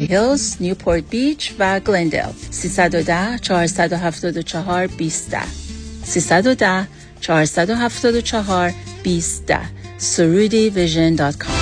[0.00, 5.36] هیلز، نیوپورت بیچ و گلندل 310 474 20
[6.04, 6.86] 310
[7.20, 8.72] 474
[9.02, 9.52] 20
[9.98, 11.57] سرودی Vision dot com.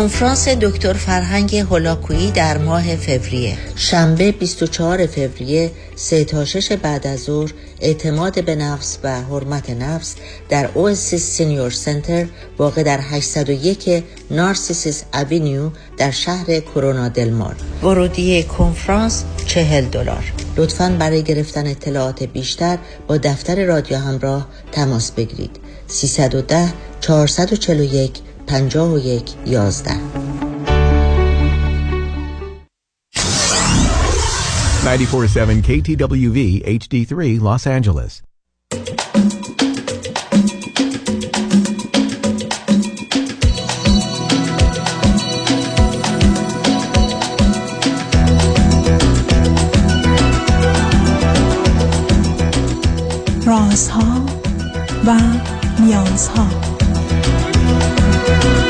[0.00, 3.56] کنفرانس دکتر فرهنگ هولاکویی در ماه فوریه.
[3.76, 10.14] شنبه 24 فوریه 3 تا 6 بعد از ظهر اعتماد به نفس و حرمت نفس
[10.48, 12.26] در Oasis Senior Center
[12.58, 20.32] واقع در 801 Narcissus Avenue در شهر کرونا دلمار ورودی کنفرانس 40 دلار.
[20.56, 25.56] لطفا برای گرفتن اطلاعات بیشتر با دفتر رادیو همراه تماس بگیرید.
[25.86, 29.94] 310 441 پنجاه و یک یازده
[34.84, 38.22] 947 KTWV HD3 Los Angeles.
[53.46, 54.26] رازها
[55.06, 55.20] و
[55.80, 56.69] نیازها
[58.30, 58.69] Thank you.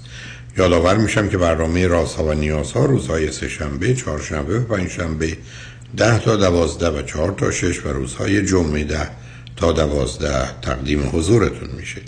[0.57, 5.37] یادآور میشم که برنامه رازها و نیازها روزهای سهشنبه، چهارشنبه و پنجشنبه
[5.97, 9.09] ده تا دوازده و چهار تا شش و روزهای جمعه ده
[9.55, 12.01] تا دوازده تقدیم حضورتون میشه.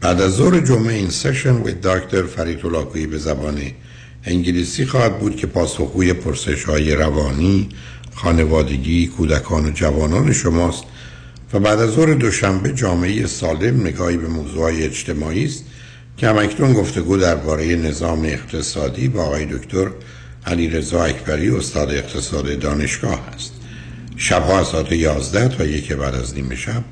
[0.00, 3.60] بعد از ظهر جمعه این سشن و دکتر فرید لاکویی به زبان
[4.24, 7.68] انگلیسی خواهد بود که پاسخگوی پرسش های روانی
[8.14, 10.84] خانوادگی کودکان و جوانان شماست
[11.52, 15.64] و بعد از ظهر دوشنبه جامعه سالم نگاهی به موضوع اجتماعی است
[16.16, 19.90] که همکنون گفتگو درباره نظام اقتصادی با آقای دکتر
[20.46, 23.52] علی رضا اکبری استاد اقتصاد دانشگاه است.
[24.16, 26.84] شبها از ساعت 11 تا یک بعد از نیمه شب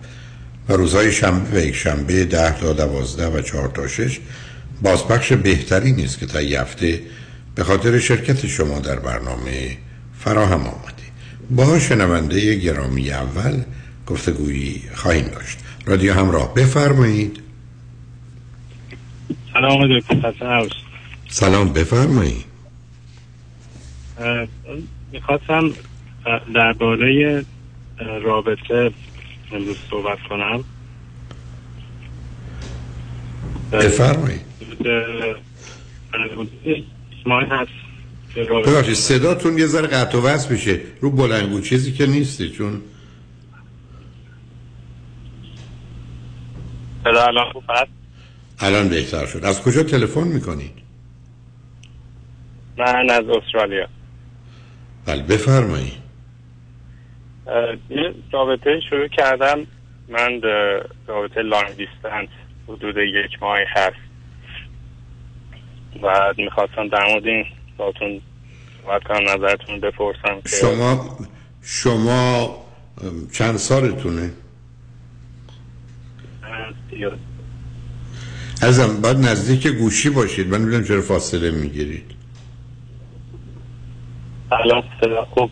[0.69, 4.21] و روزهای شنبه و یک شنبه 10 تا 12 و 4 تا 6
[4.83, 7.01] بازپخش بهتری نیست که تا هفته
[7.55, 9.77] به خاطر شرکت شما در برنامه
[10.19, 11.05] فراهم آمده
[11.51, 13.63] با شنونده گرامی اول
[14.07, 15.59] گفتگویی خواهیم داشت.
[15.87, 17.44] رادیو همراه بفرمایید.
[19.53, 20.69] سلام دکتر
[21.29, 22.45] سلام بفرمایید
[25.13, 25.71] می‌خواستم
[26.55, 27.45] درباره
[28.23, 28.91] رابطه
[29.53, 30.65] امروز صحبت کنم.
[33.73, 34.41] بفرمایید
[37.51, 37.71] هست.
[38.37, 40.81] ببخشید صداتون یه ذره قطع و وصل میشه.
[41.01, 42.83] رو بلنگو چیزی که نیستی چون
[47.05, 48.04] الان خوب هست؟
[48.61, 49.45] الان بهتر شد.
[49.45, 50.73] از کجا تلفن می‌کنید؟
[52.79, 53.89] من از استرالیا.
[55.07, 55.93] بله بفرمایید.
[57.91, 59.67] یه رابطه شروع کردم.
[60.09, 60.41] من
[61.07, 62.29] رابطه لانگ دیستنس
[62.69, 63.97] حدود یک ماه هست.
[66.03, 67.45] و می‌خواستم در مورد این
[67.77, 68.21] باتون
[68.83, 71.19] صحبت کنم نظرتون بپرسم شما
[71.63, 72.57] شما
[73.33, 74.33] چند سالتونه؟
[78.65, 80.49] ازم باید نزدیک گوشی باشید.
[80.49, 82.11] من نمی‌دونم چرا فاصله می‌گیرید.
[84.53, 85.51] الان صدا خوب؟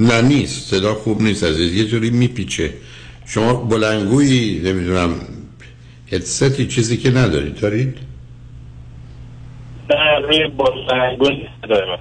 [0.00, 0.70] نه نیست.
[0.70, 2.74] صدا خوب نیست از یه جوری میپیچه.
[3.26, 5.20] شما بلنگویی نمی‌دونم
[6.12, 7.60] هدستی چیزی که ندارید.
[7.60, 7.98] دارید؟
[9.90, 11.98] نه روی بلنگو نیست دارم.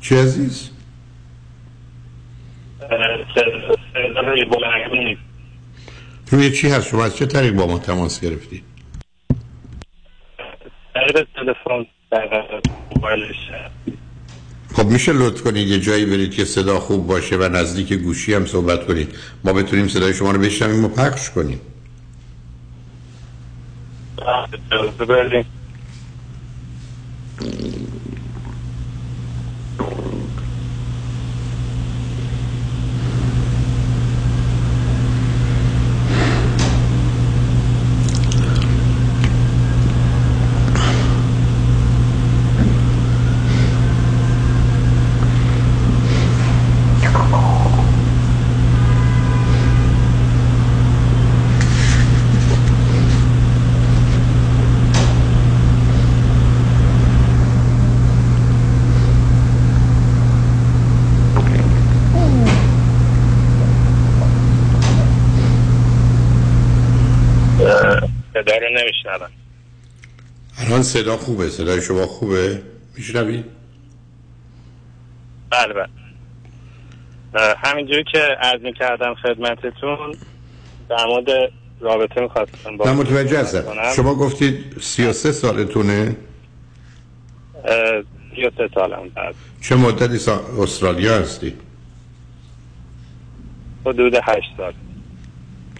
[0.00, 0.70] چی عزیز؟
[4.24, 5.20] روی بلنگو نیست.
[6.30, 8.69] روی چی هست؟ شما از چه طریق با ما تماس گرفتید؟
[11.12, 12.44] طریق تلفن در
[12.96, 13.50] موبایلش
[14.74, 18.46] خب میشه لطف کنید یه جایی برید که صدا خوب باشه و نزدیک گوشی هم
[18.46, 19.14] صحبت کنید.
[19.44, 21.60] ما بتونیم صدای شما رو بشنویم و پخش کنیم
[24.72, 25.44] اجازه بدین
[67.60, 69.30] اه، صدا رو نمیشنوم
[70.58, 72.62] الان صدا خوبه صدای شما خوبه؟
[72.96, 73.44] میشنوید
[75.50, 75.88] بله بله.
[77.56, 80.14] همینجوری که عرض می‌کردم خدمتتون
[80.88, 83.64] در مورد رابطه می‌خواستم با من متوجه هستم.
[83.96, 86.16] شما گفتید 33 سالتونه؟
[87.64, 88.02] اه،
[88.36, 90.44] 33 سالم بعد چه مدتی سا...
[90.58, 91.54] استرالیا هستی؟
[93.86, 94.72] حدود 8 سال.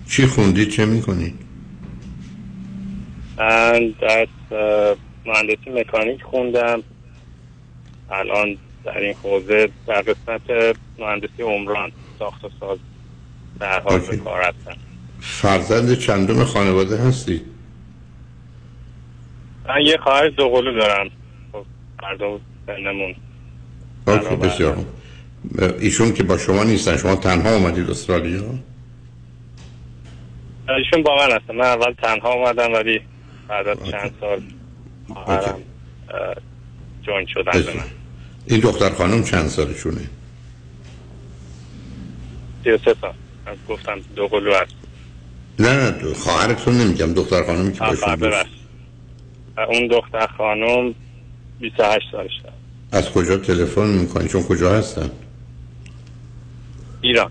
[0.09, 1.50] چی خوندید چه می‌کنید
[3.41, 4.27] من در
[5.27, 6.83] مهندسی مکانیک خوندم.
[8.11, 12.79] الان در این حوزه در قسمت مهندسی عمران ساخت و ساز
[13.61, 13.99] در حال.
[13.99, 14.77] به کار هستم.
[15.21, 17.43] فرزند چندم خانواده هستید
[19.69, 21.11] من یه خواهر دوقلو دارم.
[21.53, 21.65] خب
[22.03, 23.15] هر دو سنمون
[24.07, 24.37] اوکی.
[24.37, 24.77] بسیار.
[25.81, 28.43] ایشون که با شما نیستن شما تنها اومدید استرالیا؟
[30.79, 31.55] ایشون با من هستم.
[31.55, 33.01] من اول تنها اومدم ولی
[33.51, 34.43] بعد از چند سال
[35.15, 35.59] خواهرم
[37.03, 37.77] جوین شدن به.
[37.77, 37.85] من.
[38.47, 40.01] این دختر خانم چند سالشونه؟
[42.65, 43.13] 33 سال.
[43.47, 44.73] من گفتم دوقلو هست.
[45.59, 47.15] نه نه دو- خواهرتون نمیگم.
[47.15, 48.47] دختر خانمی که باشون دوست.
[49.69, 50.95] اون دختر خانم
[51.61, 52.55] 28 سالش داره
[52.93, 55.11] از کجا تلفن می‌کنی؟ چون کجا هستن؟
[57.01, 57.31] ایران.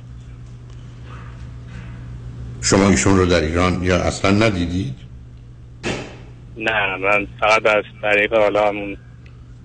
[2.61, 4.95] شما ایشون رو در ایران یا اصلا ندیدید؟
[6.59, 8.97] نه من فقط از طریق حالا همون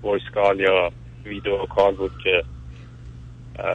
[0.02, 0.92] voice call یا
[1.24, 2.44] video call بود که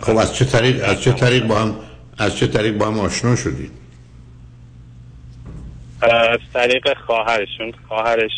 [0.01, 1.75] خب از چه طریق از چه طریق با هم
[2.17, 3.71] از چه طریق با هم آشنا شدید؟
[6.01, 8.31] از طریق خواهرشون خواهرش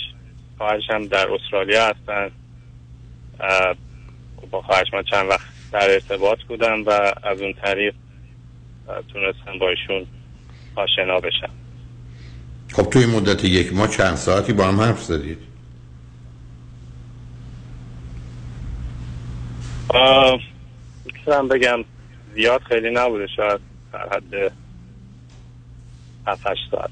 [0.57, 2.31] خواهرش هم در استرالیا هستن.
[3.39, 3.75] اه،
[4.51, 7.93] با خواهرش من چند وقت در ارتباط بودم و از اون طریق
[9.13, 10.07] تونستم با ایشون
[10.75, 11.49] آشنا بشم.
[12.73, 15.37] خب توی مدت یک ماه چند ساعتی با هم حرف زدید؟
[21.05, 21.79] می‌تونم بگم
[22.35, 23.59] زیاد خیلی نبوده شاید
[23.93, 24.51] در حد
[26.27, 26.89] 7 8 ساعت.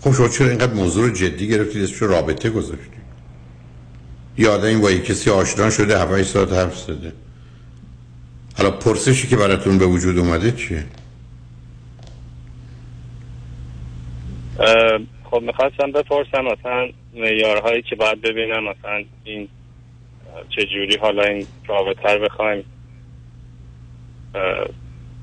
[0.00, 3.02] خب شما چرا اینقدر موضوع رو جدی گرفتید؟ رو رابطه گذاشتید.
[4.38, 7.12] یا آدمی با کسی آشنا شده 7 ساعت حرف زده.
[8.56, 10.84] حالا پرسشی که براتون به وجود اومده چیه؟
[15.24, 19.48] خب می‌خواستم بپرسم مثلا معیارهایی که باید ببینم مثلا این
[20.36, 22.64] اه، چجوری حالا این رابطه رو بخوایم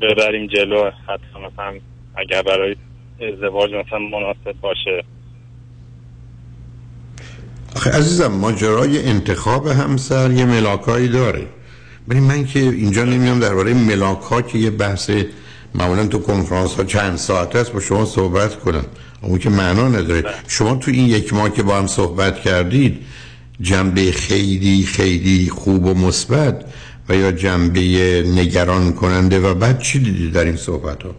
[0.02, 1.80] ببریم جلو حتی مثلا
[2.16, 2.76] اگر برای
[3.34, 5.04] ازدواج مثلا مناسب باشه.
[7.76, 11.48] آخه عزیزم ماجرای انتخاب همسر یه ملاکایی داره.
[12.08, 15.12] ولی من که اینجا نمیام درباره ملاک ها که یه بحث
[15.76, 18.86] معمولا تو کنفرانس ها چند ساعت است با شما صحبت کنم.
[19.22, 20.24] اون که معنا نداره.
[20.48, 23.06] شما تو این یک ماه که با هم صحبت کردید
[23.62, 26.66] جنبه خیلی خیلی خوب و مثبت
[27.10, 27.82] و یا جنبه
[28.36, 31.16] نگران کننده و بعد چی دیدید در این صحبت ها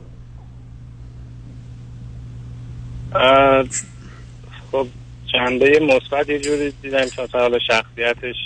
[4.72, 4.86] خب
[5.32, 8.36] جنبه مثبت یه جوری دیدم مثلا حالا شخصیتش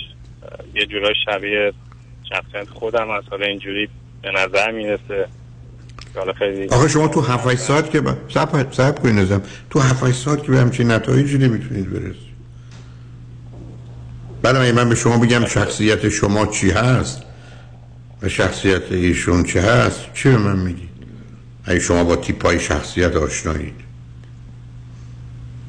[0.75, 1.73] یه جورای شبیه
[2.29, 3.27] شخصیت خودم هست.
[3.29, 3.89] حالا اینجوری
[4.21, 5.27] به نظر می‌رسه.
[6.39, 8.17] خیلی آخه شما تو 7 ساعت که با...
[8.29, 12.35] صبر صبر کنید نظام تو 7 ساعت که به همچین نتایجی نمی‌تونید برسید.
[14.41, 17.23] بعد من به شما بگم شخصیت شما چی هست
[18.21, 20.89] و شخصیت ایشون چی هست؟ چی به من میگید
[21.65, 23.73] اگه شما با تیپای شخصیت آشنایید.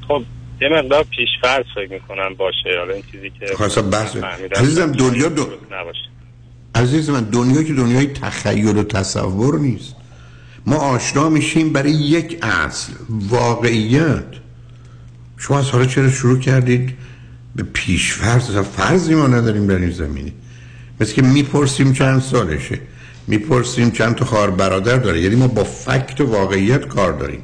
[0.09, 0.23] خب
[0.61, 2.79] یه مقدار پیشفرض فکر می‌کنم باشه.
[2.79, 4.17] حالا این چیزی که خب اصلا بحث-
[4.57, 6.01] عزیزم دنیا دو- نباشه.
[6.75, 9.96] عزیز من دنیا که دنیای تخیل و تصور نیست.
[10.67, 14.25] ما آشنا میشیم برای یک اصل واقعیت.
[15.37, 16.95] شما از حالا چرا شروع کردید؟
[17.57, 20.33] به پیشفرض فرضی ما نداریم در این زمینه.
[21.01, 22.79] مثل که می‌پرسیم چند سالشه
[23.27, 25.21] می‌پرسیم چند تا خواهر برادر داره.
[25.21, 27.41] یعنی ما با فکت و واقعیت کار داریم.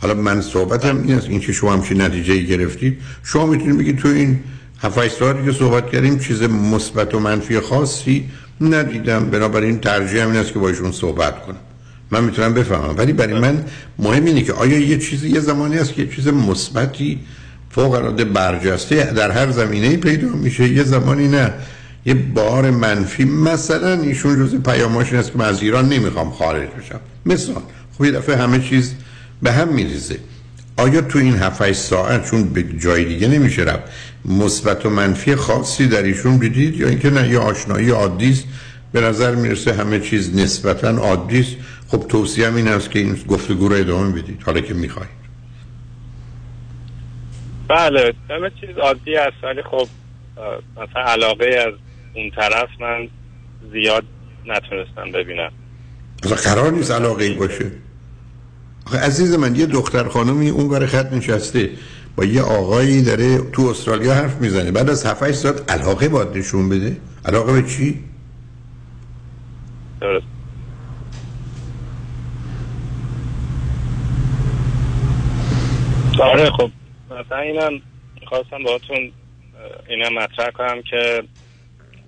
[0.00, 1.28] حالا من صحبتم این است.
[1.28, 2.98] این که شما همچین نتیجه ای گرفتید.
[3.22, 4.40] شما می‌تونید بگید تو این
[4.82, 8.28] 7 سالی که صحبت کردیم چیز مثبت و منفی خاصی
[8.60, 9.30] ندیدم.
[9.30, 11.56] بنابراین ترجیح این است که با ایشون صحبت کنم.
[12.10, 12.94] من می‌تونم بفهمم.
[12.96, 13.64] ولی برای من
[13.98, 17.18] مهم اینه که آیا یه چیزی یه زمانی است که یه چیز مثبتی
[17.70, 21.52] فوق العاده برجسته در هر زمینه پیدا میشه؟ یه زمانی نه.
[22.06, 26.68] یه بار منفی مثلا ایشون جز پیاماش این است که من از ایران نمی‌خوام خارج
[26.68, 27.00] بشم.
[27.26, 27.62] مثال
[27.98, 28.94] خب یه دفعه همه چیز
[29.42, 30.18] به هم میریزه.
[30.76, 33.82] آیا تو این 7 ساعت چون به جای دیگه نمیشه رفت
[34.24, 38.44] مثبت و منفی خاصی در ایشون دیدید؟ یا اینکه نه یه آشنایی عادی است؟
[38.92, 41.50] به نظر می‌رسه همه چیز نسبتا عادی است.
[41.88, 45.16] خب توصیه این است که این گفتگو رو ادامه بدید حالا که می‌خواید.
[47.68, 49.88] بله همه چیز عادی است ولی خب
[50.72, 51.74] مثلا علاقه از
[52.14, 53.08] اون طرف من
[53.72, 54.04] زیاد
[54.46, 55.52] نتونستم ببینم.
[56.22, 57.70] اصلا قرار نیست علاقه ای باشه.
[58.86, 61.70] آخه عزیز من یه دختر خانمی اون ور خط نشسته
[62.16, 64.70] با یه آقایی داره تو استرالیا حرف می‌زنه.
[64.70, 68.04] بعد از 7 ساعت علاقه باید نشون بده؟ علاقه به چی؟
[70.00, 70.26] درست.
[76.20, 76.70] آره خب.
[77.10, 77.80] مثلا اینم
[78.26, 79.12] خواستم باهاتون
[79.88, 81.22] اینم مطرح کنم که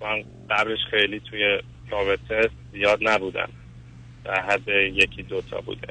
[0.00, 1.58] من قبلش خیلی توی
[1.90, 3.48] رابطه زیاد نبودم.
[4.24, 5.88] در حد یکی دوتا بوده.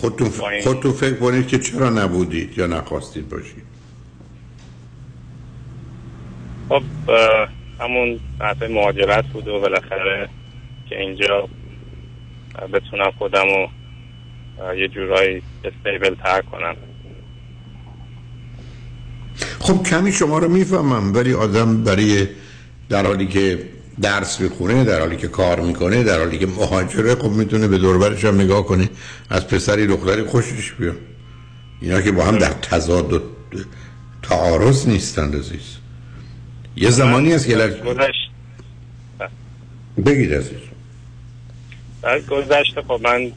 [0.00, 0.42] خودتون, ف...
[0.42, 0.62] این...
[0.62, 3.64] خودتون فکر کنید که چرا نبودید یا نخواستید باشید؟
[6.68, 6.82] خب
[7.80, 10.28] همون بحث مهاجرت بود و بالاخره
[10.88, 11.48] که اینجا
[12.72, 13.68] بتونم خودم رو
[14.58, 16.76] یه جورایی استیبل تر کنم
[19.60, 22.26] خب کمی شما رو می‌فهمم ولی آدم برای
[22.88, 23.58] در حالی که
[24.00, 28.24] درس می‌خونه در حالی که کار می‌کنه در حالی که مهاجره خب می‌تونه به دوربرش
[28.24, 28.90] هم نگاه کنه
[29.30, 30.96] از پسری دختری خوشش بیاد.
[31.80, 33.20] اینا که با هم در تضاد و
[34.22, 35.76] تعارض نیستند عزیز.
[36.76, 37.56] یه زمانی هست که
[40.06, 40.63] بگید عزیز.
[42.04, 43.32] در گذشته خب من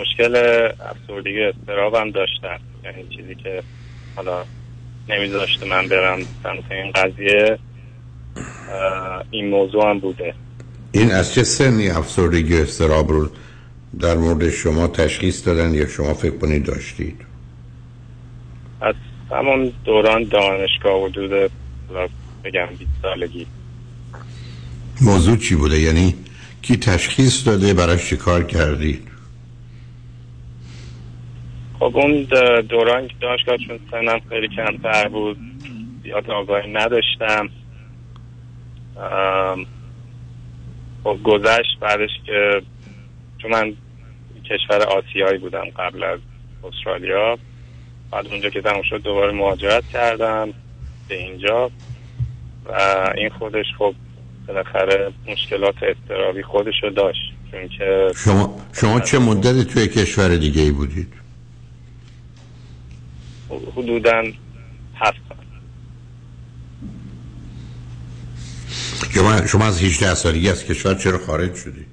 [0.00, 0.36] مشکل
[0.80, 2.60] افسردگی استرابم داشتم.
[2.84, 3.62] یعنی چیزی که
[4.16, 4.44] حالا
[5.08, 7.58] نمیذاشته من برم سمت این قضیه
[9.30, 10.34] این موضوع هم بوده.
[10.92, 13.28] این از چه سنی افسردگی استراب رو
[14.00, 17.20] در مورد شما تشخیص دادن یا شما فکر کنید داشتید؟
[18.80, 18.94] از
[19.30, 21.50] همون دوران دانشگاه حدود
[22.44, 23.46] بگم 20 سالگی.
[25.00, 26.14] موضوع چی بوده؟ یعنی
[26.62, 29.08] کی تشخیص داده براش چی کار کردید
[31.78, 32.22] خب اون
[32.68, 35.36] دوران که دانشگاه چون سنم خیلی کمتر بود
[36.02, 37.48] زیاد آگاهی نداشتم.
[41.04, 42.62] خب گذشت بعدش که
[43.38, 43.72] چون من
[44.50, 46.20] کشور آسیایی بودم قبل از
[46.64, 47.38] استرالیا
[48.10, 50.54] بعد اونجا که تموم شد دوباره مهاجرت کردم
[51.08, 51.70] به اینجا
[52.64, 52.72] و
[53.16, 53.94] این خودش خب
[54.52, 57.32] بالاخره مشکلات اضطرابی خودش رو داشت.
[57.50, 61.12] چون که شما شما چه مدتی توی کشور دیگه ای بودید؟
[63.76, 64.22] حدودا
[64.94, 65.20] هفت
[69.14, 71.86] شما شما از 18 سالگی از کشور چرا خارج شدید؟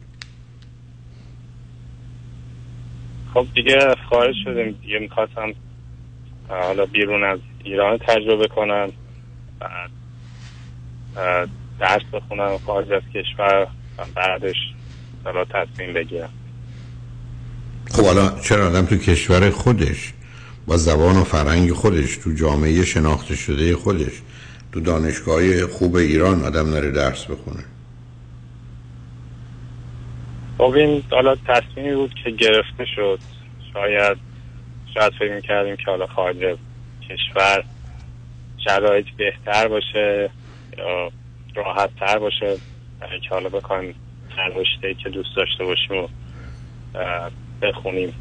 [3.33, 4.71] خب دیگه خارج شدیم.
[4.81, 5.53] دیگه می‌خواستم
[6.49, 8.91] حالا بیرون از ایران تجربه کنم.
[11.15, 11.49] بعد
[11.79, 13.67] درس بخونم خارج از کشور
[13.97, 14.55] و بعدش
[15.23, 16.29] حالا تصمیم بگیرم.
[17.91, 20.13] خب حالا چرا آدم تو کشور خودش
[20.67, 24.21] با زبان و فرهنگ خودش تو جامعه شناخته شده خودش
[24.71, 27.63] تو دانشگاه خوب ایران آدم نره درس بخونه؟
[30.57, 33.19] خب این حالا تصمیمی بود که گرفته شد.
[33.73, 34.17] شاید
[34.93, 36.57] شاید فکر می‌کردیم که حالا خارج
[37.09, 37.63] کشور
[38.65, 40.29] شرایط بهتر باشه
[40.77, 41.11] یا
[41.65, 42.57] راحت تر باشه.
[42.99, 43.95] برای که حالا بخوایم
[44.37, 46.07] هر که دوست داشته باشیم و
[47.61, 48.13] بخونیم.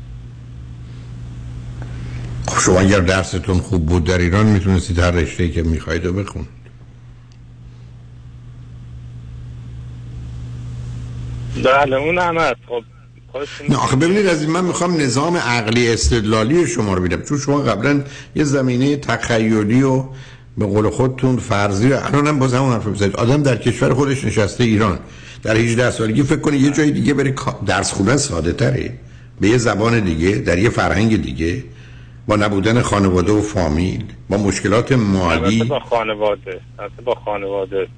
[2.49, 6.49] خب شما اگر درستون خوب بود در ایران می‌تونستید هر رشته که می‌خواید رو بخونید.
[11.65, 12.85] بله اون هم هست خب
[13.69, 17.59] نه آخه ببینید از این من می‌خوام نظام عقلی استدلالی شما رو بیدم چون شما
[17.59, 18.05] قبلا
[18.35, 20.05] یه زمینه تخیلی و
[20.59, 23.17] به قول خودتون فرضی الان هم باز همون حرف بزنید.
[23.17, 24.99] آدم در کشور خودش نشسته ایران
[25.43, 27.35] در 18 سالگی فکر کنه یه جای دیگه بره
[27.67, 28.93] درس خوندن ساده تره.
[29.41, 31.65] به یه زبان دیگه در یه فرهنگ دیگه
[32.27, 35.65] با نبودن خانواده و فامیل با مشکلات مالی.
[35.65, 36.61] با خانواده
[37.05, 37.89] با خانواده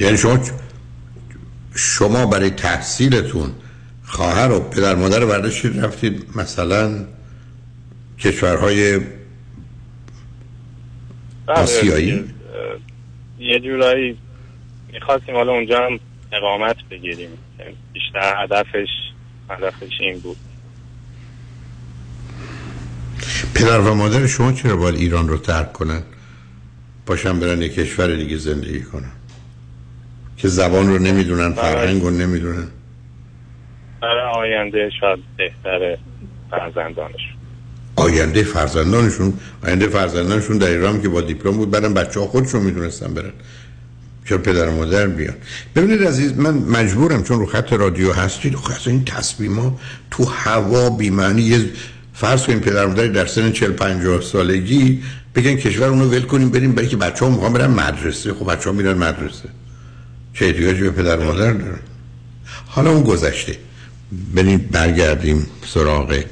[0.00, 0.38] یعنی شما
[1.74, 3.50] شما برای تحصیلتون
[4.04, 7.04] خواهر و پدر مادر برداشتید رفتید مثلا
[8.18, 9.00] کشورهای
[11.52, 12.24] آسیایی؟
[13.38, 14.18] یه جورایی
[14.92, 16.00] می‌خواستیم حالا اونجا هم
[16.32, 17.30] اقامت بگیریم.
[17.92, 18.88] بیشتر هدفش
[19.50, 20.36] هدفش این بود.
[23.54, 26.02] پدر و مادر شما چرا باید ایران رو ترک کنن؟
[27.06, 29.12] باشن برن یک کشور دیگه زندگی کنن.
[30.36, 32.68] که زبان رو نمی‌دونن فرهنگ رو نمی‌دونن.
[34.02, 35.96] برای آینده شاید بهتر
[36.50, 37.34] فرزندانش.
[38.00, 39.32] آینده فرزندانشون
[39.64, 43.32] آینده فرزندانشون در ایران که با دیپلم بود برن بچه ها خودشون می‌دونستن برن.
[44.24, 45.34] چرا پدر و مادر بیان؟
[45.76, 49.78] ببینید عزیز من مجبورم چون رو خط رادیو هستید خب این تصمیم ها
[50.10, 51.70] تو هوا بیمعنی
[52.14, 55.02] فرض کنیم پدر مادر در سن 40 50 سالگی
[55.34, 58.34] بگن کشور اونو ول کنیم بریم برای که بچه ها می‌خوان برن مدرسه.
[58.34, 59.48] خب بچه ها میرن مدرسه.
[60.34, 61.78] چه احتیاجی به پدر مادر دارن؟
[62.66, 63.56] حالا اون گذشته.
[64.34, 66.22] بریم برگردیم سراغ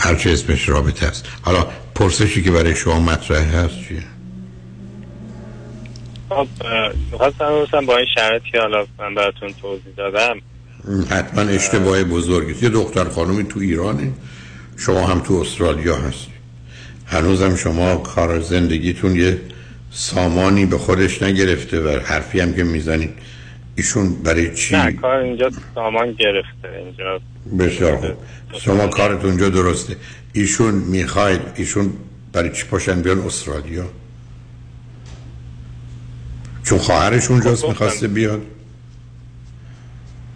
[0.00, 1.26] هرچه اسمش رابطه است.
[1.42, 4.02] حالا پرسشی که برای شما مطرح هست چیه؟
[6.28, 6.48] خب
[7.12, 10.36] می‌خواستم با این شرطی حالا من براتون توضیح دادم.
[11.10, 14.12] حتما اشتباه بزرگی یه دختر خانومی تو ایرانه.
[14.76, 16.32] شما هم تو استرالیا هستی.
[17.06, 19.40] هنوزم شما کار زندگیتون یه
[19.90, 23.10] سامانی به خودش نگرفته و حرفی هم که می‌زنید
[23.80, 27.20] ایشون برای چی؟ نه کار اینجا سامان گرفته اینجا
[27.58, 28.16] بسیار خوب.
[28.60, 29.96] شما کارتون اونجا درسته.
[30.32, 31.92] ایشون می‌خواید ایشون
[32.32, 33.84] برای چی پاشن بیان استرالیا؟
[36.62, 38.42] چون خواهرش اونجاست خب، می‌خواسته بیاد.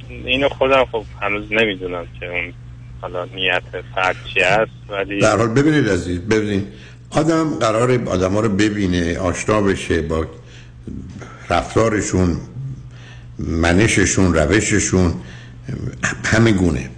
[0.09, 2.53] اینو خودم خب هنوز نمی‌دونم که اون
[3.01, 3.63] حالا نیت
[3.95, 6.67] فرد چی هست ولی در حال ببینید عزیز ببینید.
[7.11, 10.27] آدم قرار آدم ها رو ببینه آشنا بشه با
[11.51, 12.37] رفتارشون
[13.39, 15.15] منششون روششون
[16.25, 16.91] همه گونه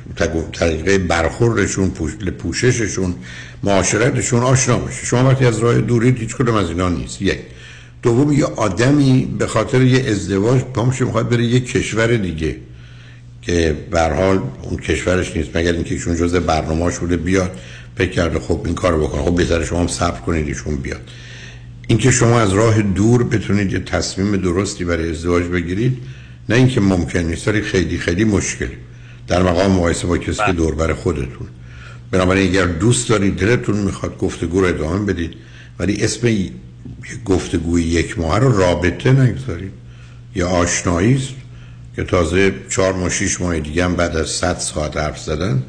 [0.53, 1.91] طریقه برخوردشون
[2.39, 3.15] پوشششون
[3.63, 7.23] معاشرتشون آشنا بشه شما وقتی از راه دوری هیچ کدوم از اینا نیست.
[7.23, 7.39] یک.
[8.03, 12.57] دوم یه آدمی به خاطر یه ازدواج پامش می‌خواد بره یه کشور دیگه
[13.43, 15.57] که به حال اون کشورش نیست.
[15.57, 17.59] مگر اینکه ایشون جزء برنامه‌اش بوده بیاد
[17.97, 19.23] فکر کرده خب این کارو بکنه.
[19.23, 21.01] خب بهتره شما هم صبر کنید ایشون بیاد.
[21.87, 25.99] اینکه شما از راه دور بتونید یه تصمیم درستی برای ازدواج بگیرید
[26.49, 28.77] نه اینکه ممکن نیست ولی خیلی خیلی مشکلی
[29.29, 31.49] در مقام مقایسه با کسی که دور بر خودتون.
[32.11, 35.35] بنابراین اگر دوست دارید دلتون می‌خواد گفتگو رو ادامه بدید
[35.79, 36.29] ولی اسم
[37.25, 39.73] گفتگوی یک ماه رو رابطه نگذارید.
[40.35, 41.29] یا آشنایی است
[41.97, 45.63] که تازه چهار ماه شیش ماه دیگه هم بعد از 100 ساعت حرف زدن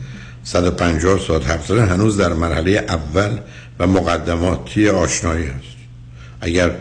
[0.43, 3.37] 150 ساعت حرف زدن هنوز در مرحله اول
[3.79, 5.77] و مقدماتی آشنایی هست.
[6.41, 6.71] اگر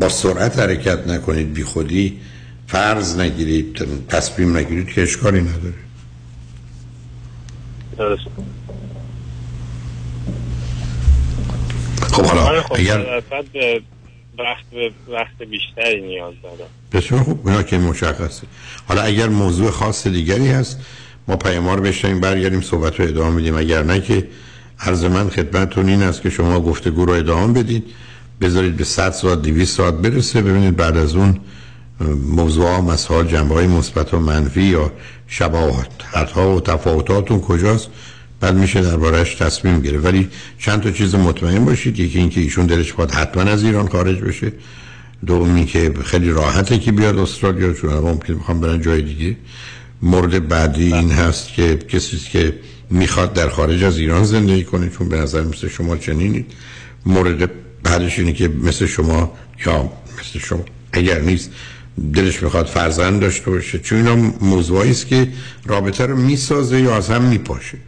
[0.00, 2.18] با سرعت حرکت نکنید بی خودی
[2.66, 5.74] فرض نگیرید تصمیم نگیرید که اشکالی نداره.
[7.98, 8.22] درست
[12.12, 13.22] خب حالا خب اگر
[14.38, 14.66] وقت
[15.08, 16.70] وقت بیشتری نیاز دارم.
[16.92, 18.46] بسیار خوب اینا که مشخصه.
[18.88, 20.80] حالا اگر موضوع خاص دیگری هست
[21.28, 23.56] ما پیام رو بشنیم برگردیم صحبت رو ادامه میدیم.
[23.56, 24.28] اگر نه که
[24.80, 27.84] عرض من خدمتتون این است که شما گفتگو رو ادامه بدید.
[28.40, 30.42] بذارید به 100 ساعت 200 ساعت برسه.
[30.42, 31.40] ببینید بعد از اون
[32.00, 34.92] موضوع ها مسائل جنبه های مثبت و منفی یا
[35.26, 36.02] شباهت.
[36.34, 37.88] ها و تفاوتاتون کجاست؟
[38.40, 40.28] بعد میشه دربارهش تصمیم گیره ولی
[40.58, 42.00] چند تا چیز مطمئن باشید.
[42.00, 44.52] یکی اینکه ایشون دلش باید حتما از ایران خارج بشه.
[45.26, 49.36] دومی که خیلی راحته که بیاد استرالیا چون ممکن می‌خوام برن جای دیگه.
[50.02, 52.58] مورد بعدی این هست که کسی که
[52.90, 56.46] می‌خواد در خارج از ایران زندگی کنه چون به نظر مثل شما چنینید
[57.06, 57.50] مورد
[57.82, 59.32] بعدش اینه که مثل شما
[59.66, 61.50] یا مثل شما اگر نیست
[62.14, 63.78] دلش می‌خواد فرزند داشته باشه.
[63.78, 65.28] چون اینا موضوعی است که
[65.66, 67.78] رابطه رو می‌سازه یا از هم میپاشه.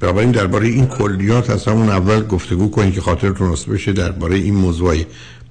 [0.00, 4.54] بنابراین درباره این کلیات از همون اول گفتگو کنید که خاطرتون راست بشه درباره این
[4.54, 4.96] موضوع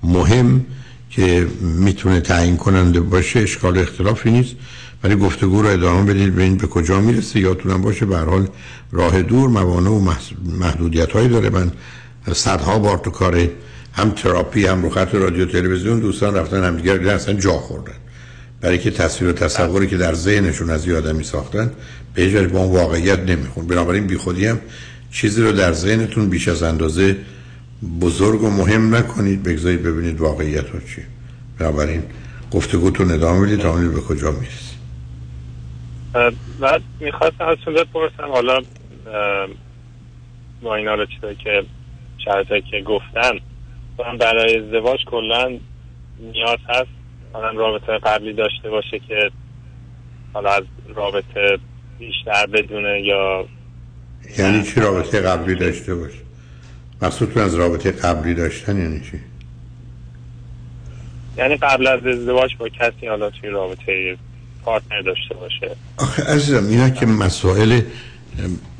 [0.04, 0.66] مهم
[1.10, 4.56] که می‌تونه تعیین کننده باشه اشکال اختلافی نیست.
[5.04, 7.40] ولی گفتگو رو ادامه بدید ببینید به کجا می‌رسه.
[7.40, 8.48] یادتونم باشه به حال
[8.92, 10.14] راه دور موانع و
[10.60, 11.50] محدودیت هایی داره.
[11.50, 11.72] من
[12.34, 13.48] صدها بار تو کار
[13.94, 17.94] هم تراپی هم رو خط رادیو تلویزیون دوستان رفتن همدیگر دیدن اصلا جا خوردن.
[18.62, 21.72] برای که تصویر و تصوری که در ذهنشون از آدمی ساختن
[22.14, 23.68] به با اون واقعیت نمیخون.
[23.68, 24.60] بنابراین بیخودی هم
[25.12, 27.16] چیزی رو در ذهنتون بیش از اندازه
[28.02, 29.44] بزرگ و مهم نکنید.
[29.44, 31.06] بگذارید ببینید واقعیت ها چیه.
[31.60, 32.04] بنابراین
[32.52, 34.80] گفتگوتون ادامه بدید تا به کجا می‌رسید
[36.60, 38.62] بعد می‌خواستم ازتون بپرسم حالا
[40.62, 41.64] با این حالا چیزایی که
[42.26, 43.40] شرطایی که گفتن
[44.00, 45.60] من برای ازدواج کلا
[46.20, 46.90] نیاز هست.
[47.30, 49.32] مثلا رابطه قبلی داشته باشه که
[50.34, 50.64] حالا از
[50.96, 51.60] رابطه
[52.00, 53.46] بیشتر بدونه یا
[54.38, 56.18] یعنی چی رابطه قبلی داشته باشه؟
[57.02, 59.20] مقصودتون از رابطه قبلی داشتن یعنی چی؟
[61.38, 64.18] یعنی قبل از ازدواج با کسی حالا توی رابطه
[64.66, 65.76] پارتنر داشته باشه.
[65.98, 67.82] آخه عزیزم اینا که مسائل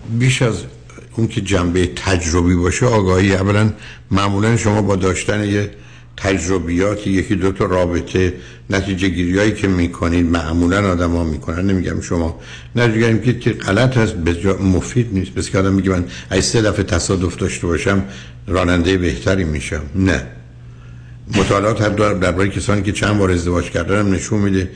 [0.10, 0.66] بیش از
[1.16, 3.34] اون که جنبه تجربی باشه آگاهی.
[3.34, 3.74] اولا
[4.12, 5.72] معمولا شما با داشتن یه
[6.18, 8.34] تجربیاتی یکی دو تا رابطه
[8.70, 11.66] نتیجه گیری هایی که می‌کنید معمولا آدم ها می‌کنن.
[11.66, 12.40] نمیگم شما.
[12.76, 15.32] گیری که غلط هست جا مفید نیست.
[15.32, 18.04] بس که آدم میگه من اگه سه دفعه تصادف داشته باشم
[18.48, 19.82] راننده بهتری میشم.
[19.96, 20.24] نه.
[21.38, 24.70] مطالعات هم در- درباره کسانی که چند بار ازدواج کردن هم نشون میده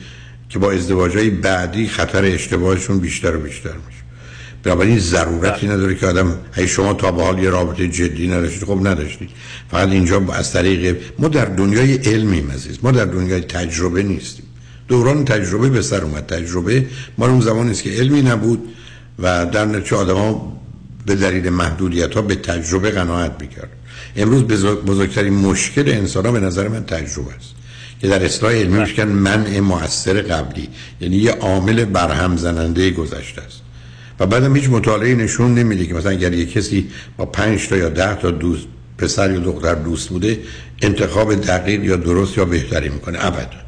[0.48, 4.03] که با ازدواجهای بعدی خطر اشتباهشون بیشتر و بیشتر میشه.
[4.64, 8.86] بنابراین ضرورتی نداره که آدم ای شما تا به حال یه رابطه جدی نداشتید خب
[8.86, 9.30] نداشتید.
[9.70, 14.44] فقط اینجا از طریق ما در دنیای علمیم عزیز ما در دنیای تجربه نیستیم.
[14.88, 16.26] دوران تجربه به سر اومد.
[16.26, 16.86] تجربه
[17.18, 18.68] ما اون زمان است که علمی نبود
[19.18, 20.60] و در نتیجه آدما
[21.06, 23.70] به دلیل محدودیت ها به تجربه قناعت می‌کرد.
[24.16, 27.54] امروز بزرگ- بزرگترین مشکل انسان ها به نظر من تجربه است.
[28.00, 30.68] که در اصلاح علمی میشکن منع مؤثر قبلی
[31.00, 33.63] یعنی یه عامل برهم زننده گذشته است.
[34.20, 37.88] و بعدم هیچ مطالعه نشون نمیده که مثلا اگر یه کسی با پنج تا یا
[37.88, 38.66] ده تا دوست
[38.98, 40.38] پسر یا دختر دوست بوده
[40.82, 43.18] انتخاب دقیق یا درست یا بهتری می‌کنه.
[43.26, 43.64] ابدا.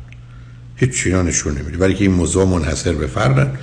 [0.76, 1.78] هیچ چیزا نشون نمیده.
[1.78, 3.58] ولی که این موضوع منحصر به فردن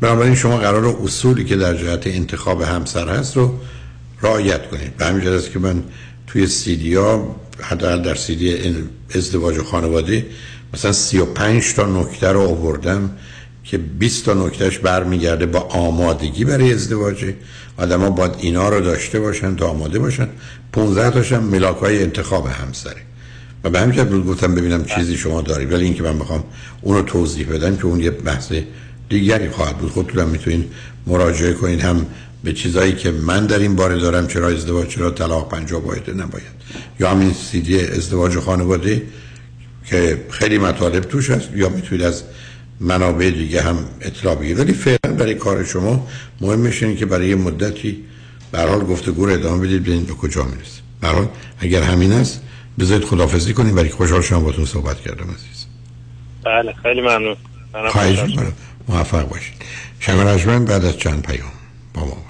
[0.00, 3.58] بنابراین شما قرار اصولی که در جهت انتخاب همسر هست رو
[4.22, 4.96] رعایت کنید.
[4.96, 5.82] به همین است که من
[6.26, 8.74] توی سیدی ها حداقل در سیدی
[9.14, 10.26] ازدواج و خانواده
[10.74, 13.10] مثلا 35 تا نکته رو آوردم.
[13.70, 17.34] که 20 تا نکتهش برمیگرده با آمادگی برای ازدواجه
[17.76, 20.28] آدما باید اینا رو داشته باشن تا آماده باشن.
[20.72, 23.02] 15 تاش هم ملاک های انتخاب همسره.
[23.64, 26.44] و به همین بود گفتم ببینم چیزی شما داری ولی اینکه من بخوام
[26.82, 28.52] اون رو توضیح بدم که اون یه بحث
[29.08, 29.90] دیگری خواهد بود.
[29.90, 30.64] خودتون هم می‌تونین
[31.06, 32.06] مراجعه کنین هم
[32.44, 36.60] به چیزایی که من در این باره دارم چرا ازدواج چرا طلاق پنجاه باید نباید.
[37.00, 39.02] یا همین سیدی ازدواج خانواده
[39.86, 41.48] که خیلی مطالب توش هست.
[41.54, 42.22] یا می‌تونید از
[42.80, 46.08] منابع دیگه هم اطلاع بگیرید ولی فعلا برای کار شما
[46.40, 48.04] مهمش اینه که برای یه مدتی
[48.52, 50.80] به حال گفتگو رو ادامه بدید ببینید به کجا می‌رسه.
[51.00, 52.42] به حال اگر همین است
[52.78, 53.74] بذارید خدافظی کنیم.
[53.74, 55.66] برای خوشحال شدم باتون صحبت کردم عزیز.
[56.44, 57.36] بله خیلی ممنون.
[57.90, 58.26] خواهش شدم.
[58.26, 58.52] می‌کنم.
[58.88, 59.54] موفق باشید.
[60.00, 61.52] شنگ بعد از چند پیام
[61.94, 62.29] با ما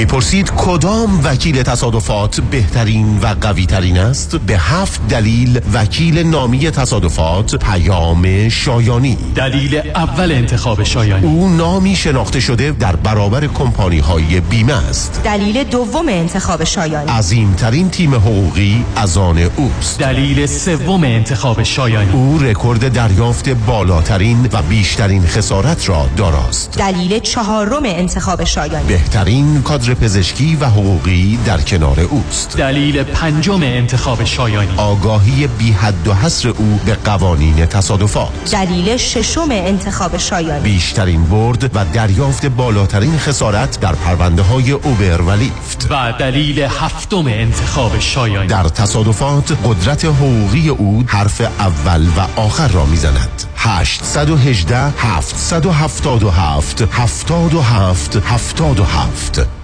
[0.00, 7.54] می‌پرسید کدام وکیل تصادفات بهترین و قوی ترین است؟ به هفت دلیل وکیل نامی تصادفات
[7.56, 9.18] پیام شایانی.
[9.34, 11.26] دلیل اول انتخاب شایانی.
[11.26, 15.20] او نامی شناخته شده در برابر کمپانی های بیمه است.
[15.24, 17.10] دلیل دوم انتخاب شایانی.
[17.10, 19.98] عظیمترین تیم حقوقی از آن اوست.
[19.98, 22.12] دلیل سوم انتخاب شایانی.
[22.12, 26.78] او رکورد دریافت بالاترین و بیشترین خسارت را داراست.
[26.78, 28.88] دلیل چهارم انتخاب شایانی.
[28.88, 32.56] بهترین کادر پزشکی و حقوقی در کنار اوست.
[32.56, 34.74] دلیل پنجم انتخاب شایانی.
[34.76, 38.50] آگاهی بی حد و حصر او به قوانین تصادفات.
[38.52, 40.60] دلیل ششم انتخاب شایانی.
[40.60, 45.86] بیشترین برد و دریافت بالاترین خسارت در پرونده های اوبر و لیفت.
[45.90, 48.46] و دلیل هفتم انتخاب شایانی.
[48.46, 53.44] در تصادفات قدرت حقوقی او حرف اول و آخر را می‌زند.
[53.56, 59.59] 818 777 77 77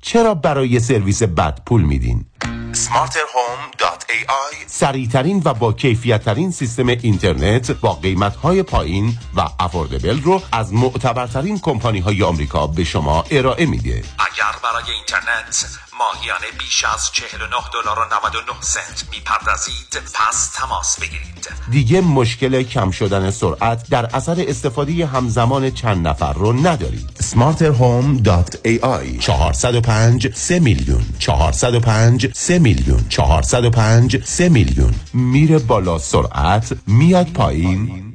[0.00, 2.26] چرا برای سرویس بد پول میدین؟
[2.72, 10.42] smarterhome.ai سریعترین و با کیفیت ترین سیستم اینترنت با قیمت های پایین و افوردبل رو
[10.52, 14.02] از معتبرترین کمپانی های آمریکا به شما ارائه میده.
[14.18, 15.66] اگر برای اینترنت
[15.98, 21.48] ماهیانه بیش از 49 دلار و 99 سنت می‌پردازید پس تماس بگیرید.
[21.70, 27.10] دیگه مشکل کم شدن سرعت در اثر استفاده همزمان چند نفر رو ندارید.
[27.20, 31.04] smarterhome.ai 405 3 میلیون.
[31.18, 34.94] 405 3 میلیون 405 3 میلیون.
[35.14, 38.14] میره بالا سرعت میاد پایین.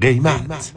[0.00, 0.72] قیمت.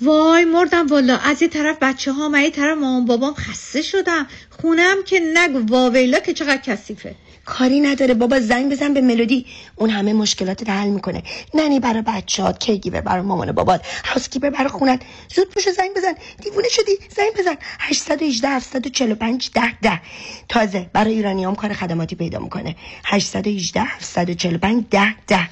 [0.00, 4.26] وای مردم والا از یه طرف بچه ها یه طرف مامان بابام خسته شدم.
[4.50, 7.14] خونم که نگو واویلا که چقدر کثیفه.
[7.46, 8.14] کاری نداره.
[8.14, 9.46] بابا زنگ بزن به ملودی.
[9.76, 11.22] اون همه مشکلات حل می‌کنه.
[11.54, 13.86] ننی برای بچه‌هات کیگیور برای مامان و بابات.
[14.04, 15.00] هاوسکیپر برای خونت.
[15.34, 16.14] زود پوشو زنگ بزن.
[16.42, 16.98] دیوونه شدی.
[17.16, 17.56] زنگ بزن.
[17.78, 20.00] 818 745 10 10
[20.48, 22.76] تازه برای ایرانیام کار خدماتی پیدا می‌کنه.
[23.04, 25.48] 818 745 10 10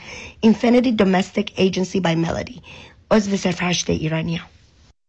[0.46, 2.58] Infinity Domestic Agency by Melody.
[3.10, 4.53] عضو صفر هشت ایرانیان.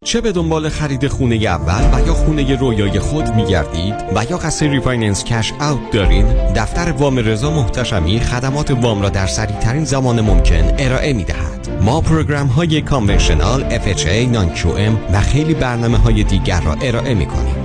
[0.06, 4.38] چه به دنبال خرید خونه اول و یا خونه رویای خود می گردید و یا
[4.38, 9.86] قصد refinance cash out دارین؟ دفتر وام رضا محتشمی خدمات وام را در سریع ترین
[9.86, 14.52] زمان ممکن ارائه می دهد ما program های conventional FHA non
[15.14, 17.65] و خیلی برنامه های دیگر را ارائه می کنیم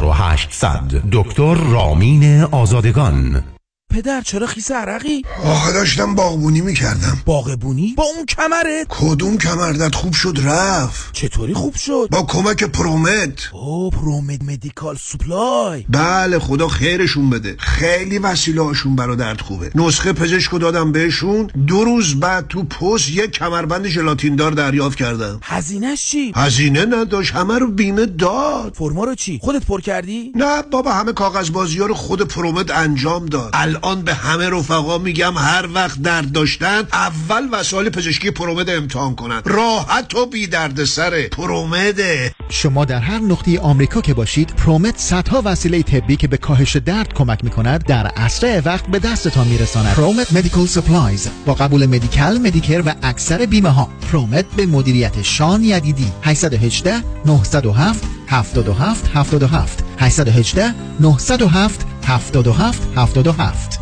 [0.01, 3.43] 4800 دکتر رامین آزادگان.
[3.91, 10.13] پدر چرا خیس عرقی؟ آخه داشتم باغبونی می‌کردم باغبونی؟ با اون کمرت؟ کدوم کمردت خوب
[10.13, 17.29] شد رفت چطوری خوب شد؟ با کمک پرومت او پرومت مدیکال سوپلای بله خدا خیرشون
[17.29, 22.63] بده خیلی وسیله هاشون برا درد خوبه نسخه پزشکو دادم بهشون دو روز بعد تو
[22.63, 28.73] پست یک کمربند ژلاتین دار دریافت کردم هزینهش چی؟ هزینه نداشت همه رو بیمه داد
[28.75, 32.71] فرما رو چی؟ خودت پر کردی؟ نه بابا همه کاغذ بازی ها رو خود ProMed
[32.71, 33.51] انجام داد
[33.83, 39.41] الان به همه رفقا میگم هر وقت درد داشتن اول وسایل پزشکی ProMed امتحان کنن.
[39.45, 44.97] راحت و بی درد سره ProMed ه شما در هر نقطه آمریکا که باشید ProMed
[44.97, 49.93] صدها وسیله طبی که به کاهش درد کمک می‌کند در اسرع وقت به دستتان میرساند.
[49.93, 55.63] ProMed Medical Supplies با قبول Medi-Cal Medicare و اکثر بیمه ها ProMed به مدیریت شان
[55.63, 56.11] یدیدی.
[56.23, 63.79] 818 907 77 77 818 907 77 77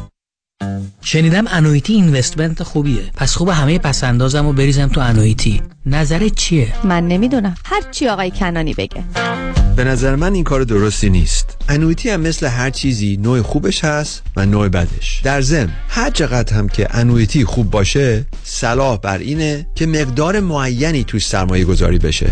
[1.01, 3.01] شنیدم انویتی اینوستمنت خوبیه.
[3.15, 5.61] پس خوب همه پسندازم و بریزم تو انویتی.
[5.85, 7.55] نظرت چیه؟ من نمی‌دونم.
[7.65, 9.03] هر چی آقای کنانی بگه.
[9.75, 11.57] به نظر من این کار درستی نیست.
[11.69, 15.21] انویتی هم مثل هر چیزی نوع خوبش هست و نوع بدش.
[15.23, 21.03] در ضمن هر چقدر هم که انویتی خوب باشه صلاح بر اینه که مقدار معینی
[21.03, 22.31] توش سرمایه گذاری بشه.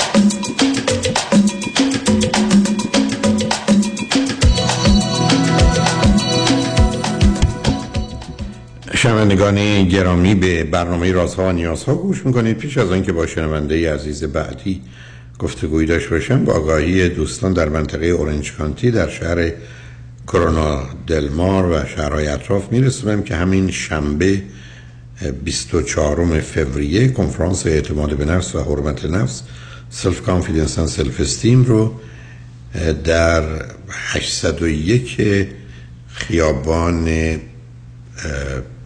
[9.01, 12.57] شنوندگان گرامی به برنامه رازها و نیازها گوش می‌کنید.
[12.57, 14.81] پیش از آنکه با شنونده عزیز بعدی
[15.39, 19.51] گفتگوی داشته باشم به آگاهی دوستان در منطقه اورنج کانتی در شهر
[20.27, 24.41] کرونا دلمار و شهرهای اطراف میرسونم که همین شنبه
[25.43, 29.41] 24 فوریه کنفرانس اعتماد به نفس و حرمت نفس
[29.89, 31.93] self confidence و self esteem رو
[33.03, 33.43] در
[33.89, 35.21] 801
[36.07, 37.07] خیابان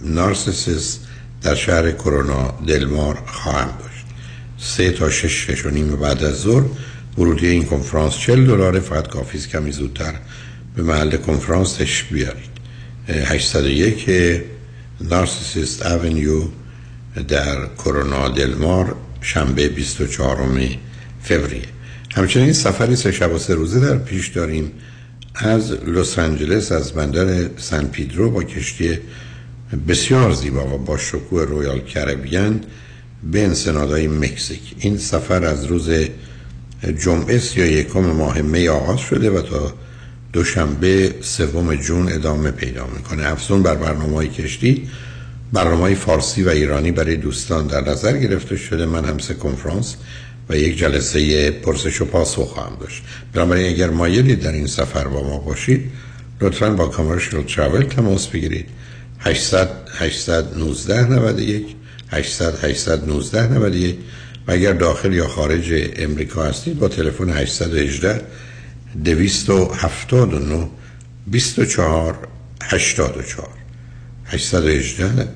[0.06, 1.00] نارسیسس
[1.42, 4.06] در شهر کرونا دلمار خواهم داشت.
[4.58, 6.64] سه تا شش شش و نیم بعد از ظهر
[7.18, 10.14] ورودی این کنفرانس 40 دلاره فقط کافی است کمی زودتر
[10.76, 12.56] به محل کنفرانس تشریف بیارید
[13.08, 14.42] 801
[15.02, 16.42] نارسیسیست اونیو
[17.28, 20.38] در کرونا دلمار شنبه 24
[21.24, 21.62] فوریه.
[22.16, 24.72] همچنین سفری سه شب و سه روزه در پیش داریم
[25.36, 28.98] از لس آنجلس از بندر سن پیدرو با کشتی
[29.88, 32.62] بسیار زیبا و با شکوه رویال کربیان
[33.32, 34.76] به انسنادهای مکزیک.
[34.80, 35.90] این سفر از روز
[37.04, 39.74] جمعه یا یکم ماه می آغاز شده و تا
[40.34, 43.32] دوشنبه سوم جون ادامه پیدا می‌کنه.
[43.32, 44.88] افزون بر برنامه های کشتی
[45.54, 48.86] برنامه های فارسی و ایرانی برای دوستان در نظر گرفته شده.
[48.86, 49.96] من هم سه کنفرانس
[50.50, 53.04] و یک جلسه پرسش و پاسخ خواهم داشت.
[53.34, 55.92] بنابراین اگر مایلی در این سفر با ما باشید
[56.42, 58.66] لطفا با کامرشل تراول تماس بگیرید.
[59.26, 61.76] 800 819 91
[62.12, 63.98] 800 819 91
[64.48, 68.22] و اگر داخل یا خارج امریکا هستید با تلفن 818
[69.04, 70.70] 279
[71.28, 72.16] 24
[72.64, 73.48] 84
[74.26, 75.28] 818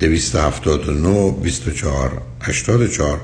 [0.00, 3.20] 279 24 84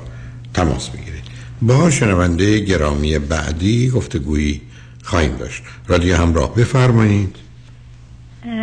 [0.54, 1.24] تماس بگیرید.
[1.62, 4.60] با شنونده گرامی بعدی گفتگویی
[5.02, 5.62] خواهیم داشت.
[5.88, 7.36] رادیو همراه بفرمایید.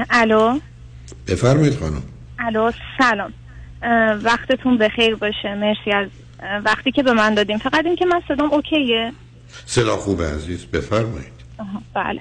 [0.10, 0.60] الو؟
[1.28, 2.04] بفرمایید خانم.
[2.40, 3.34] الو سلام.
[4.24, 5.56] وقتتون بخیر باشه.
[5.56, 6.08] مرسی از
[6.66, 9.12] وقتی که به من دادیم فقط این که من صدام اوکیه؟
[9.66, 10.66] صدا خوبه عزیز.
[10.66, 11.34] بفرمایید.
[11.60, 12.20] آها، بله.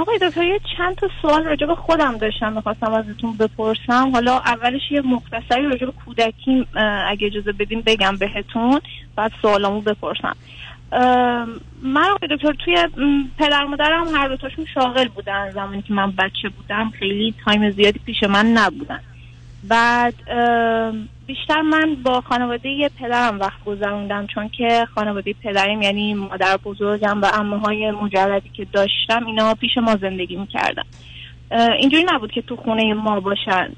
[0.00, 2.52] آقای دکتر یه چند تا سوال راجع به خودم داشتم.
[2.52, 4.10] می‌خواستم ازتون بپرسم.
[4.12, 8.80] حالا اولش یه مختصری راجع به کودکیم اه، اگه اجازه بدیم بگم بهتون.
[9.16, 10.36] بعد سوالامو بپرسم.
[11.82, 12.76] من آقای دکتر توی
[13.38, 15.50] پدر مادرم هر دوتاشون شاغل بودن.
[15.50, 19.00] زمانی که من بچه بودم خیلی تایم زیادی پیش من نبودن.
[19.68, 20.14] بعد
[21.26, 24.26] بیشتر من با خانواده پدرم وقت گذروندم.
[24.26, 29.78] چون که خانواده پدرم یعنی مادر بزرگم و امه های مجردی که داشتم اینا پیش
[29.78, 30.82] ما زندگی می‌کردن.
[31.78, 33.68] اینجوری نبود که تو خونه ما باشن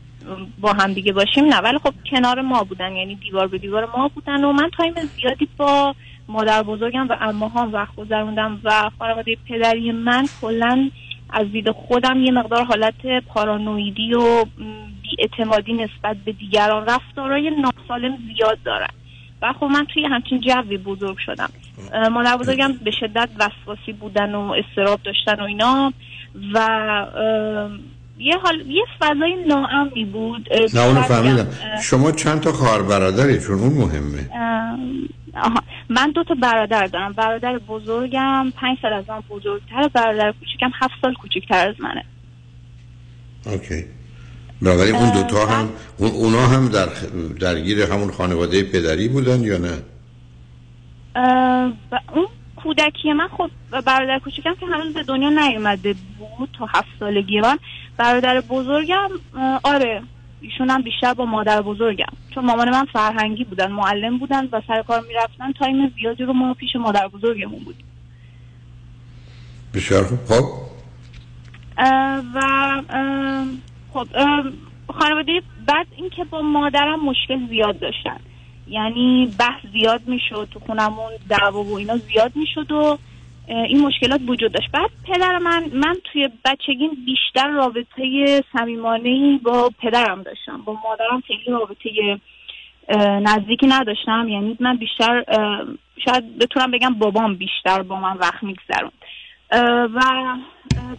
[0.61, 1.57] با هم دیگه باشیم نه.
[1.57, 5.48] ولی خب کنار ما بودن یعنی دیوار به دیوار ما بودن و من تایم زیادی
[5.57, 5.94] با
[6.33, 10.90] مادر بزرگم و امه هم وقت گذروندم و خانواده پدری من کلا
[11.31, 14.45] از دید خودم یه مقدار حالت پارانویدی و
[15.03, 18.90] بیاعتمادی نسبت به دیگران رفتارهای ناسالم زیاد دارن.
[19.42, 21.49] و خب من توی همچین جوی بزرگ شدم.
[22.11, 25.92] مادر بزرگم به شدت وسواسی بودن و استراب داشتن و اینا
[26.55, 27.07] و
[28.18, 31.46] یه حال یه فضای ناامنی بود نه اونو فهمیدم.
[31.83, 34.29] شما چند تا خواهر برادری چون اون مهمه.
[35.35, 35.62] آها.
[35.88, 37.12] من دو تا برادر دارم.
[37.12, 42.05] برادر بزرگم پنج سال از من بزرگتر برادر کوچیکم هفت سال کوچیکتر از منه.
[43.46, 43.85] اوکی.
[44.62, 46.88] بنابراین اون دوتا هم اون اونا هم در
[47.40, 49.79] درگیر همون خانواده پدری بودن یا نه؟
[52.14, 52.27] اون
[52.62, 57.59] کودکی من خب برادر کوچیکم که هنوز به دنیا نیومده بود تا هفت سالگی من
[57.96, 59.09] برادر بزرگم
[59.64, 60.03] آره
[60.40, 62.12] ایشون هم بیشتر با مادر بزرگم.
[62.35, 65.53] چون مامان من فرهنگی بودن معلم بودن و سر کار می‌رفتن.
[65.53, 67.85] تایم زیادی رو ما پیش مادر بزرگمون بودیم.
[69.75, 70.18] بسیار خوب.
[70.25, 70.44] خب.
[72.35, 72.38] و
[72.90, 73.46] اه،
[73.92, 74.07] خب
[74.98, 78.20] خانواده بعد اینکه با مادرم مشکل زیاد داشتن.
[78.68, 82.98] یعنی بحث زیاد می‌شد تو خونمون دعوا و اینا زیاد می‌شد و
[83.48, 84.70] این مشکلات وجود داشت.
[84.70, 90.62] بعد پدر من من توی بچگیم بیشتر رابطه صمیمانه با پدرم داشتم.
[90.64, 92.18] با مادرم خیلی رابطه
[93.22, 94.29] نزدیکی نداشتم.
[94.29, 95.25] یعنی من بیشتر
[96.05, 98.92] شاید بتونم بگم بابام بیشتر با من وقت میگذرون
[99.94, 100.01] و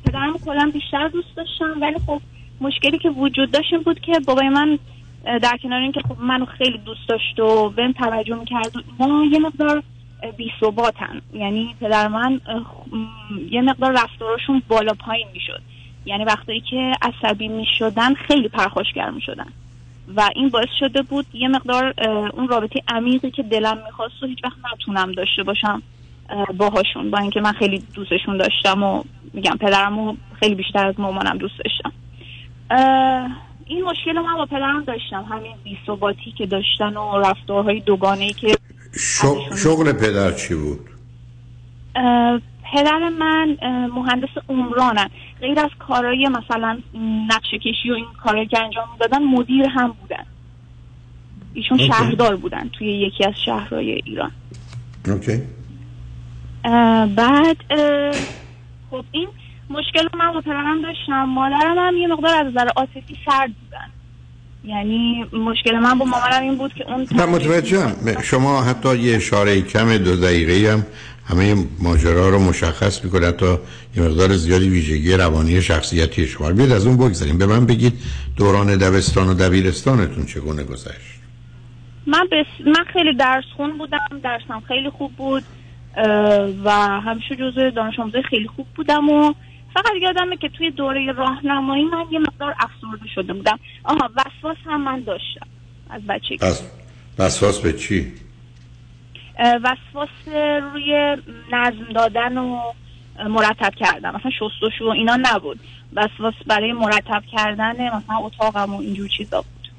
[0.05, 1.81] پدرم کلا بیشتر دوست داشتم.
[1.81, 2.21] ولی خب
[2.61, 4.79] مشکلی که وجود داشت این بود که بابای من
[5.23, 9.83] در کنار اینکه خب منو خیلی دوست داشت و بهم توجه می‌کرد ما یه مقدار
[10.37, 11.21] بی ثباتن.
[11.33, 12.41] یعنی پدر من
[13.51, 15.61] یه مقدار رفتاراشون بالا پایین می‌شد.
[16.05, 19.47] یعنی وقتی که عصبی می‌شدن خیلی پرخاشگر می‌شدن.
[20.15, 21.93] و این باعث شده بود یه مقدار
[22.33, 25.81] اون رابطه عمیقی که دلم می‌خواست و هیچ وقت نتونم داشته باشم
[26.29, 31.37] اه، باهاشون با اینکه من خیلی دوستشون داشتم و میگم پدرمو خیلی بیشتر از مامانم
[31.37, 31.91] دوست داشتم.
[33.65, 35.25] این مشکل من با پدرم داشتم.
[35.29, 38.57] همین بیثباتی که داشتن و رفتارهای دوگانه ای که
[38.93, 40.89] شغ- شغل پدر چی بود؟
[42.73, 43.57] پدر من
[43.95, 45.09] مهندس عمرانن.
[45.41, 46.79] غیر از کارهای مثلا
[47.29, 50.25] نقشه کشی و این کارهایی که انجام می‌دادن مدیر هم بودن.
[51.53, 51.93] ایشون اوکی.
[51.93, 54.31] شهردار بودن توی یکی از شهرهای ایران.
[55.07, 55.41] اوکی.
[56.65, 58.11] اه، بعد اه،
[58.91, 59.27] خب این
[59.73, 61.23] مشکل رو من با پدرم داشتم.
[61.23, 63.89] مادرم هم یه مقدار از نظر عاطفی سرد بودن.
[64.63, 68.21] یعنی مشکل من با مامانم این بود که اون من متوجهم.
[68.21, 70.85] شما حتی یه اشاره کم دو دقیقه هم
[71.25, 73.57] همه ماجرا رو مشخص می‌کنه حتی
[73.95, 76.55] یه مقدار زیادی ویژگی روانی شخصیتی شما رو.
[76.55, 77.93] بیاید از اون بگذاریم به من بگید
[78.37, 81.13] دوران دبستان و دبیرستانتون چگونه گذشت؟
[82.07, 82.67] من بس...
[82.67, 84.21] من خیلی درس خون بودم.
[84.23, 85.43] درسم خیلی خوب بود.
[86.63, 89.33] و همیشه جزو دانش آموزای خیلی خوب بودم و
[89.73, 93.59] فقط یادمه که توی دوره راهنمایی من یه مقدار افسرده شده بودم.
[93.83, 95.47] آها وسواس هم من داشتم.
[95.89, 96.37] از بچگی.
[96.37, 96.63] پس
[97.19, 98.13] وسواس به چی؟
[99.39, 100.09] وسواس
[100.73, 101.17] روی
[101.51, 102.59] نظم دادن و
[103.29, 104.09] مرتب کردن.
[104.15, 105.59] مثلا شستشو و اینا نبود.
[105.93, 109.71] وسواس برای مرتب کردن مثلا اتاقم و اینجور چیزا بود.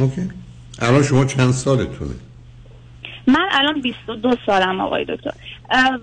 [0.00, 0.30] اوکی.
[0.78, 2.14] الان شما چند سالتونه؟
[3.26, 5.30] من الان 22 سالم آقای دکتر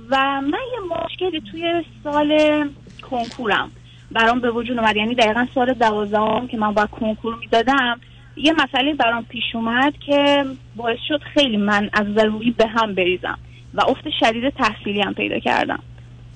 [0.09, 2.38] و من یه مشکلی توی سال
[3.09, 3.72] کنکورم
[4.11, 7.99] برام به وجود اومد یعنی دقیقا سال دوازدهم که من با کنکور می‌دادم
[8.36, 10.45] یه مسئله برام پیش اومد که
[10.76, 13.38] باعث شد خیلی من از ضروری به هم بریزم
[13.74, 15.80] و افت شدید تحصیلی هم پیدا کردم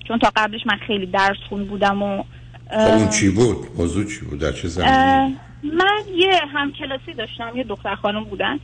[0.07, 2.23] چون تا قبلش من خیلی درس خون بودم و
[2.71, 7.63] خب اون چی بود؟ موضوع چی بود؟ در چه زمینی؟ من یه همکلاسی داشتم یه
[7.63, 8.59] دختر خانم بودن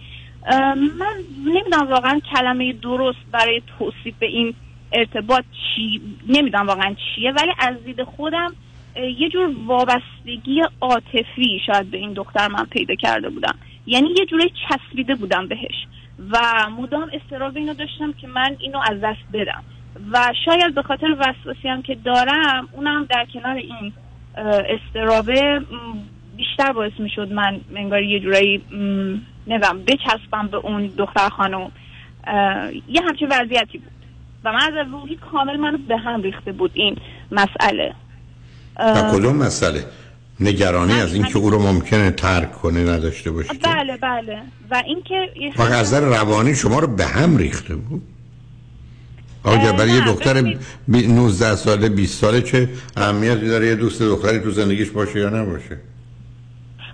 [0.99, 1.15] من
[1.45, 4.53] نمی‌دونم واقعا کلمه درست برای توصیف این
[4.91, 8.53] ارتباط چی نمی‌دونم واقعا چیه ولی از دید خودم
[8.95, 13.55] یه جور وابستگی عاطفی شاید به این دختر من پیدا کرده بودم.
[13.85, 15.87] یعنی یه جوری چسبیده بودم بهش.
[16.31, 16.39] و
[16.77, 19.63] مدام استراب اینو داشتم که من اینو از دست بدم.
[20.11, 23.93] و شاید به خاطر وسواسی هم که دارم اونم در کنار این
[24.35, 25.61] استرابه
[26.37, 28.61] بیشتر باعث می شد من انگار یه جورایی
[29.47, 31.71] نمی‌دونم بچسبم به اون دختر خانم.
[32.89, 33.91] یه همچین وضعیتی بود.
[34.43, 36.95] و من از روحی کامل منو به هم ریخته بود این
[37.31, 37.93] مسئله.
[38.79, 39.85] و کدوم مسئله؟
[40.39, 44.41] نگرانی از اینکه او رو ممکنه ترک کنه نداشته باشی بله بله.
[44.71, 48.01] و اینکه فقط از نظر روانی شما رو به هم ریخته بود؟
[49.43, 50.41] آیا برای یه دختر
[50.87, 55.29] بی- 19 ساله 20 ساله چه اهمیتی داره؟ یه دوست دختری تو زندگیش باشه یا
[55.29, 55.77] نباشه؟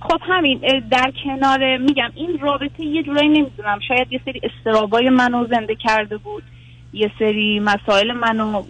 [0.09, 0.59] خب همین
[0.91, 6.17] در کنار میگم این رابطه یه جورایی نمی‌دونم شاید یه سری استرابای منو زنده کرده
[6.17, 6.43] بود
[6.93, 8.63] یه سری مسائل منو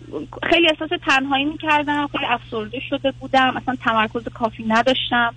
[0.49, 5.33] خیلی احساس تنهایی می‌کردم خیلی افسرده شده بودم اصلا تمرکز کافی نداشتم.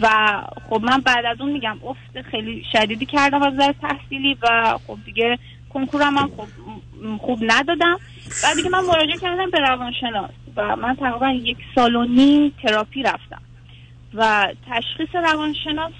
[0.00, 0.08] و
[0.70, 4.98] خب من بعد از اون میگم افت خیلی شدیدی کردم از نظر تحصیلی و خب
[5.04, 5.38] دیگه
[5.74, 6.46] کنکورم هم خب
[7.18, 7.98] خوب ندادم.
[8.42, 13.02] بعد دیگه من مراجعه کردم به روانشناس و من تقریبا یک سال و نیم تراپی
[13.02, 13.42] رفتم.
[14.16, 15.92] و تشخیص روانشناس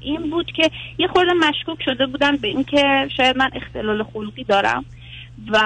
[0.00, 4.84] این بود که یه خورده مشکوک شده بودن به اینکه شاید من اختلال خلقی دارم
[5.52, 5.58] و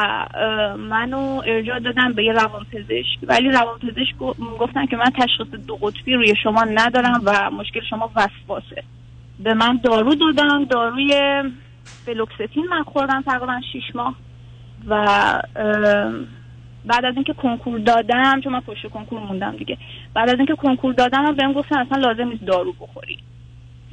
[0.79, 3.19] منو ارجاع دادن به یه روانپزشک.
[3.23, 4.17] ولی روانپزشک
[4.61, 8.83] گفتن که من تشخیص دو قطبی روی شما ندارم و مشکل شما وسواسه.
[9.39, 11.43] به من دارو دادن داروی
[12.07, 14.15] فلوکستین من خوردم تقریبا شیش ماه
[14.87, 15.43] و
[16.87, 19.79] بعد از اینکه کنکور دادم چون من پشت کنکور موندم دیگه.
[20.15, 23.19] بعد از اینکه کنکور دادم بهم گفتن اصلا لازم نیست دارو بخوری.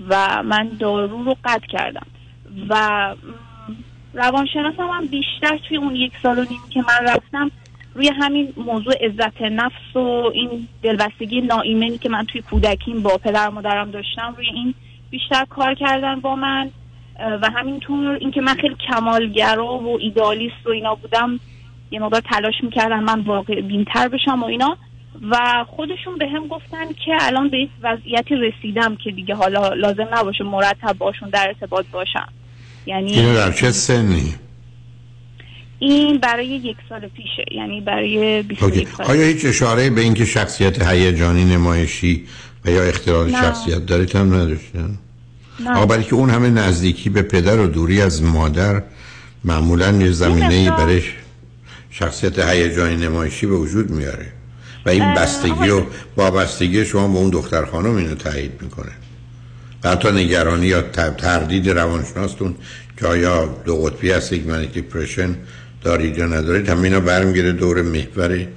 [0.09, 2.05] و من دارو رو قطع کردم.
[2.69, 3.15] و
[4.13, 7.51] روانشناسم هم بیشتر توی اون یک سال و نیم که من رفتم
[7.95, 13.49] روی همین موضوع عزت نفس و این دلبستگی ناایمنی که من توی کودکیم با پدر
[13.49, 14.73] مادرم داشتم روی این
[15.09, 16.69] بیشتر کار کردن با من.
[17.41, 21.39] و همینطور اینکه من خیلی کمالگرا و ایدالیست و اینا بودم
[21.93, 24.77] یه مقدار تلاش می‌کردن من واقع بینتر بشم و اینا
[25.31, 30.07] و خودشون به هم گفتن که الان به یک وضعیتی رسیدم که دیگه حالا لازم
[30.13, 32.27] نباشه مرتب باشون در ارتباط باشم
[32.85, 34.35] یعنی اینو در چه سنی؟
[35.79, 38.87] این برای یک سال پیشه یعنی برای 21 اوکی.
[38.97, 42.23] سال آیا هیچ اشاره به اینکه شخصیت هیجانی نمایشی
[42.65, 43.31] و یا اختلال.
[43.31, 44.97] شخصیت دارید هم نداشتن؟
[45.59, 45.71] نه.
[45.71, 48.83] آقا برای که اون همه نزدیکی به پدر و دوری از مادر
[49.43, 51.01] معمولا یه زمینه ای برای
[51.93, 54.31] شخصیت هیجانی نمایشی به وجود میاره.
[54.85, 55.83] و این بستگی و
[56.17, 58.91] وابستگی شما به اون دختر خانم اینو تایید می‌کنه.
[59.83, 60.81] و حتی نگرانی یا
[61.17, 62.55] تردید روانشناستون
[62.97, 65.35] که آیا دو قطبی هست یک دیپرشن
[65.81, 68.47] دارید یا ندارید همه اینا برمیگره دور محور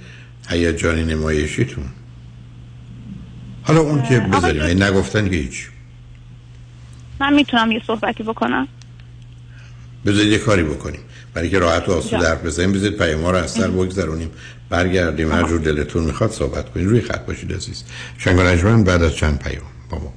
[0.49, 1.85] هیجانی نمایشیتون.
[3.63, 5.69] حالا اون که بذاریم این نگفتن که هیچ.
[7.21, 8.69] من می‌تونم یه صحبتی بکنم؟
[10.07, 11.01] بذارید یه کاری بکنیم.
[11.37, 12.23] برای که راحت و آسود.
[12.23, 14.31] حرف بزنیم بذارید پیام رو از سر بگذرونیم.
[14.71, 17.85] برگردیم هر جور دلتون می‌خواد صحبت کنیم روی خط باشید عزیز.
[18.19, 19.63] شنگ بعد از چند پیام.
[19.91, 20.13] با ما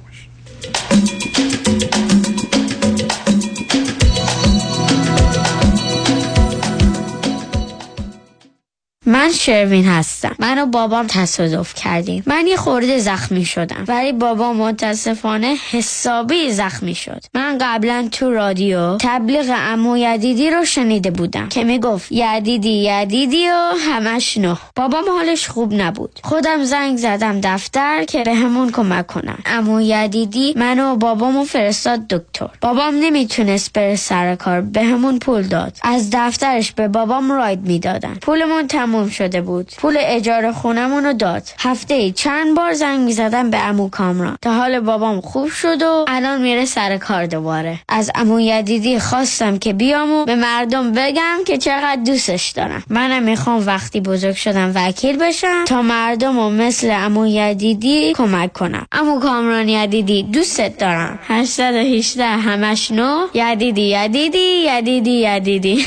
[9.10, 10.34] من شروین هستم.
[10.38, 12.22] من و بابام تصادف کردیم.
[12.26, 13.84] من یه خورده زخمی شدم.
[13.88, 17.24] ولی بابام متاسفانه حسابی زخمی شد.
[17.34, 23.72] من قبلا تو رادیو تبلیغ امو یدیدی رو شنیده بودم که می‌گفت یدیدی یدیدی و
[23.78, 24.56] همش نه.
[24.76, 26.20] بابام حالش خوب نبود.
[26.24, 32.08] خودم زنگ زدم دفتر که به همون کمک کنن امو یدیدی منو و بابامو فرستاد
[32.08, 32.48] دکتر.
[32.60, 35.76] بابام نمی‌تونست بره سر کار به همون پول داد.
[35.82, 38.14] از دفترش به بابام راید می‌دادن.
[38.14, 39.72] پولمون تموم شده بود.
[39.78, 41.42] پول اجاره خونمون رو داد.
[41.58, 44.36] هفته ای چند بار زنگ می‌زدم به امو کامران.
[44.42, 47.78] تا حال بابام خوب شد و الان میره سر کار دوباره.
[47.88, 53.22] از امو یدیدی خواستم که بیام و به مردم بگم که چقدر دوستش دارم منم
[53.22, 58.86] می‌خوام وقتی بزرگ شدم وکیل بشم تا مردم و مثل امو یدیدی کمک کنم.
[58.92, 61.18] امو کامران یدیدی دوستت دارم.
[61.28, 63.26] 818 همش نو.
[63.34, 65.86] یدیدی یدیدی یدیدی یدیدی.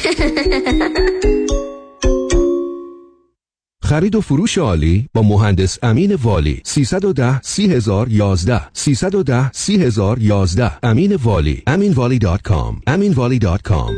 [3.84, 6.62] خرید و فروش عالی با مهندس امین والی.
[6.66, 11.64] 310 30011 310 30011 امین والی.
[11.70, 13.92] aminvali.com aminvali.com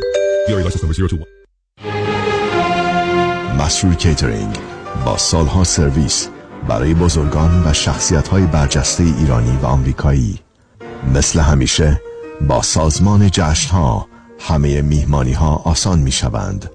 [3.60, 4.58] مسرور کیترینگ
[5.06, 6.30] با سالها سرویس
[6.68, 10.40] برای بزرگان و شخصیت های برجسته ایرانی و آمریکایی.
[11.14, 12.02] مثل همیشه
[12.48, 14.08] با سازمان جشن ها
[14.40, 16.75] همه میهمانی ها آسان می شوند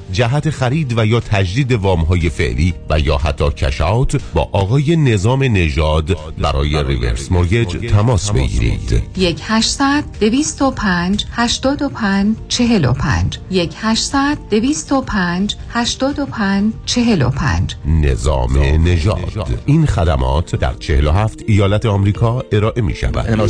[0.11, 5.43] جهت خرید و یا تجدید وام های فعلی و یا حتی کشات با آقای نظام
[5.43, 9.03] نژاد برای ریورس مورگیج تماس بگیرید.
[9.17, 19.59] یک 800 205 85 45 یک 800 205 85 45 نظام نژاد.
[19.65, 23.41] این خدمات در 47 ایالت آمریکا ارائه می شود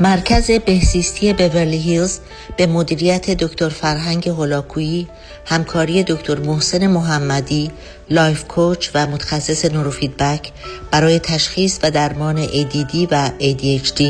[0.00, 2.18] مرکز بهزیستی بورلی هیلز
[2.56, 5.08] به مدیریت دکتر فرهنگ هولاکویی
[5.46, 7.70] همکاری دکتر محسن محمدی
[8.10, 10.52] life coach و متخصص نوروفیدبک
[10.90, 14.02] برای تشخیص و درمان ADD و ADHD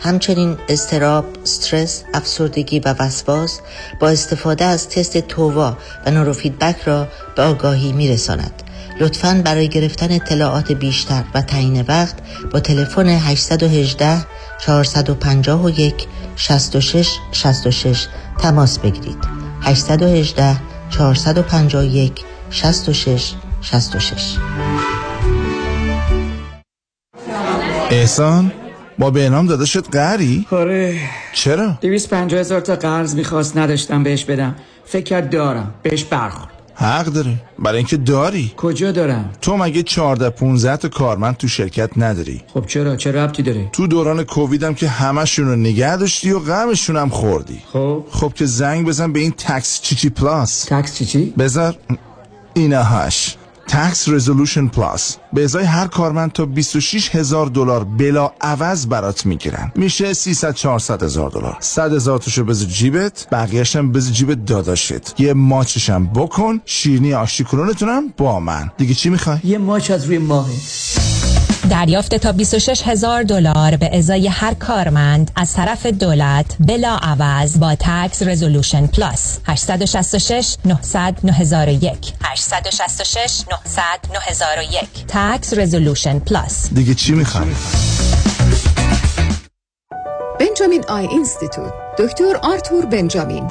[0.00, 3.60] همچنین اضطراب، استرس، افسردگی و وسواس
[4.00, 5.76] با استفاده از تست تووا
[6.06, 8.62] و نوروفیدبک را به آگاهی می رساند.
[9.00, 12.14] لطفاً برای گرفتن اطلاعات بیشتر و تعیین وقت
[12.52, 14.26] با تلفن 818
[14.60, 16.06] 451
[16.36, 18.06] 66 66
[18.38, 19.18] تماس بگیرید.
[19.62, 20.56] 818
[20.90, 24.36] 451 66 66
[27.90, 28.52] احسان
[28.98, 31.00] با بهنام داداشت قری؟ آره.
[31.32, 34.56] چرا؟ دویست پنجاه هزار تا قرض می‌خواست نداشتم بهش بدم.
[34.84, 35.74] فکر کرد دارم.
[35.82, 36.59] بهش برخورد.
[36.80, 37.34] حق داره.
[37.58, 38.52] برای اینکه داری.
[38.56, 43.42] کجا دارم؟ تو مگه 14 15 تا کارمند تو شرکت نداری؟ خب چرا؟ چه ربطی
[43.42, 47.62] داره؟ تو دوران کوویدم که همشون رو نگه داشتی و غمشون هم خوردی.
[47.72, 48.04] خب.
[48.10, 50.64] خب که زنگ بزن به این Tax چیچی Plus.
[50.64, 51.76] Tax چیچی؟ بذار.
[52.54, 53.36] اینهاش
[53.68, 59.72] Tax Resolution Plus به ازای هر کارمند تا 26 هزار دلار بلا عوض برات می‌گیرن.
[59.74, 61.56] میشه 300 400 هزار دلار.
[61.60, 65.20] 100 هزار توشو بذار جیبت بقیه‌ش هم بذار جیب داداشت.
[65.20, 68.70] یه ماچشم بکن شیرینی آشتی کنونتونم با من.
[68.78, 71.19] دیگه چی می‌خوای؟ یه ماچ از روی ماهه
[71.68, 77.74] دریافت تا 26 هزار دلار به ازای هر کارمند از طرف دولت بلا عوض با
[77.74, 83.82] Tax Resolution Plus 866 900 9001 866 900
[84.14, 87.46] 9001 تکس رزولوشن پلاس دیگه چی می‌خوای
[90.40, 91.72] Benjamin Eye Institute.
[91.98, 93.50] دکتر آرتور بنجامین.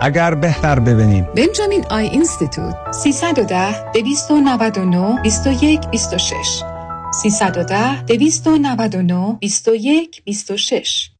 [0.00, 1.28] اگر بهتر ببینیم.
[1.36, 2.74] Benjamin Eye Institute.
[2.90, 6.62] 310 299 21 26
[7.22, 11.10] 310 299 21 26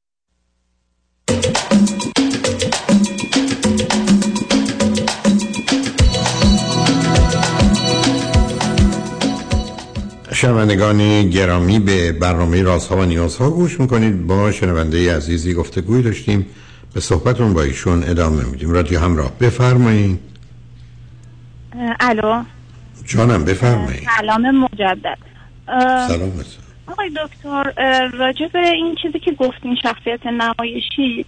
[10.33, 14.27] شنوندگان گرامی به برنامه رازها و نیازها گوش می‌کنید.
[14.27, 16.47] با شنونده عزیزی گفتگوی داشتیم.
[16.95, 18.71] به صحبتون با ایشون ادامه میدیم.
[18.71, 19.33] رادیو همراه.
[19.41, 20.21] بفرمایید
[22.01, 22.43] الو.
[23.05, 25.19] جانم بفرمایید سلام مجدد.
[26.09, 26.33] سلام.
[26.87, 27.73] آقای دکتر
[28.09, 31.27] راجع به این چیزی که گفتین شخصیت نمایشی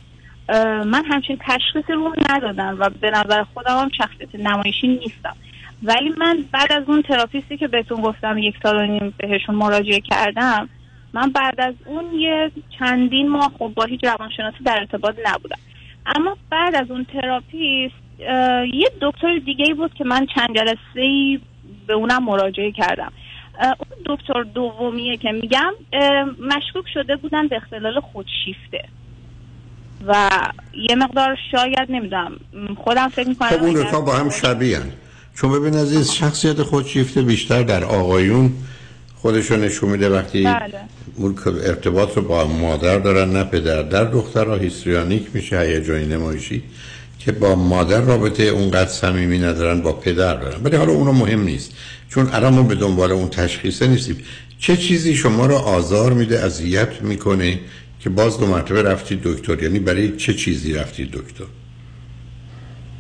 [0.87, 5.37] من همچین تشخیصی رو ندادم و به نظر خودم هم شخصیت نمایشی نیستم.
[5.83, 10.01] ولی من بعد از اون تراپیستی که بهتون گفتم یک سال و نیم بهشون مراجعه
[10.01, 10.69] کردم
[11.15, 15.59] من بعد از اون یه چندین ماه خب با هیچ روانشناسی در ارتباط نبودم
[16.07, 17.95] اما بعد از اون تراپیست
[18.75, 21.41] یه دکتر دیگه بود که من چند جلسه
[21.87, 23.13] به اونم مراجعه کردم
[23.61, 25.73] اون دکتر دومیه که میگم
[26.41, 28.85] مشکوک شده بودن به اختلال خودشیفته
[30.07, 30.31] و
[30.91, 32.33] یه مقدار شاید نمی‌دونم
[32.85, 34.93] خودم فکر می‌کنم خب اون رفا با هم شبیه هن.
[35.35, 38.53] چون ببین عزیز شخصیت خودشیفته بیشتر در آقایون
[39.15, 40.81] خودشو نشون میده وقتی بله.
[41.17, 43.83] اون ارتباط رو با مادر دارن نه پدر.
[43.83, 46.63] در دخترها هیستریانیک میشه هیجانی نمایشی
[47.19, 50.63] که با مادر رابطه اونقدر صمیمی ندارن با پدر دارن.
[50.65, 51.73] ولی حالا اونو مهم نیست
[52.09, 54.17] چون الان ما به دنبال اون تشخیصه نیستیم.
[54.59, 57.61] چه چیزی شما رو آزار میده اذیت می‌کنه
[58.01, 61.45] که باز دو مرتبه رفتید دکتر؟ یعنی برای چه چیزی رفتید دکتر؟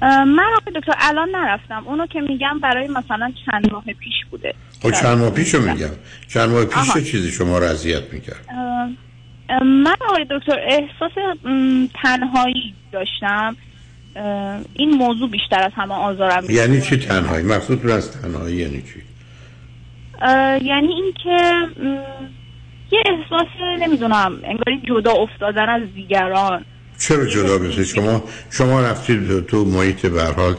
[0.02, 1.82] من آقای دکتر الان نرفتم.
[1.86, 4.54] اونو که میگم برای مثلا چند ماه پیش بوده.
[4.84, 5.90] خب چند ماه پیش رو میگم.
[6.28, 6.92] چند ماه پیش.
[6.94, 8.46] چه چیزی شما رو اذیت می‌کرد؟
[9.62, 11.12] من آقای دکتر احساس
[12.02, 13.56] تنهایی داشتم.
[14.74, 16.44] این موضوع بیشتر از همه آزارم.
[16.48, 19.02] یعنی چی تنهایی؟ مقصود از تنهایی یعنی چی؟
[20.66, 21.52] یعنی اینکه
[22.92, 23.48] یه احساس
[23.80, 26.64] نمی‌دونم انگاری جدا افتادن از دیگران.
[26.98, 30.56] چرا جدا بشه؟ شما شما رفتید تو محیط به حال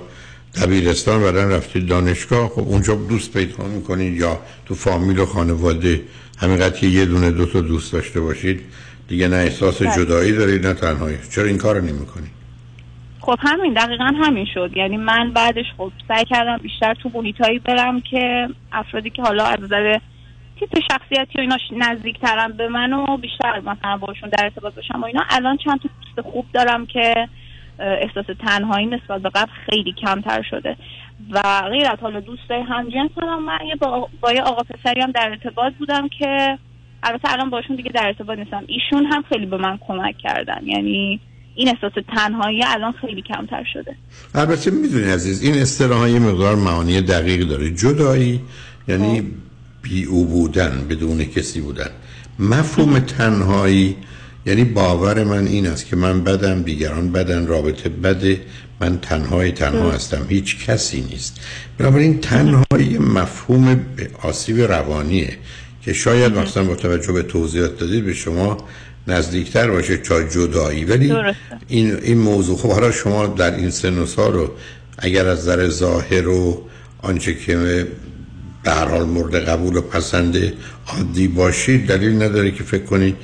[0.62, 2.49] دبیرستان بعدن رفتید دانشگاه.
[2.49, 6.01] خب اونجا دوست پیدا می‌کنید یا تو فامیل و خانواده؟
[6.38, 8.62] همینقدر که یه دونه دو تا دوست داشته باشید.
[9.08, 9.95] دیگه نه احساس بله.
[9.95, 11.18] جدایی دارید نه تنهایی.
[11.36, 12.32] چرا این کارو نمی‌کنید
[13.20, 14.72] خب همین دقیقا همین شد.
[14.76, 19.60] یعنی من بعدش خب سعی کردم بیشتر تو محیطایی برم که افرادی که حالا از
[19.62, 19.99] نظر
[20.60, 25.06] تیپ شخصیتی و اینا نزدیکترم به من و بیشتر مثلا باشون در ارتباط باشم و
[25.06, 25.24] اینا.
[25.30, 27.28] الان چند تا دوست خوب دارم که
[27.80, 30.78] احساس تنهایی نسبت به قبل خیلی کمتر شده.
[31.32, 35.11] و غیر از حالا دوستای همجنس هم من یه با, با یه آقا پسری هم
[35.11, 36.57] در ارتباط بودم که
[37.03, 38.63] البته الان باشون دیگه در ارتباط نیستم.
[38.67, 40.61] ایشون هم خیلی به من کمک کردن.
[40.65, 41.19] یعنی
[41.55, 43.95] این احساس تنهایی الان خیلی کمتر شده.
[44.36, 47.69] البته می‌دونی عزیز این اصطلاح ها یه مقدار معانی دقیق داره.
[47.69, 48.41] جدایی
[48.88, 49.32] یعنی
[49.82, 51.89] بی او بودن بدون کسی بودن.
[52.39, 53.95] مفهوم تنهایی
[54.46, 58.41] یعنی باور من این است که من بدم دیگران بدن رابطه بده
[58.82, 60.26] من تنهای تنها هستم.
[60.30, 61.39] هیچ کسی نیست.
[61.78, 63.86] بنابراین تنهایی مفهوم
[64.22, 65.38] آسیب روانیه
[65.82, 68.58] که شاید مثلا با توجه به توضیحات دادید به شما
[69.08, 70.86] نزدیکتر باشه تا جدایی.
[70.86, 71.14] ولی.
[71.68, 74.52] این این موضوع خب حالا شما در این سن و سال رو
[74.98, 76.68] اگر از نظر ظاهر و
[77.02, 77.88] آنچه که
[78.64, 80.54] به حال مورد قبول و پسند
[80.88, 83.16] عادی باشید دلیل نداره که فکر کنید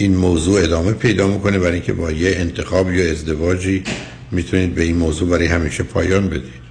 [0.00, 3.84] این موضوع ادامه پیدا می‌کنه برای اینکه با یه انتخاب یا ازدواجی
[4.30, 6.68] می‌تونید به این موضوع برای همیشه پایان بدید.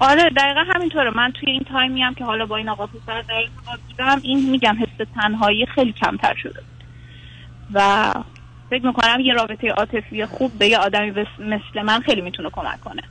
[0.00, 1.10] آره دقیقا همینطوره.
[1.16, 3.42] من توی این تایمی هم که حالا با این آقا پسر در
[3.88, 6.60] بودم این میگم حس تنهایی خیلی کمتر شده.
[7.74, 8.12] و
[8.70, 13.02] فکر می‌کنم یه رابطه عاطفی خوب به یه آدمی مثل من خیلی می‌تونه کمک کنه.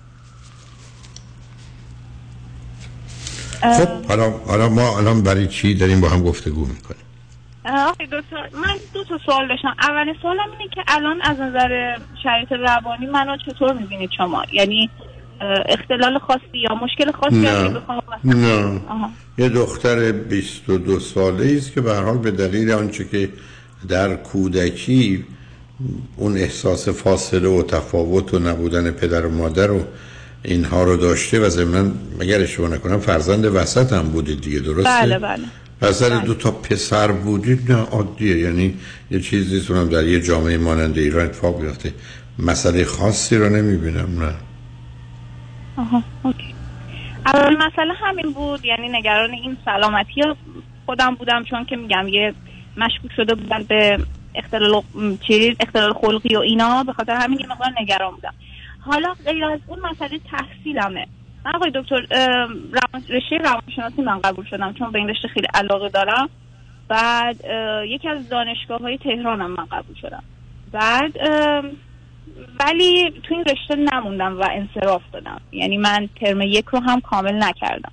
[3.62, 7.02] خب حالا حالا ما الان برای چی داریم با هم گفتگو می‌کنیم؟
[7.66, 9.76] آقای دکتر من دو تا سوال داشتم.
[9.82, 14.90] اولین سوالم اینه که الان از نظر شرایط روانی منو چطور می‌بینید شما؟ یعنی
[15.70, 17.80] اختلال خاصی یا مشکل خاصی نه.
[18.24, 18.80] نه.
[19.38, 23.30] یه دختر 22 ساله است که به هر حال به دلیل آنچه که
[23.88, 25.26] در کودکی
[26.18, 29.84] اون احساس فاصله و تفاوت و نبودن پدر و مادر و
[30.44, 35.20] اینها رو داشته و ضمن مگر اشتباه نکنم فرزند وسط هم بودید دیگه درسته؟ بله
[35.20, 35.44] بله.
[35.82, 38.40] وسط دو تا پسر بودید نه عادیه.
[38.40, 38.74] یعنی
[39.12, 41.94] یه چیزی اونم در یه جامعه مانند ایران اتفاق بیفته.
[42.40, 44.34] مسئله خاصی رو نمی‌بینم نه.
[45.78, 46.54] آها اوکی.
[47.26, 50.22] اول مسئله همین بود یعنی نگران این سلامتی
[50.86, 52.34] خودم بودم؟ چون که میگم یه
[52.78, 53.98] مشکوک شده بودن به
[54.36, 54.82] اختلال
[55.28, 56.84] چیز اختلال خلقی و اینا.
[56.84, 58.34] به خاطر همین یه مقدار نگران بودم.
[58.80, 61.08] حالا غیر از اون مسئله تحصیلمه.
[61.46, 62.02] من آقای دکتر
[62.72, 66.30] روان رشته روانشناسی من قبول شدم چون به این رشته خیلی علاقه دارم.
[66.88, 67.36] بعد
[67.88, 70.24] یکی از دانشگاه های تهرانم من قبول شدم.
[70.72, 71.18] بعد
[72.60, 75.42] ولی تو این رشته نموندم و انصراف دادم.
[75.52, 77.92] یعنی من ترم یک رو هم کامل نکردم.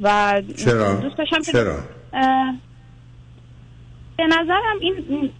[0.00, 1.78] و چرا؟ دوست داشتم که- چرا؟
[4.16, 5.30] به نظرم این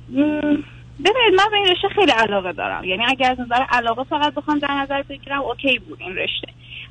[1.05, 2.85] ببینید من به این رشته خیلی علاقه دارم.
[2.85, 6.49] یعنی اگر از نظر علاقه فقط بخوام در نظر بگیرم اوکی بود این رشته.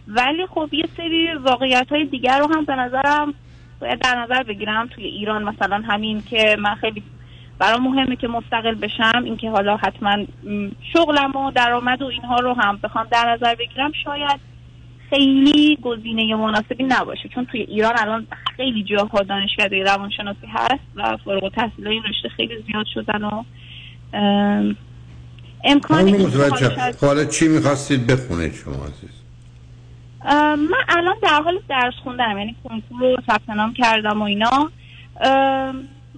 [0.07, 3.33] ولی خب یه سری واقعیت های دیگر رو هم به نظرم
[3.81, 4.87] باید در نظر بگیرم.
[4.87, 7.03] توی ایران مثلا همین که من خیلی
[7.59, 10.25] برام مهمه که مستقل بشم اینکه حالا حتما
[10.93, 14.39] شغلم و درآمد و اینها رو هم بخوام در نظر بگیرم شاید
[15.09, 17.29] خیلی گزینه مناسبی نباشه.
[17.29, 22.63] چون توی ایران الان خیلی جاها دانشکده روانشناسی هست و فارغ التحصیل این رشته خیلی
[22.67, 23.43] زیاد شدن و
[25.63, 26.31] امکان
[27.01, 29.09] حالا چی می‌خواستید بخونید شما عزیز؟
[30.57, 34.71] من الان در حال درس خوندنم یعنی کنکور رو ثبت نام کردم و اینا.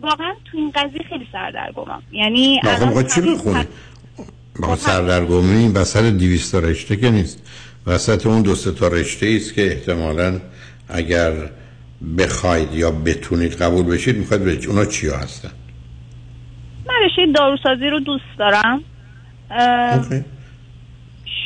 [0.02, 2.02] واقعا تو این قضیه خیلی سردرگمم.
[2.12, 3.68] یعنی آخه الان چی بخونید
[4.60, 7.39] با سردرگمی این وسط دیویست تا رشته که نیست.
[7.88, 10.39] وسط اون دو سه تا رشته است که احتمالا
[10.89, 11.34] اگر
[12.18, 15.52] بخواید یا بتونید قبول بشید می‌خواید برید اونا چیا هستن؟
[16.88, 18.84] من رشته داروسازی رو دوست دارم.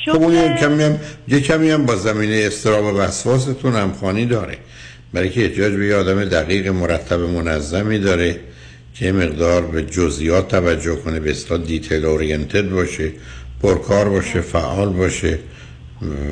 [0.05, 4.57] خب اون یه کمی هم یه کمی هم با زمینه استراب و وسواستون همخوانی داره.
[5.13, 8.39] برای که احتیاج به یه آدم دقیق مرتب منظمی داره
[8.93, 13.11] که مقدار به جزئیات توجه کنه به اصطلاح دیتیل اورینتد باشه
[13.61, 15.39] پرکار باشه فعال باشه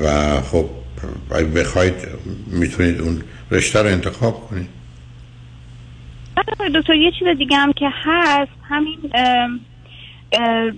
[0.03, 0.69] و خب
[1.31, 1.93] اگه بخواید
[2.47, 4.67] می‌تونید اون رشته رو انتخاب کنید.
[6.75, 8.97] دکتر یه چیز دیگه هم که هست همین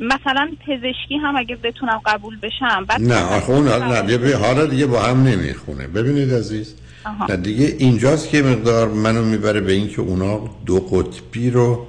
[0.01, 5.01] مثلا پزشکی هم اگه بتونم قبول بشم بعد نه حالا نه یه- حالا دیگه با
[5.01, 5.87] هم نمی‌خونه.
[5.87, 7.25] ببینید عزیز آها.
[7.29, 11.87] نه دیگه اینجاست که مقدار منو می‌بره به اینکه اونا دو قطبی رو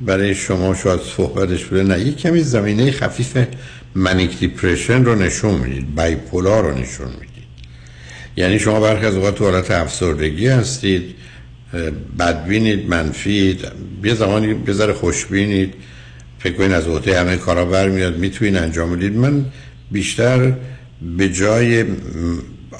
[0.00, 3.46] برای شما شاید صحبتش بوده نه یک کمی زمینه خفیف
[3.94, 7.28] منیک دیپرشن رو نشون می‌دید بایپولا رو نشون می‌دید.
[8.36, 11.14] یعنی شما برخی از اوقات تو حالت افسردگی هستید
[12.18, 13.64] بدبینید منفید
[14.04, 15.74] یه زمانی بذاره خوشبینید.
[16.38, 18.16] فکر کنید از عهده همه کارا برمیاد.
[18.16, 19.16] می‌تونید انجام بدید.
[19.16, 19.44] من
[19.90, 20.52] بیشتر
[21.16, 21.84] به جای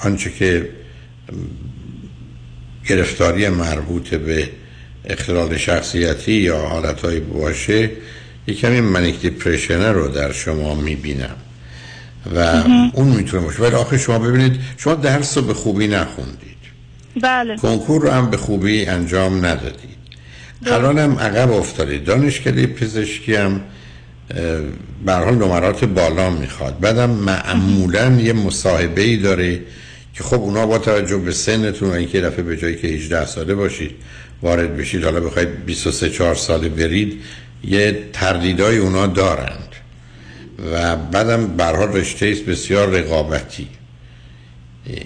[0.03, 0.69] آنچه که
[2.87, 4.49] گرفتاری مربوط به
[5.05, 7.89] اختلال شخصیتی یا حالتهای باشه
[8.47, 11.35] یه کمی منیک دیپرشنه رو در شما می‌بینم.
[12.35, 12.63] و.
[12.93, 13.63] اون می‌تونه باشه.
[13.63, 16.48] ولی آخه شما ببینید شما درس رو به خوبی نخوندید.
[17.21, 17.57] بله.
[17.57, 19.99] کنکور رو هم به خوبی انجام ندادید
[20.65, 23.61] الان هم عقب افتادید دانشکده پزشکی هم
[25.05, 26.79] به حال نمرات بالا می‌خواد.
[26.79, 29.59] بعدم معمولا یه مصاحبه ای داره
[30.13, 33.55] که خب اونا با توجه به سنتون و اینکه دفعه به جایی که 18 ساله
[33.55, 33.91] باشید
[34.41, 37.21] وارد بشید حالا بخواید 23 4 ساله برید
[37.63, 39.69] یه تردیدای اونا دارند.
[40.71, 43.67] و بعدم به هر حال رشته بسیار رقابتی.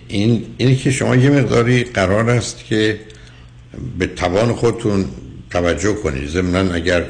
[0.07, 2.99] این اینی که شما یه مقداری قرار است که
[3.99, 5.05] به توان خودتون
[5.49, 6.29] توجه کنید.
[6.29, 7.05] ضمنا اگر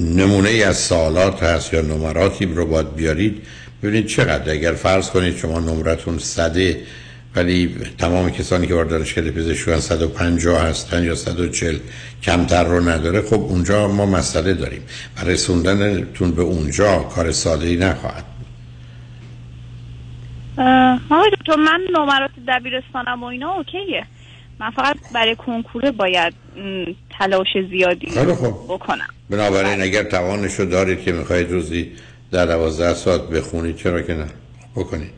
[0.00, 3.42] نمونه از سوالات هست یا نمراتی رو باید بیارید
[3.82, 4.52] ببینید چقدر.
[4.52, 6.80] اگر فرض کنید شما نمرتون صده
[7.36, 11.78] ولی تمام کسانی که وارد دانشکده پزشکی هستن 150 هستن یا 140
[12.22, 14.82] کمتر رو نداره خب اونجا ما مسئله داریم.
[15.16, 18.27] و رسوندنتون به اونجا کار ساده ای نخواهد اه،
[21.10, 24.06] آقای دکتر من نمرات دبیرستانم و اینا اوکیه.
[24.60, 26.34] من فقط برای کنکور باید
[27.18, 28.06] تلاش زیادی.
[28.68, 29.06] بکنم.
[29.30, 31.92] بنابراین اگر توانش رو دارید که می‌خواید روزی
[32.30, 34.26] در دوازده ساعت بخونید چرا که نه؟
[34.76, 35.10] بکنید.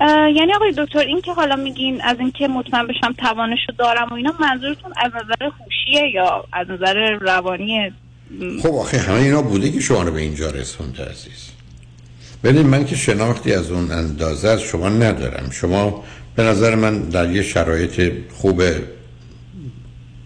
[0.00, 4.14] یعنی آقای دکتر این که حالا میگین از اینکه مطمئن بشم توانش رو دارم و
[4.14, 7.92] اینا منظورتون از نظر هوشیه یا از نظر روانی؟
[8.62, 11.53] خب آخه همه اینا بوده که شما رو به اینجا رسونده عزیز.
[12.44, 15.50] ببینید من که شناختی از اون اندازه از شما ندارم.
[15.50, 16.04] شما
[16.36, 18.62] به نظر من در یه شرایط خوب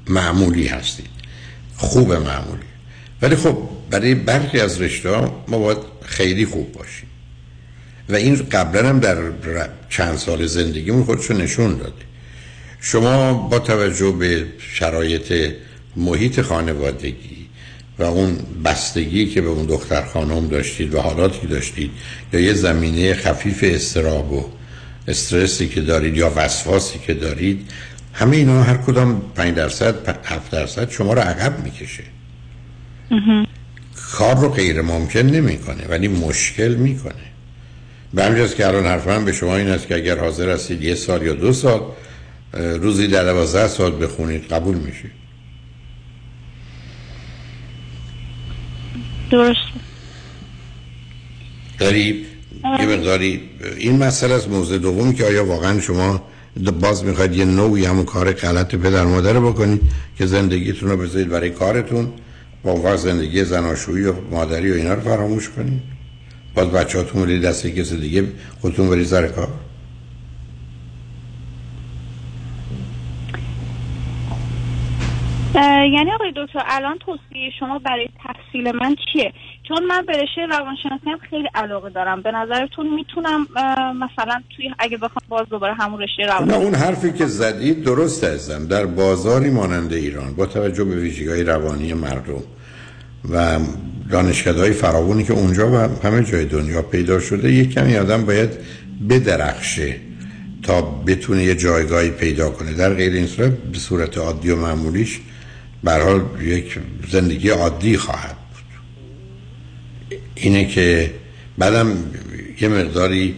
[0.08, 1.10] معمولی هستید.
[1.76, 2.62] خوب معمولی.
[3.22, 3.58] ولی خب
[3.90, 7.08] برای برخی از رشته ها ما باید خیلی خوب باشیم.
[8.08, 9.18] و این قبلا هم در
[9.88, 11.92] چند سال زندگیمون خودشو نشون داده.
[12.80, 15.52] شما با توجه به شرایط
[15.96, 17.37] محیط خانوادگی
[17.98, 21.90] و اون بستگی که به اون دختر خانم داشتید و حالاتی که داشتید
[22.32, 24.44] یا یه زمینه خفیف استراب و
[25.08, 27.70] استرسی که دارید یا وسواسی که دارید
[28.12, 32.02] همه اینا هر کدام 5 درصد 7 درصد شما رو عقب می‌کشه.
[34.12, 37.12] کار رو غیر ممکن نمی‌کنه ولی مشکل می‌کنه.
[38.14, 40.94] به همجاست که الان حرف من به شما این است که اگر حاضر هستید یه
[40.94, 41.80] سال یا دو سال
[42.52, 45.10] روزی در دوازده سال بخونید قبول میشید.
[49.30, 49.60] درست
[51.78, 52.26] داری
[52.80, 53.40] یه مقداری
[53.78, 56.22] این مسئله از موضوع دوم که آیا واقعا شما
[56.80, 59.80] باز می‌خواید یه نوعی همون کار غلط پدر مادر رو بکنید
[60.18, 62.12] که زندگیتون رو بذارید برای کارتون
[62.62, 65.82] با اون وقت زندگی زناشویی و مادری و اینا رو فراموش کنید؟
[66.54, 68.24] باز بچه هاتون برید دست کسی دیگه
[68.60, 69.48] خودتون برید سر کار؟
[75.94, 79.32] یعنی آقای دکتر الان توصیه شما برای تحصیل من چیه؟
[79.68, 82.22] چون من به رشته روانشناسی هم خیلی علاقه دارم.
[82.22, 83.46] به نظرتون می‌تونم
[83.94, 88.66] مثلا توی اگه بخوام باز دوباره همون رشته روانشناسی اون حرفی که زدید درست ازم
[88.66, 92.42] در بازاری مانند ایران با توجه به ویژگی روانی مردم
[93.32, 93.58] و
[94.10, 98.50] دانشکده های فراوانی که اونجا و همه جای دنیا پیدا شده یک کمی آدم باید
[99.10, 99.96] بدرخشه
[100.62, 102.72] تا بتونه یه جایگاهی پیدا کنه.
[102.74, 105.20] در غیر این صورت به صورت عادی و معمولیش
[105.84, 106.78] به هر حال یک
[107.10, 108.64] زندگی عادی خواهد بود.
[110.34, 111.10] اینه که
[111.58, 111.96] بعدم
[112.60, 113.34] یه مقداری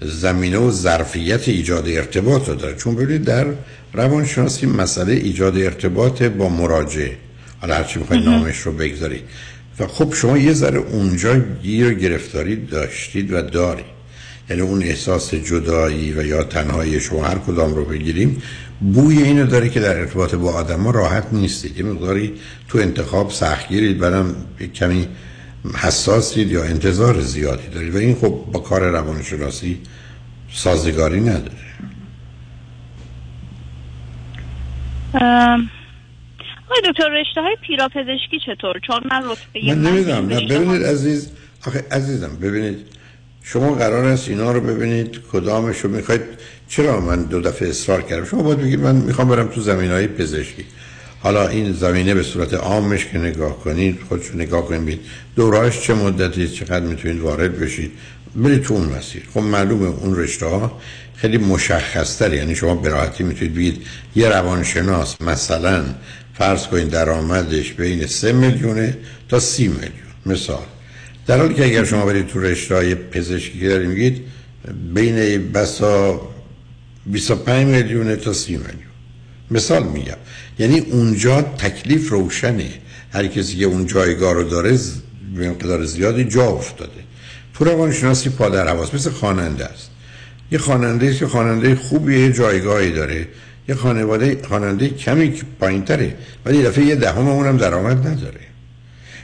[0.00, 2.74] زمینه و ظرفیت ایجاد ارتباط رو داره.
[2.76, 3.46] چون ببینید در
[3.92, 7.16] روانشناسی مسئله ایجاد ارتباط با مراجعه.
[7.60, 9.22] حالا هرچی می‌خواید نامش رو بگذارید.
[9.78, 13.98] و خب شما یه ذره اونجا گیر گرفتاری داشتید و دارید.
[14.50, 18.42] یعنی اون احساس جدایی و یا تنهایی شما هر کدام رو بگیریم
[18.80, 21.78] بوی اینو داره که در ارتباط با آدم ها راحت نیستید.
[21.78, 22.34] یه مقداری
[22.68, 24.36] تو انتخاب سختگیرید برم
[24.74, 25.08] کمی
[25.76, 27.94] حساسید یا انتظار زیادی دارید.
[27.94, 29.80] و این خب با کار روانشناسی
[30.52, 31.52] سازگاری نداره.
[36.66, 40.28] آقای دکتر رشته های پیراپزشکی چطور؟ چون من رتبه من نمی‌دونم.
[40.28, 41.30] نه ببینید عزیز
[41.66, 42.78] آخه عزیزم ببینید.
[43.42, 46.20] شما قرار است اینا رو ببینید کدامش رو می‌خواید
[46.68, 50.06] چرا من دو دفعه اصرار کردم؟ شما باید بگید من می‌خوام برم تو زمین های
[50.06, 50.64] پزشکی.
[51.20, 55.00] حالا این زمینه به صورت عامش که نگاه کنید خودشو نگاه کنید
[55.36, 57.92] دورهاش چه مدتی چقدر می‌تونید وارد بشید.
[58.36, 59.22] برید تو اون مسیر.
[59.34, 60.80] خب معلومه اون رشته ها
[61.16, 63.82] خیلی مشخص یعنی شما به راحتی می‌تونید بگید
[64.16, 65.84] یه روانشناس مثلا
[66.34, 68.96] فرض کنید درآمدش بین 3 میلیونه
[69.28, 69.92] تا 30 میلیون.
[70.26, 70.62] مثال.
[71.26, 74.24] در حالی که اگر شما برید تو رشته های پزشکی که داریم میگید
[74.94, 76.20] بین بسا
[77.12, 78.74] 25 میلیون تا 30 میلیون.
[79.50, 80.16] مثال میگم.
[80.58, 82.70] یعنی اونجا تکلیف روشنه.
[83.12, 84.78] هر کسی که اون جایگاه رو داره
[85.34, 86.92] به مقدار زیادی جا افتاده.
[87.54, 89.90] تو روانشناسی پادر حواس مثل خواننده است.
[90.52, 93.28] یه خواننده است که خواننده خوبی یه جایگاهی داره.
[93.68, 95.28] یه خانواده خواننده کمی
[95.60, 98.40] پایین تره ولی دفعه یه دهم اونم درآمد نداره.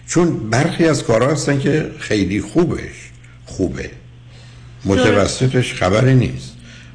[0.07, 3.11] چون برخی از کارها هستن که خیلی خوبش.
[3.45, 3.91] خوبه.
[4.85, 6.54] متوسطش خبری نیست.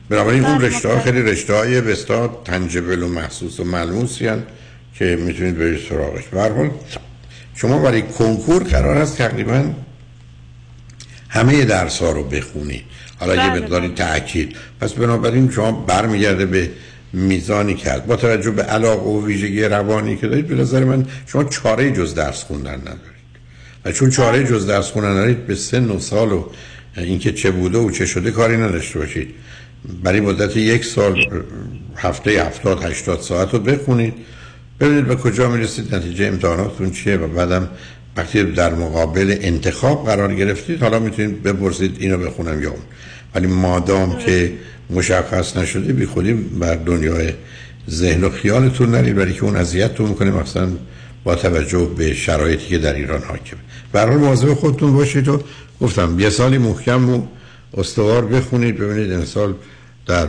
[0.10, 1.22] بنابراین اون رشته ها خیلی.
[1.22, 4.44] رشته های بستا تنجبل و محسوس و ملموسی هن
[4.94, 6.24] که می‌تونید برید سراغش.
[6.32, 6.70] برحال
[7.56, 9.72] شما برای کنکور قرار هست تقریبا
[11.30, 12.84] همه درس ها رو بخونید.
[13.20, 14.56] حالا یه مقداری تأکید.
[14.82, 16.70] پس بنابراین شما برمیگرده به
[17.14, 21.44] میزانی کرد با توجه به علاقه و ویژگی روانی که دارید به نظر من شما
[21.44, 23.20] چاره جز درس خوندن ندارید.
[23.86, 26.46] و چون چاره جز درس خوندن ندارید به سن و سال و
[26.98, 29.34] اینکه چه بوده و چه شده کاری نداشته باشید.
[30.04, 31.26] برای مدت یک سال
[31.96, 34.14] هفته هفتاد هشتاد ساعت رو بخونید.
[34.80, 37.70] ببینید به کجا می‌رسید نتیجه امتحاناتتون چیه و بعدم
[38.18, 42.82] وقتی در مقابل انتخاب قرار گرفتید حالا می‌تونید بپرسید اینو بخونم یا اون.
[43.36, 44.54] ولی مادام که
[44.90, 47.34] مشخص نشده بی خودی بر دنیای
[47.90, 50.70] ذهن و خیالتون نرید برای که اون اذیتتون می‌کنه مثلا
[51.24, 53.60] با توجه به شرایطی که در ایران حاکمه.
[53.94, 55.42] هر مواظب خودتون باشید و
[55.82, 57.22] گفتم یه سالی محکم و
[57.78, 59.54] استوار بخونید ببینید این سال
[60.06, 60.28] در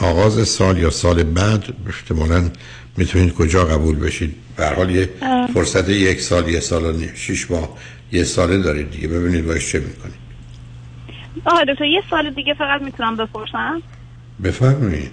[0.00, 2.50] آغاز سال یا سال بعد احتمالا
[2.96, 4.34] می‌تونید کجا قبول بشید.
[4.56, 5.10] به حال یه
[5.54, 7.68] فرصت یک سال یه سال و شیش ماه
[8.12, 9.08] یه ساله دارید دیگه.
[9.08, 10.24] ببینید باش چه می‌کنید.
[11.44, 13.82] آه دکتر یه سال دیگه فقط می‌تونم بپرسم؟
[14.44, 15.10] بفرمایید.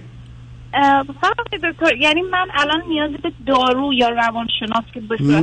[1.20, 5.40] فقط دکتر یعنی من الان نیازی به دارو یا روانشناس که به نه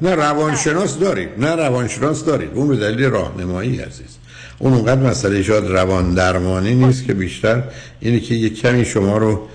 [0.00, 1.28] نه روانشناس دارید.
[1.38, 2.50] نه روانشناس دارید.
[2.54, 4.18] اون به دلیل راهنمایی عزیز.
[4.62, 7.62] اون اونقدر مسئله شاید روان درمانی نیست که بیشتر
[8.00, 9.48] اینه که یه کمی شما رو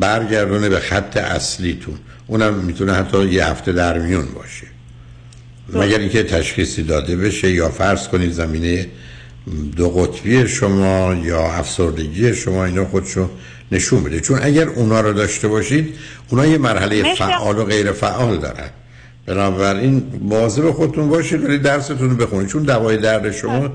[0.00, 1.94] برگردونه به خط اصلیتون
[2.26, 4.66] اونم می‌تونه حتی یه هفته در میون باشه.
[5.72, 8.86] مگر اینکه تشخیصی داده بشه یا فرض کنید زمینه
[9.76, 13.30] دو قطبی شما یا افسردگی شما اینا خودشو
[13.72, 14.20] نشون بده.
[14.20, 15.94] چون اگر اونا رو داشته باشید
[16.28, 18.70] اونا یه مرحله فعال و غیر فعال دارن.
[19.26, 22.48] بنابراین مواظب خودتون باشید ولی درستون رو بخونید.
[22.48, 23.70] چون دوای درد شما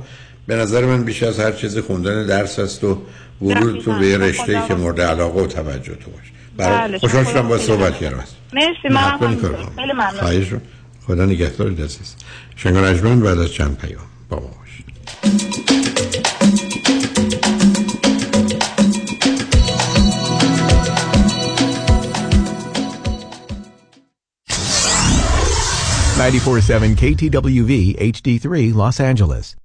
[0.47, 3.01] به نظر من بیش از هر چیز خوندن درس است و
[3.41, 6.31] ورودتون به یه رشته که مورد علاقه و توجه تو باشه.
[6.57, 8.23] برای خوشحال شدم با صحبت کردم.
[8.53, 9.17] مرسی من
[9.75, 10.61] خیلی ممنون.
[11.07, 12.15] خدا نگهدارت عزیز
[12.55, 14.85] شنگان اجمن بعد از چند پیام با ما باشید.
[26.17, 27.71] ninety-four-seven KTWV
[28.13, 29.64] HD3 Los Angeles.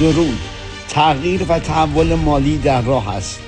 [0.00, 0.38] درود.
[0.88, 3.40] تغییر و تحول مالی در راه است.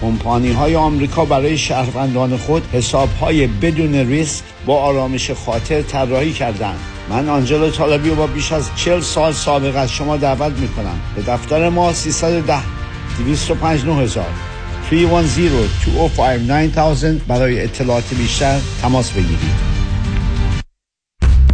[0.00, 6.78] کمپانی های آمریکا برای شهروندان خود حساب های بدون ریسک با آرامش خاطر طراحی کردند.
[7.10, 11.00] من آنجلو طالبی و با بیش از 40 سال سابقه از شما دعوت می کنم
[11.16, 12.58] به دفتر ما 310
[13.18, 14.24] 205 9000
[14.90, 15.44] 310
[15.86, 19.83] 205 9000 برای اطلاعات بیشتر تماس بگیرید.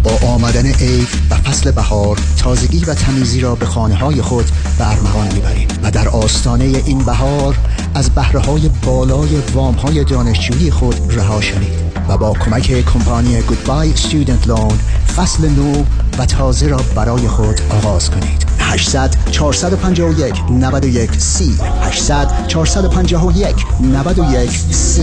[0.03, 4.91] با آمدن عید و فصل بهار تازگی و تمیزی را به خانه های خود به
[4.91, 7.57] ارمغان می‌بریم و در آستانه این بهار
[7.95, 13.93] از بهره های بالای وام های دانشجویی خود رها شوید و با کمک کمپانی گودبای
[13.93, 14.79] استودنت لون
[15.17, 15.85] فصل نو
[16.19, 18.47] و تازه را برای خود آغاز کنید.
[18.59, 25.03] 800 451 91 30 800 451 91 30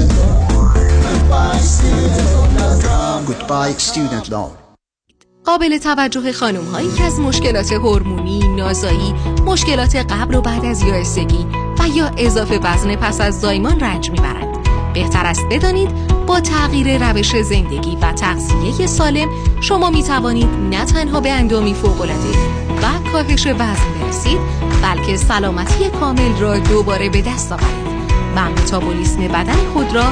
[3.28, 4.67] Goodbye Student Loan.
[5.48, 9.14] قابل توجه خانم هایی که از مشکلات هورمونی، نازایی،
[9.46, 11.46] مشکلات قبل و بعد از یائسگی
[11.80, 14.58] و یا اضافه وزن پس از زایمان رنج می‌برند.
[14.94, 19.30] بهتر است بدانید با تغییر روش زندگی و تغذیه سالم
[19.62, 22.30] شما می توانید نه تنها به اندامی فوق‌العاده
[22.84, 24.40] و کاهش وزن برسید
[24.84, 27.88] بلکه سلامتی کامل را دوباره به دست آورید
[28.36, 30.06] و متابولیسم بدن خود را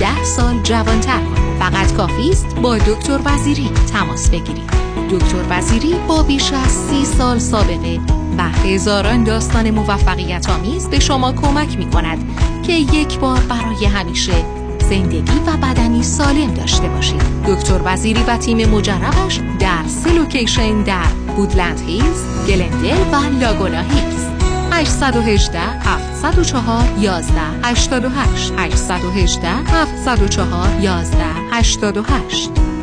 [0.00, 1.49] ده سال جوانتر کنید.
[1.60, 4.70] فقط کافی است با دکتر وزیری تماس بگیرید.
[5.10, 8.00] دکتر وزیری با بیش از سی سال سابقه
[8.38, 12.18] و هزاران داستان موفقیت آمیز به شما کمک می کند
[12.62, 14.44] که یک بار برای همیشه
[14.90, 17.22] زندگی و بدنی سالم داشته باشید.
[17.46, 21.06] دکتر وزیری و تیم مجربش در سه location در
[21.36, 24.24] وودلند هیلز، گلندل و لاگونا هیلز.
[24.72, 29.40] 818 704 11 88 818
[30.04, 32.79] 704 11 88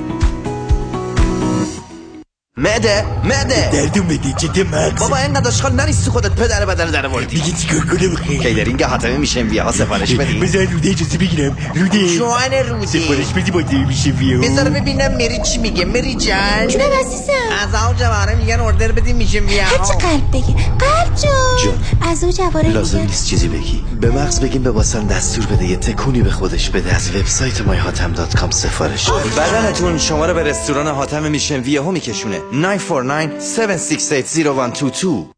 [2.60, 7.36] معده معده دردو میدی جدی مغز بابا اینقدر اشغال نریستی خودت پدر بدن در آوردی.
[7.36, 10.39] میگی چیکار کنم؟ خیلی کیدرینگ حاتمه میشه؟ بیا ها سفارش بدی.
[10.39, 11.58] بذار روده اجازه بگیرم.
[11.76, 14.39] روده جوان روده سفارش بدی با دی میشه بیا.
[14.39, 15.86] بذار ببینم مری چی میگه.
[15.86, 17.34] مری جان جونم عزیزم.
[17.62, 19.64] از او جواره میگن اوردر بدی میشه بیا.
[19.64, 20.53] هرچی قلب بگی.
[20.80, 21.74] قلب جون.
[22.12, 23.84] از او جواره لازم نیست چیزی بگی.
[24.01, 25.66] به مغز بگیم به واسن دستور بده.
[25.66, 26.95] یه تکونی به خودش بده.
[26.95, 29.10] از وبسایت myhatam.com سفارش.
[29.10, 31.60] بدنتون شما رو به رستوران حاتم میشن.
[31.60, 32.47] ویه ها میکشونه.
[32.52, 33.39] 949
[35.32, 35.38] 7680122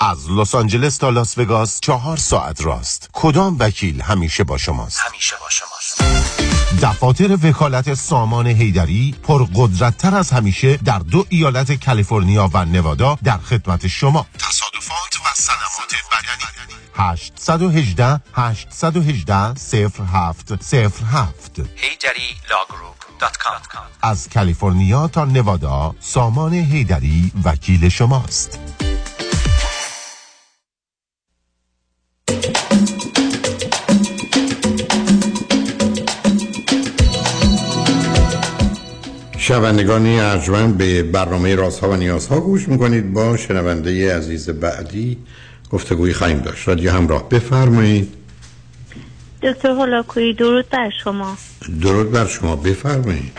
[0.00, 3.10] از لس آنجلس تا لاس وگاس چهار ساعت راست.
[3.12, 6.02] کدام وکیل همیشه با شماست؟ همیشه با شماست.
[6.82, 13.86] دفاتر وکالت سامان هیدری پرقدرتتر از همیشه در دو ایالت کالیفرنیا و نوادا در خدمت
[13.86, 14.26] شما.
[14.38, 16.66] تصادفات و صدمات بدنی.
[16.94, 19.54] 818 818
[19.88, 23.05] 07 07 هیدری لاگروپ.
[24.02, 28.58] از کالیفرنیا تا نوادا سامان هیدری وکیل شماست.
[39.38, 45.18] شنوندگانی ارجمند به برنامه رازها و نیازها گوش می‌کنید با شنونده عزیز بعدی
[45.70, 46.68] گفتگوی خواهیم داشت.
[46.68, 47.28] رادیو همراه.
[47.28, 48.25] بفرمایید.
[49.46, 51.36] دکتر هولاکویی درود بر شما.
[51.82, 52.56] درود بر شما.
[52.56, 53.32] بفرمایید.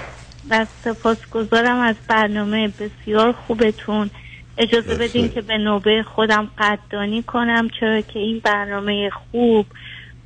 [0.50, 4.10] و سپاسگزارم از برنامه بسیار خوبتون.
[4.58, 9.66] اجازه بدین که به نوبه خودم قدردانی کنم چرا که این برنامه خوب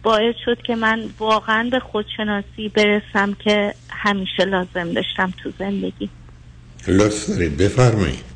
[0.04, 6.10] باعث شد که من واقعا به خودشناسی برسم که همیشه لازم داشتم تو زندگی.
[6.88, 7.58] لطف دارید.
[7.58, 8.31] بفرمایید.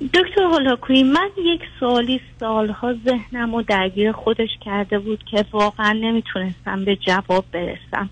[0.00, 6.84] دکتر هولاکویی من یک سوالی سالها ذهنم و درگیر خودش کرده بود که واقعا نمی‌تونستم
[6.84, 8.10] به جواب برسم.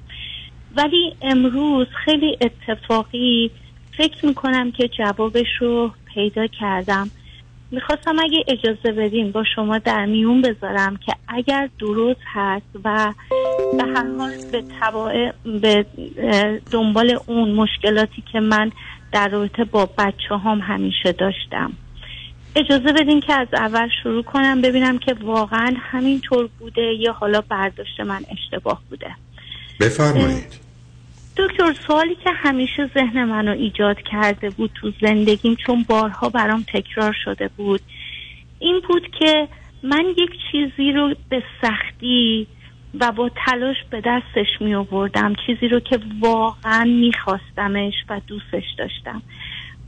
[0.76, 3.50] ولی امروز خیلی اتفاقی
[3.96, 7.10] فکر می‌کنم که جوابش رو پیدا کردم.
[7.70, 13.12] می‌خواستم اگه اجازه بدین با شما در میون بذارم که اگر درست هست و
[13.76, 14.30] به هر حال
[15.44, 15.86] به,
[16.24, 18.72] به دنبال اون مشکلاتی که من
[19.12, 21.72] در رابطه با بچه هم همیشه داشتم.
[22.56, 28.00] اجازه بدین که از اول شروع کنم ببینم که واقعا همینطور بوده یا حالا برداشت
[28.00, 29.10] من اشتباه بوده.
[29.80, 30.68] بفرمایید.
[31.36, 37.16] دکتر سوالی که همیشه ذهن منو ایجاد کرده بود تو زندگیم چون بارها برام تکرار
[37.24, 37.80] شده بود
[38.58, 39.48] این بود که
[39.82, 42.46] من یک چیزی رو به سختی
[43.00, 45.34] و با تلاش به دستش می آوردم.
[45.46, 49.22] چیزی رو که واقعا میخواستمش و دوستش داشتم.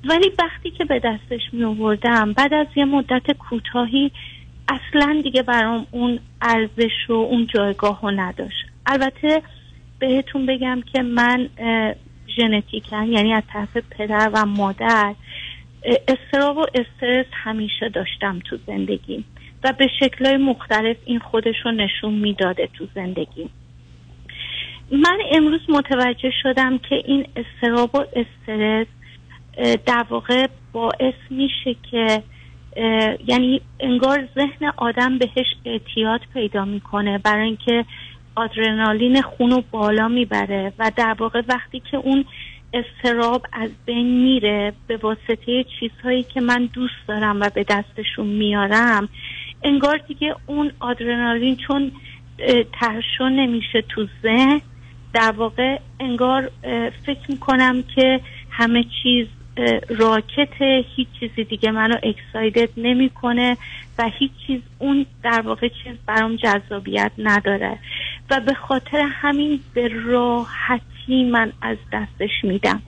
[0.04, 4.10] ولی وقتی که به دستش می آوردم بعد از یه مدت کوتاهی
[4.68, 8.66] اصلا دیگه برام اون ارزش و اون جایگاه رو نداشت.
[8.86, 9.42] البته
[9.98, 11.94] بهتون بگم که من اه،
[12.36, 15.14] ژنتیکن یعنی از طرف پدر و مادر
[16.08, 19.24] استراب و استرس همیشه داشتم تو زندگی
[19.64, 23.48] و به شکلهای مختلف این خودش رو نشون می‌داده تو زندگی.
[24.92, 28.86] من امروز متوجه شدم که این استراب و استرس
[29.86, 32.22] در واقع باعث میشه که
[33.26, 37.84] یعنی انگار ذهن آدم بهش اعتیاد پیدا می‌کنه برای اینکه
[38.36, 42.24] آدرنالین خون رو بالا می‌بره و در واقع وقتی که اون
[42.74, 49.08] استراب از بین میره به واسطه چیزهایی که من دوست دارم و به دستشون میارم
[49.62, 51.92] انگار دیگه اون آدرنالین چون
[52.38, 54.60] اه، ترشح نمیشه تو ذهن
[55.12, 56.50] در واقع انگار
[57.06, 60.62] فکر می‌کنم که همه چیز اه، راکت
[60.96, 63.56] هیچ چیزی دیگه منو اکسایدد نمی‌کنه
[63.98, 67.78] و هیچ چیز اون در واقع چیز برام جذابیت نداره.
[68.30, 72.82] و به خاطر همین به راحتی من از دستش میدم.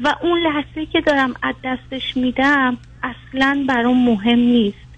[0.00, 4.89] و اون لحظه که دارم از دستش میدم اصلا برام مهم نیست.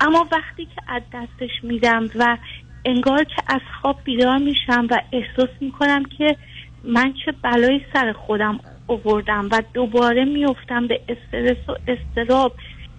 [0.00, 2.38] اما وقتی که از دستش میدم و
[2.84, 6.36] انگار که از خواب بیدار میشم و احساس می‌کنم که
[6.84, 12.56] من چه بلایی سر خودم اووردم و دوباره میفتم به استرس و استراب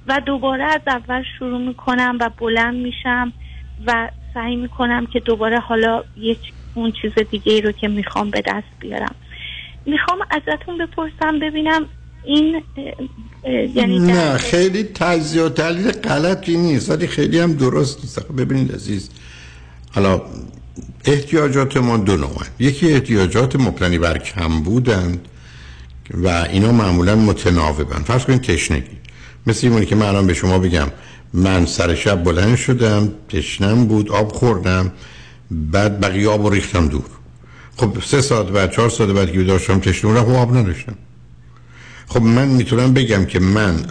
[0.07, 3.33] و دوباره از اول شروع می‌کنم و بلند میشم
[3.87, 6.41] و سعی می‌کنم که دوباره حالا یک
[6.73, 9.15] اون چیز دیگه ای رو که می‌خوام به دست بیارم.
[9.85, 11.89] می‌خوام ازتون بپرسم ببینم
[12.23, 12.61] این
[13.75, 18.27] یعنی نه خیلی تجزیه و تحلیل غلطی نیست ولی خیلی هم درست نیست.
[18.27, 19.09] ببینید عزیز
[19.91, 20.21] حالا
[21.05, 25.27] احتیاجات ما دو نوع یکی احتیاجات مبتنی بر کم بودند
[26.13, 28.03] و اینا معمولا متناوبن.
[28.03, 28.97] فرض کنید تشنگی.
[29.47, 30.87] مثل اینه که من الان به شما بگم
[31.33, 34.91] من سر شب بلند شدم تشنم بود آب خوردم
[35.51, 37.05] بعد بقیه آب رو ریختم دور.
[37.77, 40.95] خب سه ساعت بعد چهار ساعت بعد که بیدار شدم تشنه بودم خب آب نداشتم.
[42.13, 43.85] خب من می‌تونم بگم که من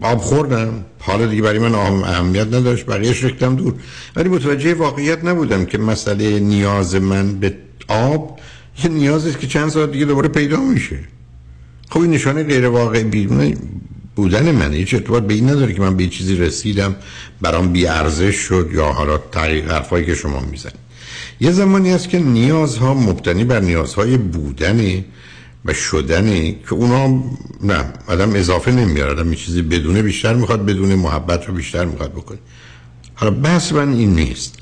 [0.00, 0.84] آب خوردم.
[0.98, 3.74] حالا دیگه برای من اهم- اهمیت نداشت بقیهش ریختم دور.
[4.16, 7.54] ولی متوجه واقعیت نبودم که مسئله نیاز من به
[7.88, 8.38] آب
[8.84, 10.98] یه نیازی است که چند ساعت دیگه دوباره پیدا میشه.
[11.90, 13.04] خب این نشانه غیر واقعی
[14.14, 14.76] بودن منه.
[14.76, 16.96] هیچ ارتباط به این نداره که من به چیزی رسیدم
[17.40, 20.82] برام بی ارزش شد یا حالا تغییر حرفایی که شما می‌زنید.
[21.40, 25.04] یه زمانی هست که نیازها مبتنی بر نیازهای بودنه.
[25.64, 27.22] و شدنه که اونا
[27.62, 29.10] نه آدم اضافه نمیاره.
[29.12, 32.38] آدم یه چیزی بدونه بیشتر می‌خواد بدونه محبت رو بیشتر می‌خواد بکنه.
[33.14, 34.58] حالا بحث من این نیست.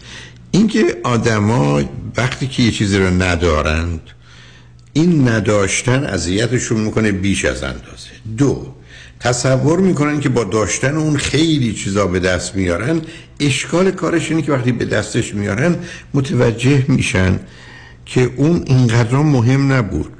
[0.51, 1.83] اینکه آدما
[2.17, 4.01] وقتی که یه چیزی رو ندارند
[4.93, 8.11] این نداشتن اذیتشون می‌کنه بیش از اندازه.
[8.39, 8.75] دو
[9.21, 13.01] تصور می‌کنن که با داشتن اون خیلی چیزا به دست میارن
[13.41, 15.77] اشکال کارش اینه که وقتی به دستش میارن
[16.15, 17.41] متوجه میشن
[18.07, 20.13] که اون اینقدر مهم نبود.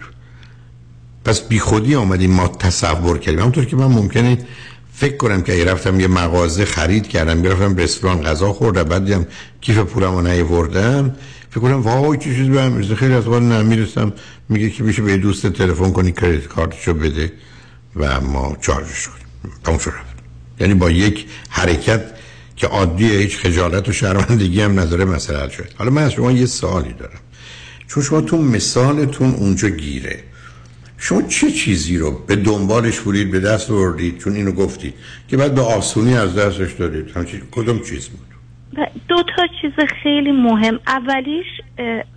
[1.31, 3.41] پس بی خودی آمدیم ما تصور کردیم.
[3.41, 4.39] همونطور که من ممکنه
[4.95, 9.27] فکر کنم که اگه رفتم یه مغازه خرید کردم رفتم رستوران غذا خوردم بعد دیدم
[9.61, 11.15] کیف پولم رو نیاوردم.
[11.51, 14.13] فکر کنم وای چه چیزی به هم می‌رسه خیلی از وقت نمی‌رسم
[14.49, 17.33] میگه که میشه به دوست تلفن کنی کردیت کارتشو بده
[17.97, 19.55] و ما چارجش کنیم.
[19.65, 19.93] تموم شد.
[20.61, 22.05] یعنی با یک حرکت
[22.57, 25.69] که عادیه هیچ خجالت و شرمندگی هم نداره مسئله شد.
[25.79, 27.21] حالا من از شما یه سوالی دارم.
[27.89, 30.30] چون شما تو مثالتون اونجا گیره.
[31.03, 34.95] شما چه چیزی رو به دنبالش بودید به دست آوردید؟ چون اینو گفتید
[35.29, 37.11] که بعد به آسونی از دستش دادید.
[37.11, 38.27] همچین کدوم چیز بود؟
[39.09, 39.73] دو تا چیز
[40.03, 40.81] خیلی مهم.
[40.87, 41.47] اولیش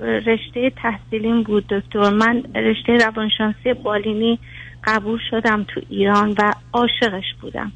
[0.01, 2.09] رشته تحصیلیم بود دکتر.
[2.09, 4.39] من رشته روانشناسی بالینی
[4.83, 7.71] قبول شدم تو ایران و عاشقش بودم.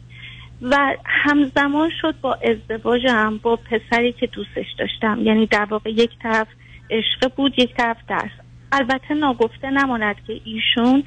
[0.61, 5.19] و همزمان شد با ازدواجم با پسری که دوستش داشتم.
[5.23, 6.47] یعنی در واقع یک طرف
[6.89, 8.31] عشق بود یک طرف درس.
[8.71, 11.03] البته ناگفته نماند که ایشون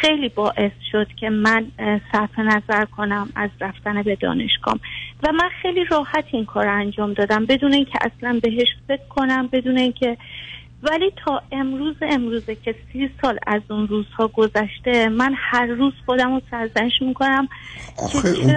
[0.00, 1.66] خیلی باعث شد که من
[2.12, 4.78] صرف نظر کنم از رفتن به دانشگاه
[5.22, 7.46] و من خیلی راحت این کار رو انجام دادم.
[7.46, 10.16] بدون اینکه اصلا بهش فکر کنم بدون اینکه
[10.82, 16.34] ولی تا امروز امروزه که سی سال از اون روزها گذشته من هر روز خودم
[16.34, 17.48] رو سرزنش می‌کنم.
[17.96, 18.54] آخه اون,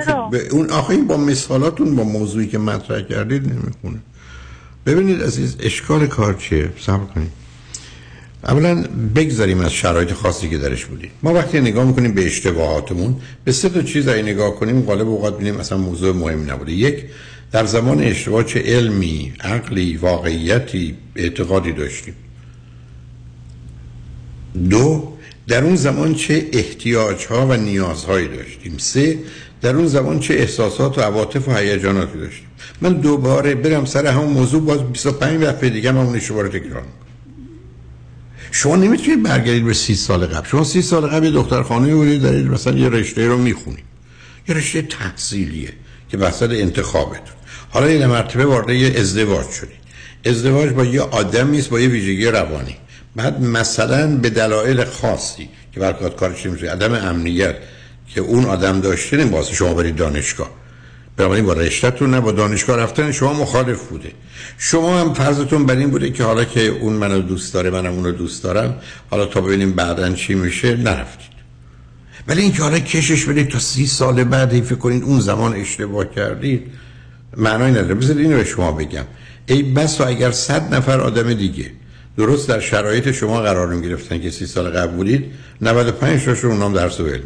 [0.52, 4.00] اون آخه این با مثالاتون با موضوعی که مطرح کردید نمی‌خونه.
[4.86, 7.41] ببینید عزیز اشکال کار چیه؟ صبر کنید.
[8.44, 8.84] اولا
[9.16, 11.12] بگذاریم از شرایط خاصی که درش بودیم.
[11.24, 15.36] ما وقتی نگاه می‌کنیم به اشتباهاتمون به سه تا چیز اگه نگاه کنیم غالب اوقات
[15.36, 16.72] ببینیم اصلا موضوع مهم نبوده.
[16.72, 17.04] یک
[17.52, 22.16] در زمان اشتباه چه علمی عقلی واقعیتی اعتقادی داشتیم.
[24.70, 25.14] دو
[25.48, 28.78] در اون زمان چه احتیاج ها و نیازهایی داشتیم.
[28.78, 29.20] سه
[29.62, 32.48] در اون زمان چه احساسات و عواطف و هیجاناتی داشتیم.
[32.82, 36.62] من دوباره برم سر همون موضوع باز 25 دفعه دیگه هم همون اشتباه رو تکرار
[36.64, 37.11] می‌کنم.
[38.52, 40.48] شما نمی‌تونید برگردید به سی سال قبل.
[40.48, 43.84] شما سی سال قبل یه دختر خانه بودید دارید مثلا یه رشته رو می‌خونید.
[44.50, 45.74] یه رشته تحصیلیه
[46.10, 47.36] که وسط انتخابتون.
[47.70, 49.82] حالا یه مرتبه وارد یه ازدواج شدید.
[50.26, 52.76] ازدواج با یه آدمی است با یه ویژگی روانی.
[53.16, 57.56] بعد مثلا به دلایل خاصی که برکات کارش نمیشه عدم امنیت
[58.08, 60.61] که اون آدم داشته نمیشه شما برید دانشگاه.
[61.22, 64.12] بنابراین با رشتهتون نه با دانشگاه رفتن شما مخالف بوده.
[64.58, 68.12] شما هم فرضتون بر این بوده که حالا که اون منو دوست داره منم اونو
[68.12, 68.76] دوست دارم
[69.10, 71.32] حالا تا ببینیم بعدا چی میشه نرفتید.
[72.28, 76.62] ولی اینکه حالا کشش بدید تا سی سال بعد فکر کنید اون زمان اشتباه کردید
[77.38, 77.94] معنای نداره.
[77.94, 79.06] بذارید اینو به شما بگم.
[79.46, 81.72] ای بس و اگر صد نفر آدم دیگه
[82.18, 85.26] درست در شرایط شما قرار می گرفتن که سی سال قبل بودید
[85.62, 87.24] 95 تاشون اونام درس و علم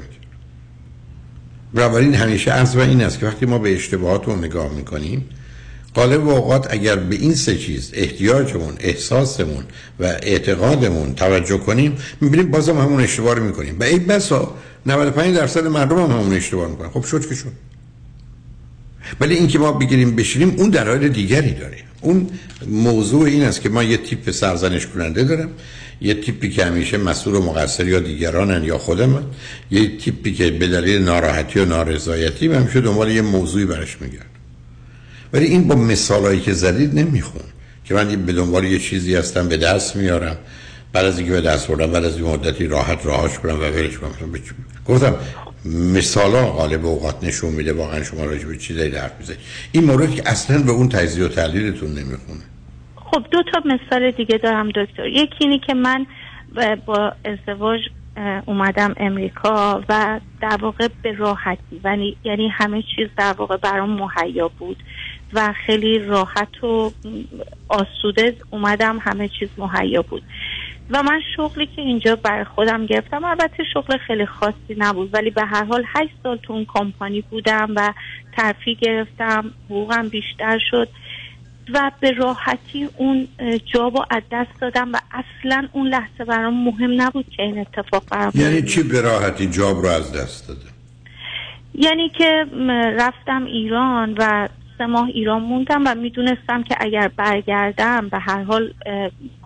[1.75, 5.25] بنابراین همیشه از و این است که وقتی ما به اشتباهات رو نگاه می‌کنیم
[5.93, 9.63] قالب اوقات اگر به این سه چیز احتیاجمون احساسمون
[9.99, 13.79] و اعتقادمون توجه کنیم می‌بینیم بازم همون اشتباه رو می‌کنیم.
[13.79, 16.89] و این بسا 95 درصد مردم هم همون اشتباه می‌کنن.
[16.89, 17.51] خب شد که شد.
[19.19, 22.29] ولی اینکه ما بگیریم بشینیم اون دلایل دیگری داره اون
[22.67, 25.49] موضوع این است که ما یه تیپ سرزنش کننده دارم.
[26.01, 29.23] یه تیپی که همیشه مسئول و مقصر یا دیگرانن یا خودم
[29.71, 34.25] یه تیپی که به دلیل ناراحتی و نارضایتی همیشه دنبال یه موضوعی برش میگرد.
[35.33, 37.41] ولی این با مثالایی که زدید نمیخون
[37.85, 40.37] که من به دنبال یه چیزی هستم به دست میارم.
[40.93, 43.97] بعد از اینکه به دست بردم بعد از این مدتی راحت راهاش کنم و ولش
[43.97, 44.11] کنم.
[44.85, 45.15] گفتم
[45.65, 49.39] مثالا غالب اوقات نشون میده واقعا شما راجع به چیزایی حرف می‌زنید.
[49.71, 52.41] این مورد که اصلا به اون تجزیه و تحلیلتون نمی‌خونه.
[53.15, 55.07] خب دو تا مثال دیگه دارم دکتر.
[55.07, 56.05] یکی اینی که من
[56.85, 57.79] با ازدواج
[58.45, 61.81] اومدم امریکا و در واقع به راحتی
[62.23, 64.83] یعنی همه چیز در واقع برام مهیا بود
[65.33, 66.91] و خیلی راحت و
[67.69, 70.23] آسوده اومدم همه چیز مهیا بود.
[70.89, 75.45] و من شغلی که اینجا بر خودم گرفتم البته شغل خیلی خاصی نبود ولی به
[75.45, 77.93] هر حال هشت سال تو اون کمپانی بودم و
[78.37, 80.87] ترفی گرفتم حقوقم بیشتر شد.
[81.73, 83.27] و به راحتی اون
[83.73, 88.03] جاب رو از دست دادم و اصلا اون لحظه برام مهم نبود که این اتفاق
[88.11, 90.61] برام یعنی چی به راحتی جاب رو از دست داده؟
[91.73, 92.45] یعنی که
[92.97, 98.73] رفتم ایران و سه ماه ایران موندم و می‌دونستم که اگر برگردم به هر حال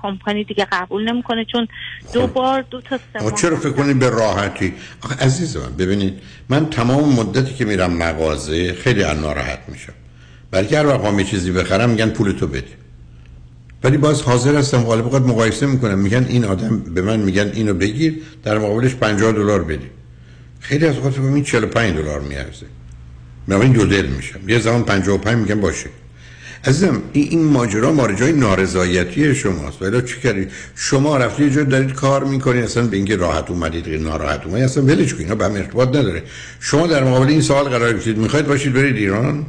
[0.02, 1.68] کمپانی دیگه قبول نمی‌کنه چون
[2.14, 2.34] دو خب.
[2.34, 4.74] بار دو تا سه ماه چرا فکر کنید به راحتی؟
[5.04, 9.94] آخه عزیز من ببینید من تمام مدتی که میرم مغازه خیلی ناراحت میشم.
[10.52, 12.80] بلکه هر وقت چیزی بخرم میگن پولتو بده.
[13.84, 16.00] ولی باز حاضر هستم غالب اوقات مقایسه می‌کنم.
[16.00, 19.90] میگن این آدم به من میگن اینو بگیر در مقابلش 50 دلار بده.
[20.60, 22.66] خیلی از اوقات این 45 دلار میارزه.
[23.48, 24.50] من این دو دل میشم.
[24.50, 25.90] یه زمان 55 میگن باشه.
[26.64, 29.82] عزیزم این, این ماجرا ماجرای نارضایتی شماست.
[29.82, 34.04] ولی چی کردید شما رفتی یه جا دارید کار می‌کنید اصلا به اینکه راحت اومدید
[34.04, 36.24] ناراحت اومدید اصلا ولش کنید به هم ارتباط نداره.
[36.60, 38.18] شما در مقابل این سوال قرار گرفتید.
[38.18, 39.46] می‌خواید باشید برید ایران؟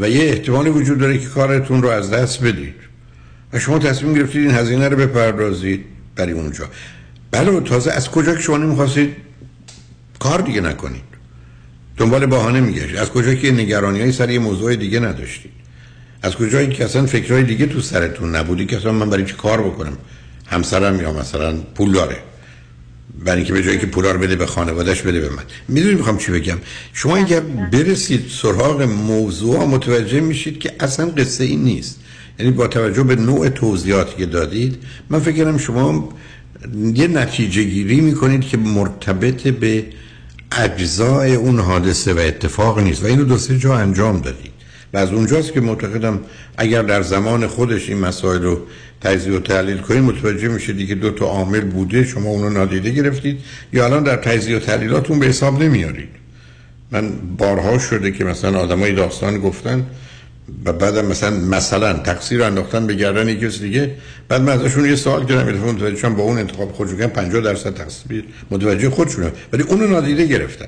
[0.00, 2.74] و یه احتمالی وجود داره که کارتون رو از دست بدید.
[3.52, 5.84] و شما تصمیم گرفتید این هزینه رو بپردازید.
[6.16, 6.68] برای اونجا.
[7.30, 9.16] بله تازه از کجا که شما نمی‌خواستید
[10.18, 11.02] کار دیگه نکنید.
[11.96, 12.98] دنبال بهانه میگشت.
[12.98, 15.52] از کجا که نگرانی های سر یه موضوع دیگه نداشتید.
[16.22, 19.62] از کجایی که اصلا فکرهای دیگه تو سرتون نبودی که اصلا من برای چی کار
[19.62, 19.98] بکنم؟
[20.46, 22.16] همسرم یا مثلا پول داره.
[23.24, 25.42] برای اینکه به جایی که پولا رو بده به خانوادهش بده به من.
[25.68, 26.58] می‌دونی می‌خوام چی بگم؟
[26.92, 27.40] شما اگر
[27.72, 32.00] برسید سراغ موضوع متوجه میشید که اصلا قصه این نیست.
[32.38, 34.78] یعنی با توجه به نوع توضیحاتی که دادید
[35.10, 36.08] من فکر کنم شما
[36.94, 39.84] یه نتیجه گیری می‌کنید که مرتبط به
[40.52, 44.49] اجزای اون حادثه و اتفاق نیست و اینو دو سه جا انجام دادید.
[44.94, 46.20] و از اونجاست که معتقدم
[46.56, 48.60] اگر در زمان خودش این مسائل رو
[49.00, 53.40] تجزیه و تحلیل کنید متوجه میشید که دو تا عامل بوده شما اونو نادیده گرفتید
[53.72, 56.08] یا الان در تجزیه و تحلیلاتون به حساب نمیارید؟
[56.90, 59.86] من بارها شده که مثلا آدمای داستان گفتن
[60.64, 63.90] و بعدم مثلا مثلا تقصیر انداختن به گردن کسی دیگه
[64.28, 68.24] بعد من ازشون یه سوال کردم یه متوجه با اون انتخاب خودشون 50 درصد تقصیر
[68.50, 70.66] متوجه خودشونه ولی اونو نادیده گرفتن.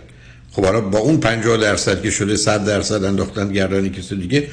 [0.53, 4.49] خب حالا با اون 50 درصد که شده 100 درصد انداختن گردن کسی دیگه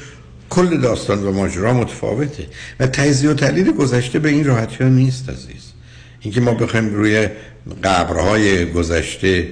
[0.50, 2.46] کل داستان و ماجرا متفاوته
[2.80, 5.72] و تجزیه و تحلیل گذشته به این راحتی ها نیست عزیز.
[6.20, 7.28] اینکه ما بخوایم روی
[7.84, 9.48] قبرهای گذشته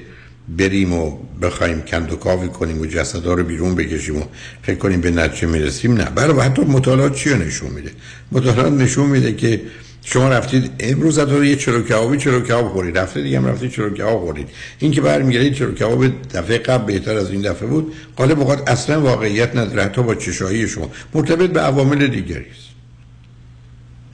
[0.49, 4.23] بریم و بخوایم کند و کاوی کنیم و جسدها رو بیرون بکشیم و
[4.63, 6.05] فکر کنیم به نتیجه می‌رسیم نه.
[6.05, 7.91] برای حتی مطالعات چی نشون میده؟
[8.33, 9.61] مطالعات نشون میده که
[10.05, 13.91] شما رفتید امروز رو یه چلو کبابی چلو کباب خورید رفته دیگه هم رفتید چلو
[13.91, 14.49] کباب خورید
[14.79, 17.93] این که برمیگردید چلو کباب دفعه قبل بهتر از این دفعه بود.
[18.17, 20.91] غالب اوقات اصلا واقعیت نداره حتی با چشایی شما.
[21.15, 22.69] مرتبط به عوامل دیگری است.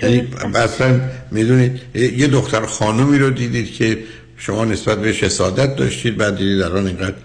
[0.02, 1.00] یعنی اصلا
[1.30, 3.98] می‌دونید یه دختر خانومی رو دیدید که
[4.36, 7.16] شما نسبت بهش حسادت داشتید بعد دیدید الان اینقدر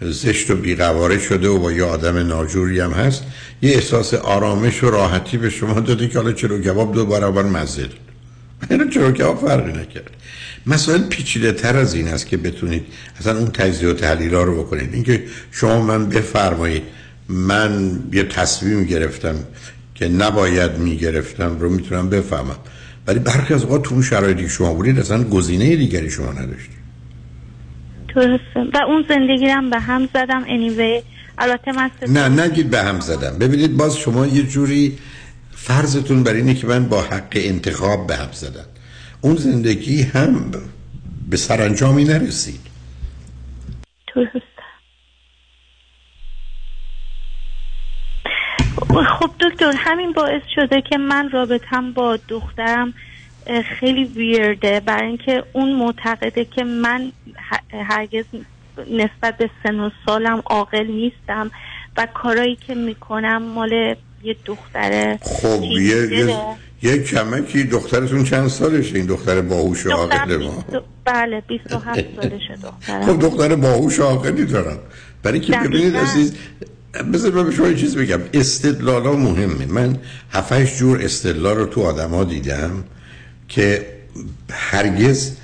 [0.00, 3.22] زشت و بیقواره شده و با یه آدم ناجوری هم هست.
[3.62, 7.88] یه احساس آرامش و راحتی به شما داده که حالا چلو کباب دو برابر مزه
[8.70, 10.10] اینو چلو کباب فرقی نکرد؟
[10.66, 12.82] مسائل پیچیده تر از این است که بتونید
[13.20, 14.94] اصلا اون تجزیه و تحلیل رو بکنید.
[14.94, 16.82] اینکه شما من بفرمایید
[17.28, 19.34] من یه تصمیم گرفتم
[19.94, 22.56] که نباید می‌گرفتم رو می‌تونم بفهمم.
[23.06, 26.84] ولی برخی از اوقات تو اون شرایطی شما بودید اصلا گزینه دیگری شما نداشتید.
[28.14, 28.60] درسته.
[28.74, 30.44] و اون زندگی هم به هم زدم.
[30.44, 31.02] Anyway
[31.38, 33.38] البته من نه نگید به هم زدم.
[33.38, 34.98] ببینید باز شما یه جوری
[35.66, 38.64] فرضتون بر اینه که من با حق انتخاب به هم زدم.
[39.20, 40.50] اون زندگی هم
[41.30, 42.60] به سرانجامی نرسید.
[49.18, 52.94] خب دکتر همین باعث شده که من رابطم با دخترم
[53.80, 54.80] خیلی ویرده.
[54.80, 57.12] برای اینکه اون معتقده که من
[57.72, 58.24] هرگز
[58.90, 61.50] نسبت به سن و سالم عاقل نیستم
[61.96, 66.36] و کارایی که می‌کنم مال یه دختر خب یه,
[66.82, 70.64] یه, کمکی دخترتون چند سالشه؟ این دختر باهوش و عاقل ما.
[71.04, 74.78] بله 27 سالشه دخترم خب دختر باهوش و عاقلی دارم.
[75.22, 76.34] برای که ببینید عزیز
[77.12, 78.20] بذار من به شما یه چیز بگم.
[78.34, 79.66] استدلال ها مهمه.
[79.66, 79.98] من
[80.30, 82.84] هفتش جور استدلال رو تو آدم ها دیدم
[83.48, 83.86] که
[84.50, 85.36] هرگز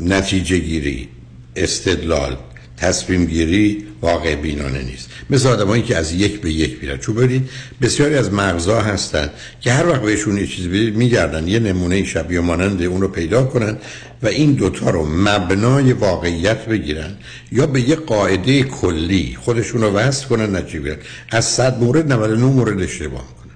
[0.00, 1.08] نتیجه گیری
[1.56, 2.36] استدلال
[2.76, 5.10] تصمیم گیری واقع بینانه نیست.
[5.30, 6.96] مثل آدمایی که از یک به یک میرن.
[6.96, 7.48] چون برید
[7.82, 9.30] بسیاری از مغزا هستن
[9.60, 11.48] که هر وقت بهشون یه چیز بدید میگردن.
[11.48, 13.76] یه نمونه شبیه مانند اون رو پیدا کنن
[14.22, 17.16] و این دوتا رو مبنای واقعیت بگیرن
[17.52, 20.98] یا به یه قاعده کلی خودشون رو وصل کنن نتیجه
[21.30, 23.54] از صد مورد 99 مورد اشتباه کنن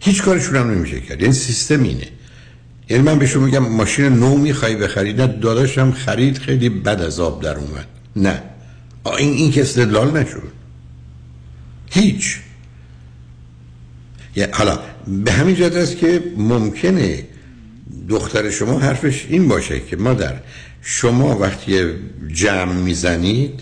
[0.00, 1.20] هیچ کارشون هم نمیشه کرد.
[1.20, 2.08] یعنی سیستم اینه.
[2.88, 5.12] یعنی من به شما میگم ماشین نو می‌خوای بخری.
[5.12, 7.86] نه داداشم خرید خیلی بد از آب در اومد.
[8.16, 8.42] نه.
[9.14, 10.52] این این که استدلال نشد.
[11.90, 12.38] هیچ.
[14.52, 14.78] حالا
[15.24, 17.24] به همین جهت است که ممکنه
[18.08, 20.34] دختر شما حرفش این باشه که مادر
[20.82, 21.82] شما وقتی
[22.32, 23.60] جمع می‌زنید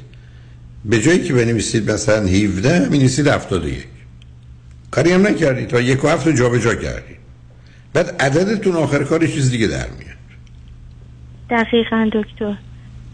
[0.85, 3.87] به جایی که بنویسید مثلا 17 می نویسید 71
[4.91, 5.69] کاری هم نکردید.
[5.69, 7.17] تا یک و هفت جا به جا کردید.
[7.93, 10.15] بعد عددتون آخر کار چیز دیگه در میاد.
[11.51, 12.57] دقیقا دکتر.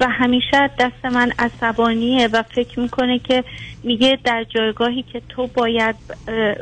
[0.00, 3.44] و همیشه دست من عصبانیه و فکر می‌کنه که
[3.82, 5.96] میگه در جایگاهی که تو باید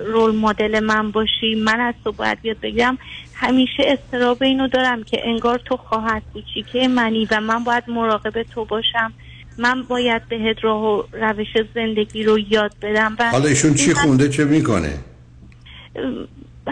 [0.07, 2.99] رول مدل من باشی من از تو باید بیاد بگم
[3.35, 8.65] همیشه استراب اینو دارم که انگار تو خواهد کوچیکه منی و من باید مراقب تو
[8.65, 9.13] باشم.
[9.59, 14.29] من باید بهت راه و روش زندگی رو یاد بدم و حالا ایشون چی خونده؟
[14.29, 14.99] چه می‌کنه؟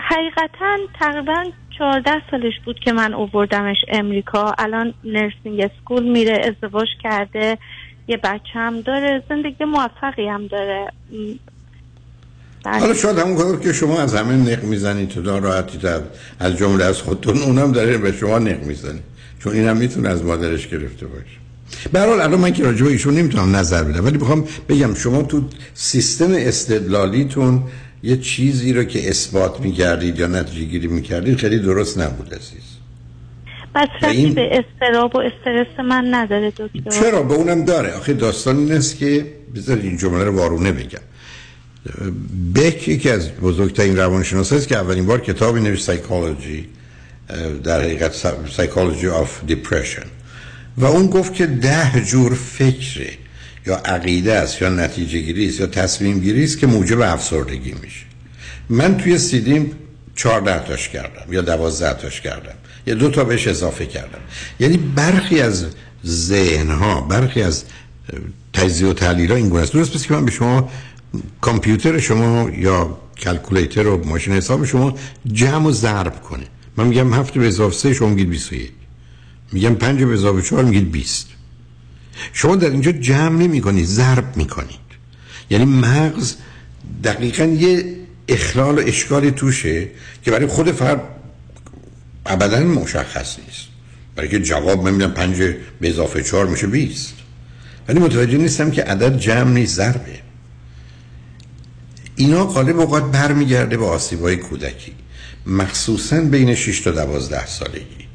[0.03, 1.45] حقیقتا تقریبا
[1.79, 4.55] 14 سالش بود که من اووردمش امریکا.
[4.59, 7.59] الان نرسینگ اسکول میره ازدواج کرده
[8.09, 10.93] یه بچه هم داره زندگی موفقی هم داره.
[12.65, 15.79] حالا شاید همون کار که شما از همه نق می‌زنید تو راحتی
[16.41, 19.03] از جمله از خودتون اونم داره به شما نق می‌زنید
[19.39, 21.37] چون اینم می‌تونه از مادرش گرفته باشه.
[21.93, 24.05] به حال الان من که راجع ایشون نمی‌تونم نظر بدم.
[24.05, 27.63] ولی بخوام بگم شما تو سیستم استدلالیتون
[28.03, 32.63] یه چیزی رو که اثبات می‌کردید یا نتیجه گیری می‌کردید خیلی درست نبود عزیز.
[33.75, 34.35] بس این...
[34.35, 36.91] به استراب و استرس من نداره دکتر.
[36.91, 37.93] چرا؟ به اونم داره.
[37.93, 40.99] آخه داستان این است که بذار این جمله رو وارونه بگم.
[42.55, 46.69] بک یکی از بزرگترین روانشناس است که اولین بار کتابی نوشت سایکولوژی
[47.65, 48.13] در حقیقت
[48.51, 50.07] Psychology of Depression
[50.77, 53.11] و اون گفت که ده جور فکره.
[53.67, 58.05] یا عقیده است یا نتیجه گیری است یا تصمیم گیری است که موجب افسردگی میشه.
[58.69, 59.73] من توی سیدیم
[60.15, 62.55] 14 تاش کردم یا 12 تاش کردم
[62.87, 64.19] یا دو تا بهش اضافه کردم.
[64.61, 65.67] یعنی برخی از
[66.07, 67.65] ذهن ها برخی از
[68.53, 69.73] تجزیه و تحلیل ها این گونه است.
[69.73, 70.71] درست که من به شما
[71.41, 74.99] کامپیوتر شما یا calculator و ماشین حساب شما
[75.33, 76.47] جمع و ضرب کنه.
[76.77, 78.73] من میگم هفت به اضافه 3 شما میگید 21
[79.53, 81.36] میگم 5 به اضافه 4 میگید 20
[82.33, 84.87] شما در اینجا جمع نمی کنید ضرب می کنید
[85.51, 86.35] یعنی مغز
[87.05, 87.97] دقیقا یه
[88.29, 89.89] اخلال و اشکالی توشه
[90.23, 91.03] که برای خود فرد
[92.27, 93.67] ابدا مشخص نیست.
[94.17, 95.37] برای که جواب من میدم پنج
[95.81, 97.15] به اضافه چهار میشه بیست.
[97.89, 100.21] ولی متوجه نیستم که عدد جمع نیست ضربه.
[102.17, 104.93] اینا غالب اوقات برمیگرده به آسیبای کودکی.
[105.47, 108.06] مخصوصا بین 6 تا 12 سالگی.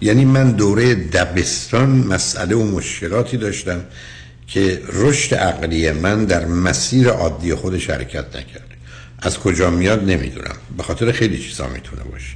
[0.00, 3.80] یعنی من دوره دبستان مسئله و مشکلاتی داشتم
[4.46, 8.64] که رشد عقلی من در مسیر عادی خودش حرکت نکرده.
[9.18, 10.54] از کجا میاد نمی‌دونم.
[10.76, 12.34] به خاطر خیلی چیزا می‌تونه باشه.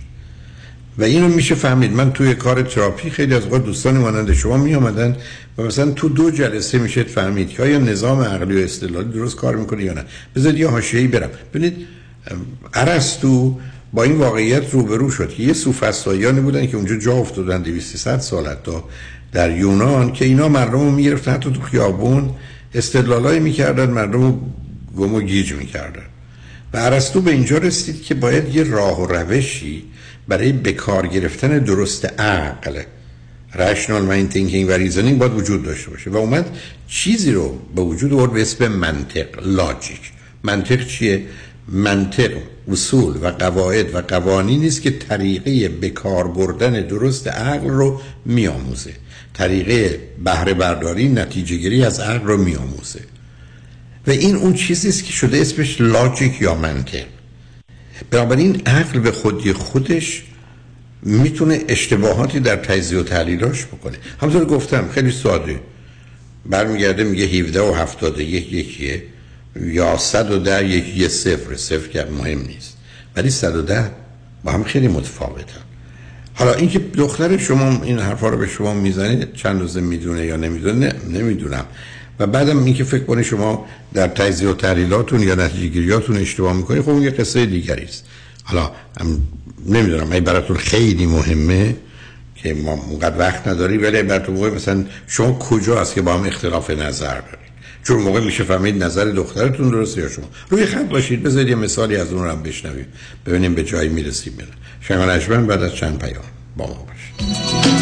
[0.98, 1.92] و اینو میشه فهمید.
[1.92, 5.16] من توی کار تراپی خیلی از اوقات دوستان مانند شما می آمدن
[5.58, 9.56] و مثلا تو دو جلسه میشه فهمید که آیا نظام عقلی و استدلالی درست کار
[9.56, 10.04] می‌کنه یا نه.
[10.36, 11.30] بذارید یه حاشیه‌ای برم.
[11.54, 11.86] ببینید
[12.74, 13.60] ارسطو
[13.92, 15.28] با این واقعیت روبرو شد.
[15.28, 18.84] که یه سوفسطائیانی بودن که اونجا جا افتادن 200 سال تا
[19.32, 22.30] در یونان که اینا مردم رو می‌گرفتن حتی تو خیابون
[22.74, 24.40] استدلالایی می‌کردن مردم رو
[24.96, 26.02] گم و گیج می‌کردن.
[26.72, 29.84] و ارسطو به اینجا رسید که باید یه راه و روشی
[30.28, 32.82] برای بکار گرفتن درست عقل
[33.54, 36.10] rational mind thinking و reasoning باید وجود داشته باشه.
[36.10, 36.56] و اومد
[36.88, 40.12] چیزی رو به وجود آورد به اسم منطق لاجیک
[40.42, 41.22] منطق چیه؟
[41.68, 42.30] منطق
[42.68, 48.92] اصول و قواعد و قوانینی است که طریقه بکار بردن درست عقل رو میآموزه.
[49.34, 53.00] طریقه بهره برداری نتیجه گیری از عقل رو میآموزه.
[54.06, 57.04] و این اون چیزی است که شده اسمش لاجیک یا منطق.
[58.10, 60.22] بنابراین عقل به خودی خودش
[61.02, 63.96] می‌تونه اشتباهاتی در تجزیه و تحلیلاش بکنه.
[64.20, 65.60] همونطور گفتم خیلی ساده.
[66.46, 69.02] برمیگرده میگه 17 و 71 یکیه.
[69.60, 72.76] یا 110 یکی یه صفر صفر که مهم نیست.
[73.16, 73.90] ولی 110
[74.44, 75.60] با هم خیلی متفاوتن
[76.34, 80.92] حالا اینکه دختر شما این حرفا رو به شما می‌زنه چند روزه می‌دونه یا نمی‌دونه؟
[81.10, 81.64] نمی‌دونم.
[82.18, 86.80] و بعدم اینکه فکر کنه شما در تجزیه و تحلیلاتون یا نتیجه گیریاتون اشتباه می‌کنی
[86.80, 88.04] خب اون یه قصه دیگری است.
[88.44, 88.70] حالا
[89.66, 91.76] نمی‌دونم این براتون خیلی مهمه
[92.36, 96.24] که ما اونقدر وقت نداری ولی براتون موقع مثلا شما کجا است که با هم
[96.24, 97.41] اختلاف نظر دارید؟
[97.84, 100.28] چون موقع میشه فهمید نظر دخترتون درسته یا شما.
[100.50, 102.86] روی خط باشید بذارید یه مثالی از اون رو هم بشنویم.
[103.26, 106.24] ببینیم به جایی می‌رسیم میره شنگ بعد از چند پیام
[106.56, 107.81] با ما باشید.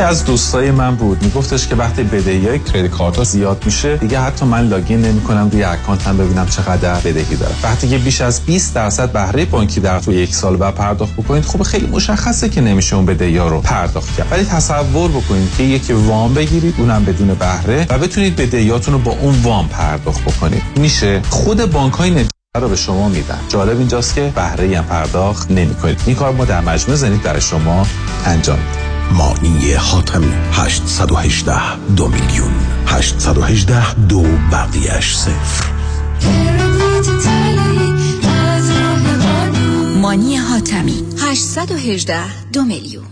[0.00, 1.22] یکی از دوستای من بود.
[1.22, 5.62] میگفتش که وقتی بدهی های credit card زیاد میشه دیگه حتی من login نمی‌کنم روی
[5.62, 7.54] account م ببینم چقدر بدهی داره.
[7.62, 11.44] وقتی که بیش از 20 درصد بهره بانکی در تو یک سال بعد پرداخت بکنید
[11.44, 14.26] خب خیلی مشخصه که نمیشه اون بدهی ها رو پرداخت کرد.
[14.30, 19.12] ولی تصور بکنید که یکی وام بگیرید اونم بدون بهره و بتونید بدهیاتون رو با
[19.12, 20.62] اون وام پرداخت بکنید.
[20.76, 22.24] میشه خود بانک های
[22.56, 23.38] رو به شما میدن.
[23.48, 26.00] جالب اینجاست که بهره هم پرداخت نمی‌کنید.
[26.06, 27.86] این کار ما در مجموعه زنید برای شما
[28.26, 28.79] انجام میدیم
[29.12, 32.50] مانی حاتمی 818 دو میلیون
[32.86, 34.22] 818 دو
[34.52, 35.64] بقیهش صفر.
[40.00, 43.04] مانی حاتمی 818 دو میلیون.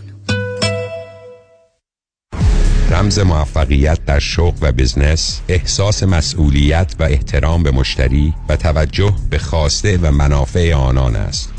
[2.91, 9.37] رمز موفقیت در شغل و بزنس احساس مسئولیت و احترام به مشتری و توجه به
[9.39, 11.58] خواسته و منافع آنان است.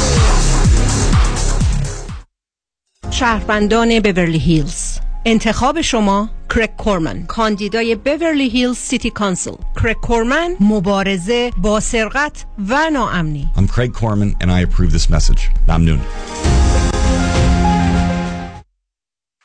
[3.21, 11.51] شهروندان بیورلی هیلز انتخاب شما کریگ کورمن کاندیدای بیورلی هیلز City Council کریگ کورمن مبارزه
[11.57, 15.41] با سرقت و ناامنی I'm Craig Corman and I approve this message.
[15.67, 16.01] ممنون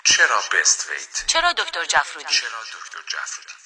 [0.05, 3.65] چرا بست ویت؟ چرا دکتر جفرودی؟ چرا دکتر جفرودی؟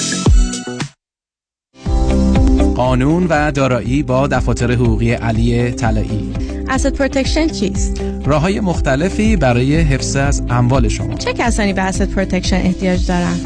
[2.81, 6.33] قانون و دارایی با دفاتر حقوقی علی طلایی
[6.67, 12.01] asset protection چیست؟ راه های مختلفی برای حفظ از اموال شما چه کسانی به asset
[12.01, 13.45] protection احتیاج دارند؟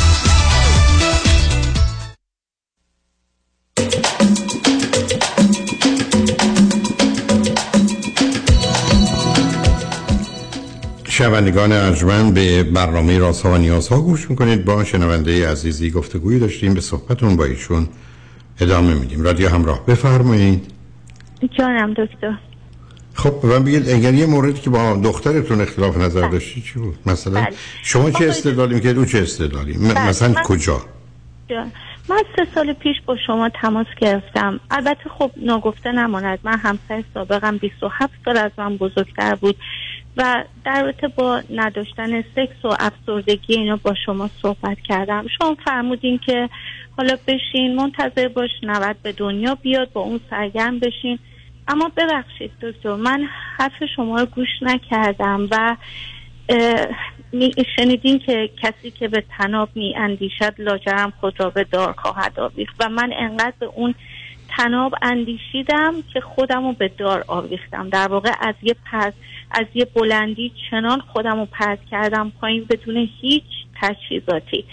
[11.21, 14.65] شنوندگان ارجمند به برنامه رازها و نیازها گوش می‌کنید.
[14.65, 17.87] با شنونده عزیزی گفتگویی داشتیم به صحبتون با ایشون
[18.59, 19.21] ادامه میدیم.
[19.21, 20.71] رادیو همراه بفرمایید.
[21.57, 22.37] جانم دکتر.
[23.13, 26.95] خب به من بگید اگر یه موردی که با دخترتون اختلاف نظر داشتی چی بود؟
[27.05, 27.49] مثلا بله.
[27.83, 30.07] شما چه استدلالی می‌کرد او چه استدلالی؟ بله.
[30.07, 30.81] مثلا من- کجا؟
[31.49, 31.71] جان.
[32.09, 34.59] من سه سال پیش با شما تماس گرفتم.
[34.71, 36.39] البته خب ناگفته نماند.
[36.43, 39.55] من همسر سابقم 27 سال از من بزرگتر بود.
[40.17, 45.25] و در رابطه با نداشتن سکس و افسردگی اینا با شما صحبت کردم.
[45.37, 46.49] شما فرمودین که
[46.97, 51.19] حالا بشین منتظر باش 90 به دنیا بیاد با اون سرگرم بشین.
[51.67, 53.27] اما ببخشید دکتر من
[53.57, 55.75] حرف شما رو گوش نکردم و
[57.75, 62.75] شنیدین که کسی که به تناب می اندیشد لاجرم خود را به دار خواهد آویخت
[62.79, 63.95] و من انقدر به اون
[64.57, 67.89] تناب اندیشیدم که خودم رو به دار آویختم.
[67.89, 69.13] در واقع از یه پرد
[69.51, 73.43] از یه بلندی چنان خودم رو پرد کردم پایین بدون هیچ
[73.81, 74.65] تجهیزاتی.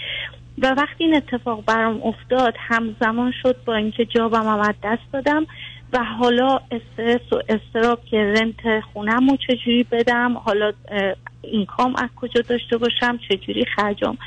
[0.61, 5.45] و وقتی این اتفاق برام افتاد همزمان شد با اینکه جابم هم از دست دادم
[5.93, 12.09] و حالا استرس و استراب که رنت خونم رو چجوری بدم حالا اه، اینکام از
[12.15, 14.17] کجا داشته باشم چجوری خرجام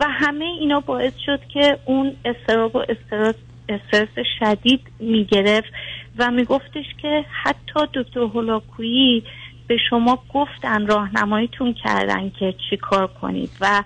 [0.00, 3.34] و همه اینا باعث شد که اون استراب و استرس
[3.68, 5.72] استرس شدید می‌گرفت
[6.18, 9.22] و میگفتش که حتی دکتر هولاکویی
[9.66, 13.82] به شما گفتن راهنماییتون کردن که چی کار کنید و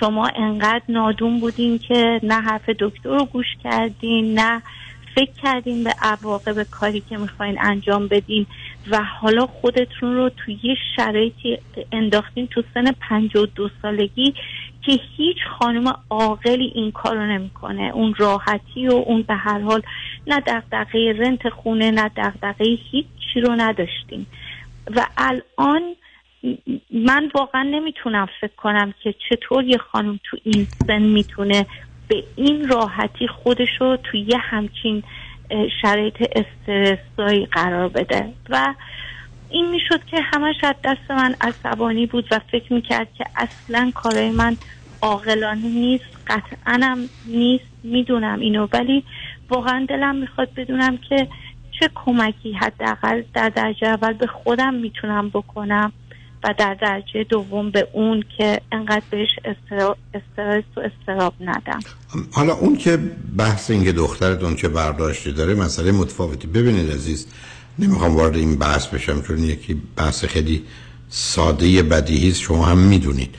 [0.00, 4.62] شما انقدر نادون بودین که نه حرف دکتر رو گوش کردین نه
[5.14, 8.46] فکر کردین به عواقب کاری که می‌خواین انجام بدین
[8.90, 11.58] و حالا خودتون رو توی یه شرایطی
[11.92, 14.34] انداختین تو سن 52 سالگی
[14.82, 17.90] که هیچ خانم عاقلی این کار رو نمی‌کنه.
[17.94, 19.82] اون راحتی و اون به هر حال
[20.26, 24.26] نه دغدغه رنت خونه نه دغدغه هیچ چی رو نداشتیم.
[24.96, 25.82] و الان
[26.90, 31.66] من واقعا نمی‌تونم فکر کنم که چطور یه خانم تو این سن می‌تونه
[32.08, 35.02] به این راحتی خودش رو توی یه همچین
[35.82, 38.32] شرایط استرسایی قرار بده.
[38.48, 38.74] و
[39.52, 44.30] این می‌شد که همش از دست من عصبانی بود و فکر می‌کرد که اصلا کارای
[44.30, 44.56] من
[45.02, 48.68] عاقلانه نیست قطعا نیست می‌دونم اینو.
[48.72, 49.04] ولی
[49.50, 51.28] واقعا دلم می‌خواد بدونم که
[51.80, 55.92] چه کمکی حداقل در درجه اول به خودم می‌تونم بکنم
[56.44, 59.28] و در درجه دوم به اون که انقدر بهش
[60.14, 61.80] استرس و استراب ندم.
[62.32, 62.98] حالا اون که
[63.38, 66.46] بحث این که دخترتون چه برداشتی داره مسئله متفاوتی.
[66.46, 67.26] ببینید عزیز
[67.78, 70.62] نمی‌خوام وارد این بحث بشم چون یکی بحث خیلی
[71.08, 72.40] ساده بدیهی است.
[72.40, 73.34] شما هم می‌دونید.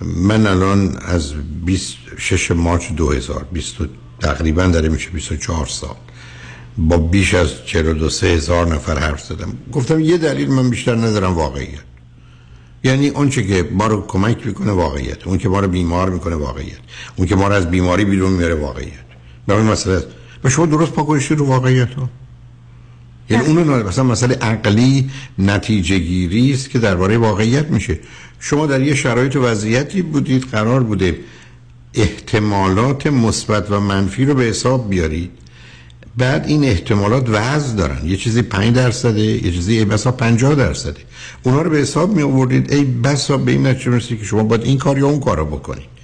[0.00, 1.32] من الان از
[1.64, 3.74] 26 مارچ 2000 20
[4.20, 5.96] تقریبا داره میشه 24 سال.
[6.78, 9.52] با بیش از 42 سه هزار نفر حرف زدم.
[9.72, 11.88] گفتم یه دلیل من بیشتر ندارم واقعیت.
[12.84, 16.34] یعنی اون چه که ما رو کمک می‌کنه واقعیت اون که ما رو بیمار می‌کنه
[16.34, 16.78] واقعیت
[17.16, 19.08] اون که ما رو از بیماری بیرون میاره واقعیت.
[19.46, 20.04] به این مسئله.
[20.44, 22.10] و شما درست پا گذاشتی رو واقعیت ها
[23.30, 27.98] یعنی اون مثلا مسئله عقلی نتیجه گیری است که درباره واقعیت میشه.
[28.40, 31.18] شما در یه شرایط و وضعیتی بودید قرار بوده
[31.94, 35.30] احتمالات مثبت و منفی رو به حساب بیارید.
[36.16, 38.06] بعد این احتمالات وزن دارن.
[38.06, 41.00] یه چیزی 5 درصده یه چیزی ای بسا 50 درصده.
[41.42, 44.62] اونا رو به حساب می آوردید ای بسا به این نتیجه رسید که شما باید
[44.62, 45.97] این کار یا اون کار رو بکنید.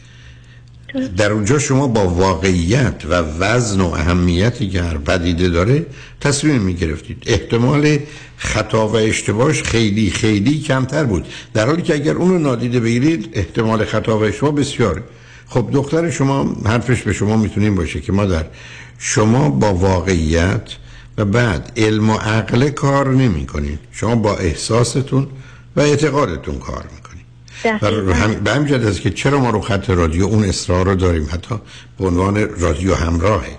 [1.16, 5.86] در اونجا شما با واقعیت و وزن و اهمیتی که هر پدیده داره
[6.20, 7.98] تصمیم می گرفتید احتمال
[8.36, 11.26] خطا و اشتباهش خیلی خیلی کمتر بود.
[11.54, 15.02] در حالی که اگر اونو نادیده بگیرید احتمال خطا و اشتباه بسیاره
[15.48, 18.46] خب دختر شما حرفش به شما می‌تونیم باشه که مادر
[18.98, 20.68] شما با واقعیت
[21.18, 25.26] و بعد علم و عقل کار نمی کنید شما با احساستون
[25.76, 27.03] و اعتقادتون کار می‌کنید.
[27.66, 31.28] هم به همین جد است که چرا ما رو خط رادیو اون اصرار رو داریم؟
[31.32, 31.54] حتی
[31.98, 33.58] به عنوان رادیو همراهه.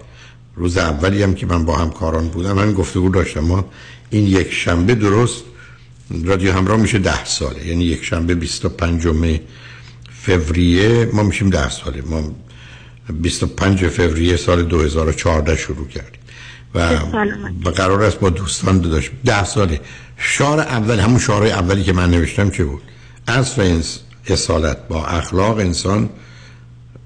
[0.56, 3.40] روز اولی هم که من با همکاران بودم همین گفتگو داشتم.
[3.40, 3.66] ما
[4.10, 5.44] این یک شنبه درست
[6.24, 7.68] رادیو همراه میشه ده ساله.
[7.68, 9.08] یعنی یک شنبه 25
[10.26, 12.02] فوریه ما میشیم ده ساله.
[12.02, 12.36] ما
[13.10, 16.20] 25 فوریه سال 2014 شروع کردیم.
[16.76, 16.96] و,
[17.66, 19.82] و قرار است با دوستان داشت ده ساله.
[20.18, 22.82] شعار اول همون شعار اولی که من نوشتم چه بود؟
[23.28, 23.82] و
[24.28, 26.10] اصالت با اخلاق انسان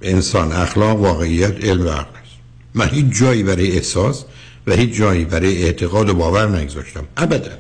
[0.02, 2.36] انسان اخلاق واقعیت علم و عقل است.
[2.74, 4.26] من هیچ جایی برای احساس
[4.68, 7.04] و هیچ جایی برای اعتقاد و باور نگذاشتم.
[7.18, 7.52] ابدا.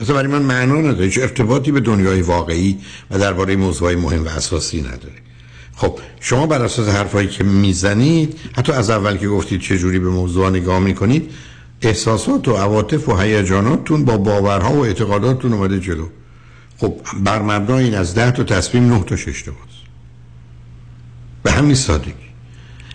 [0.00, 1.04] اصلا برای من معنا نداره.
[1.04, 2.78] هیچ ارتباطی به دنیای واقعی
[3.10, 5.14] و درباره موضوعی مهم و اساسی نداره.
[5.76, 10.08] خب شما بر اساس حرفایی که می‌زنید حتی از اول که گفتید چه جوری به
[10.08, 11.30] موضوع نگاه می‌کنید
[11.82, 16.06] احساسات و عواطف و هیجاناتتون با باورها و اعتقاداتتون اومده جلو.
[16.78, 16.94] خب
[17.24, 19.58] بر مبنای این از ده تا تصمیم نه تا اشتباهه
[21.42, 22.12] به همین سادگی.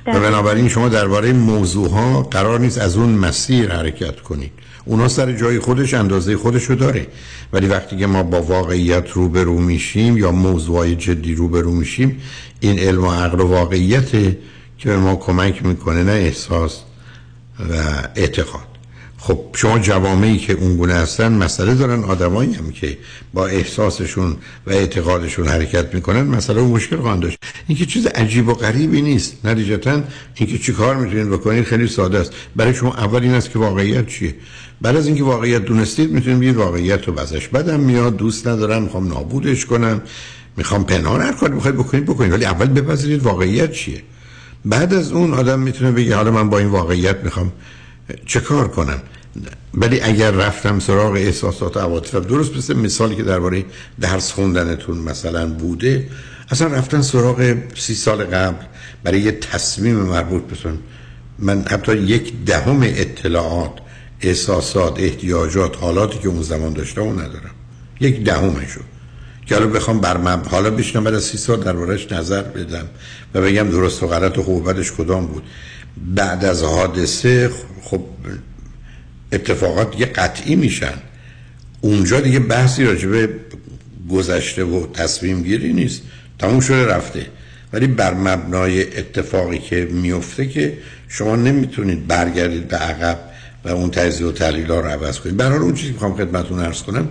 [0.07, 4.51] و بنابراین شما درباره موضوع ها قرار نیست از اون مسیر حرکت کنید.
[4.85, 7.07] اونا سر جای خودش اندازه خودش رو داره.
[7.53, 12.21] ولی وقتی که ما با واقعیت روبرو میشیم یا موضوعای جدی روبرو میشیم
[12.59, 14.11] این علم و عقل و واقعیت
[14.77, 16.83] که به ما کمک می‌کنه نه احساس
[17.59, 17.73] و
[18.15, 18.68] اعتقاد.
[19.21, 22.03] خب شما جوامعی که اونگونه هستن مسئله دارن.
[22.03, 22.97] آدمایی هم که
[23.33, 24.35] با احساسشون
[24.67, 27.37] و اعتقادشون حرکت می‌کنن مسئله و مشکل خواهند داشت.
[27.67, 29.45] این که چیز عجیب و غریبی نیست.
[29.45, 30.01] نتیجتا
[30.35, 32.31] اینکه چی کار می‌تونید بکنید خیلی ساده است.
[32.55, 34.35] برای شما اول این است که واقعیت چیه.
[34.81, 38.17] بعد از اینکه واقعیت دونستید می‌تونید بگید واقعیت رو بزش بدم میاد.
[38.17, 40.01] دوست ندارم می‌خوام نابودش کنم.
[40.57, 42.31] می‌خوام پنهان هر کاری بخواید بکنید بکنید.
[42.31, 44.01] ولی اول بپذیرید واقعیت چیه.
[44.65, 47.51] بعد از اون آدم می‌تونه بگه حالا من با این واقعیت می‌خوام
[48.25, 49.01] چه کار کنم؟
[49.73, 53.65] ولی اگر رفتم سراغ احساسات و عواطف درست مثل مثالی که درباره
[54.01, 56.09] درس خوندنتون مثلا بوده
[56.49, 58.65] اصلا رفتن سراغ سی سال قبل
[59.03, 60.77] برای یه تصمیم مربوط بسن
[61.39, 63.71] من حتی یک دهم اطلاعات
[64.21, 67.55] احساسات احتیاجات حالاتی که اون زمان داشته اون ندارم.
[67.99, 68.81] یک دهمشو.
[69.45, 70.47] که حالا بخوام بر مب...
[70.47, 72.85] حالا بشنم بعد از سی سال دربارش نظر بدم
[73.33, 75.43] و بگم درست و غلط و خوب کدام بود.
[75.97, 77.49] بعد از حادثه
[77.81, 78.01] خب
[79.31, 80.93] اتفاقات یه قطعی میشن.
[81.81, 83.29] اونجا دیگه بحثی راجبه
[84.09, 86.01] گذشته و تصمیم گیری نیست.
[86.39, 87.25] تموم شده رفته.
[87.73, 93.19] ولی بر مبنای اتفاقی که میفته که شما نمی‌تونید برگردید به عقب
[93.65, 95.37] و اون تجزیه و تحلیل رو عوض کنید.
[95.37, 97.07] برای اون چیزی که می‌خوام خدمتتون عرض کنم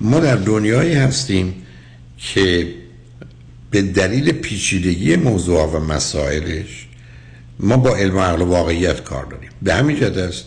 [0.00, 1.54] ما در دنیایی هستیم
[2.18, 2.68] که
[3.70, 6.85] به دلیل پیچیدگی موضوع و مسائلش
[7.60, 9.50] ما با علم و عقل و واقعیت کار داریم.
[9.62, 10.44] به همین جد است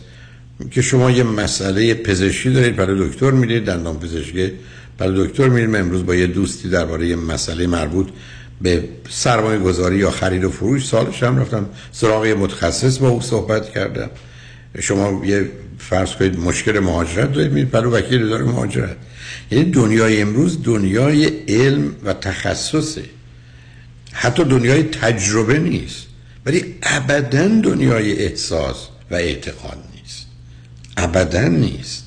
[0.72, 4.52] که شما یه مسئله پزشکی دارید برای دکتر میرید دندان پزشکی
[4.98, 8.08] برای دکتر میرید من امروز با یه دوستی درباره یه مسئله مربوط
[8.62, 13.70] به سرمایه گذاری یا خرید و فروش سالش هم رفتم سراغ متخصص با او صحبت
[13.70, 14.10] کردم.
[14.80, 18.98] شما یه فرض کنید مشکل مهاجرت دارید میرید برای وکیل اداره مهاجرت.
[19.52, 23.04] یعنی دنیای امروز دنیای علم و تخصصه.
[24.12, 26.09] حتی دنیای تجربه نیست.
[26.46, 30.26] ولی ابدا دنیای احساس و اعتقاد نیست.
[30.98, 32.06] ابدا نیست.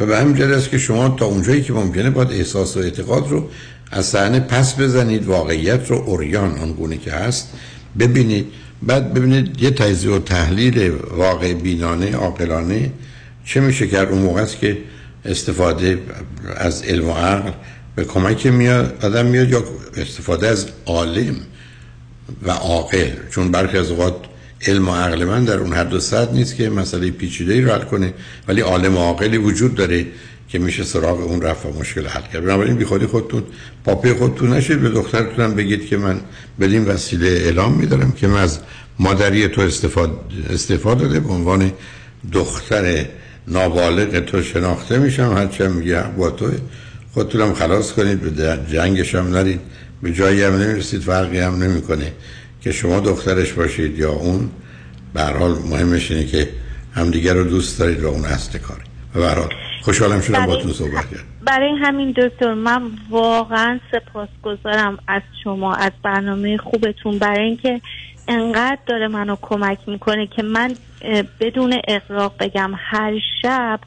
[0.00, 3.48] و به همین است که شما تا اونجایی که ممکنه باید احساس و اعتقاد رو
[3.90, 7.48] از صحنه پس بزنید واقعیت رو اوریان آنگونه که هست
[7.98, 8.46] ببینید.
[8.82, 12.92] بعد ببینید یه تجزیه و تحلیل واقع بینانه عاقلانه
[13.44, 14.08] چه میشه کرد.
[14.08, 14.78] اون موقع است که
[15.24, 15.98] استفاده
[16.56, 17.50] از علم و عقل
[17.96, 19.64] به کمک میاد آدم میاد یا
[19.96, 21.36] استفاده از عالم
[22.42, 23.10] و عاقل.
[23.30, 24.16] چون برخی از اوقات
[24.66, 27.88] علم و عقل من در اون حد و صد نیست که مسئله پیچیده ای رد
[27.88, 28.14] کنه
[28.48, 30.06] ولی عالم و عاقلی وجود داره
[30.48, 32.44] که میشه سراغ اون رفت و مشکل حل کرد.
[32.44, 33.42] بنابراین بی خودی خودتون
[33.84, 34.80] پاپی خودتون نشید.
[34.80, 36.20] به دخترتونم بگید که من
[36.60, 38.58] بدین وسیله اعلام میدارم که من از
[38.98, 40.12] مادری تو استفاده,
[40.50, 41.20] استفاده داده.
[41.20, 41.72] به عنوان
[42.32, 43.06] دختر
[43.48, 45.34] نابالغ تو شناخته میشم.
[45.36, 46.50] هرچه میگه با تو
[47.14, 49.60] خودتونم خلاص کنید به جنگش هم نرید.
[50.02, 52.12] به جایی هم نمی‌رسید فرقی هم نمی‌کنه
[52.60, 54.50] که شما دخترش باشید یا اون
[55.14, 56.48] به حال مهمش اینه که
[56.94, 58.82] همدیگر رو دوست دارید و اون اصل کاری
[59.14, 59.48] و به حال
[59.82, 65.92] خوشحالم شدم با تو صحبت کرد برای همین دکتر من واقعا سپاسگزارم از شما از
[66.04, 67.80] برنامه خوبتون برای اینکه
[68.28, 70.74] انقدر داره منو کمک می‌کنه که من
[71.40, 73.12] بدون اقراق بگم هر
[73.42, 73.80] شب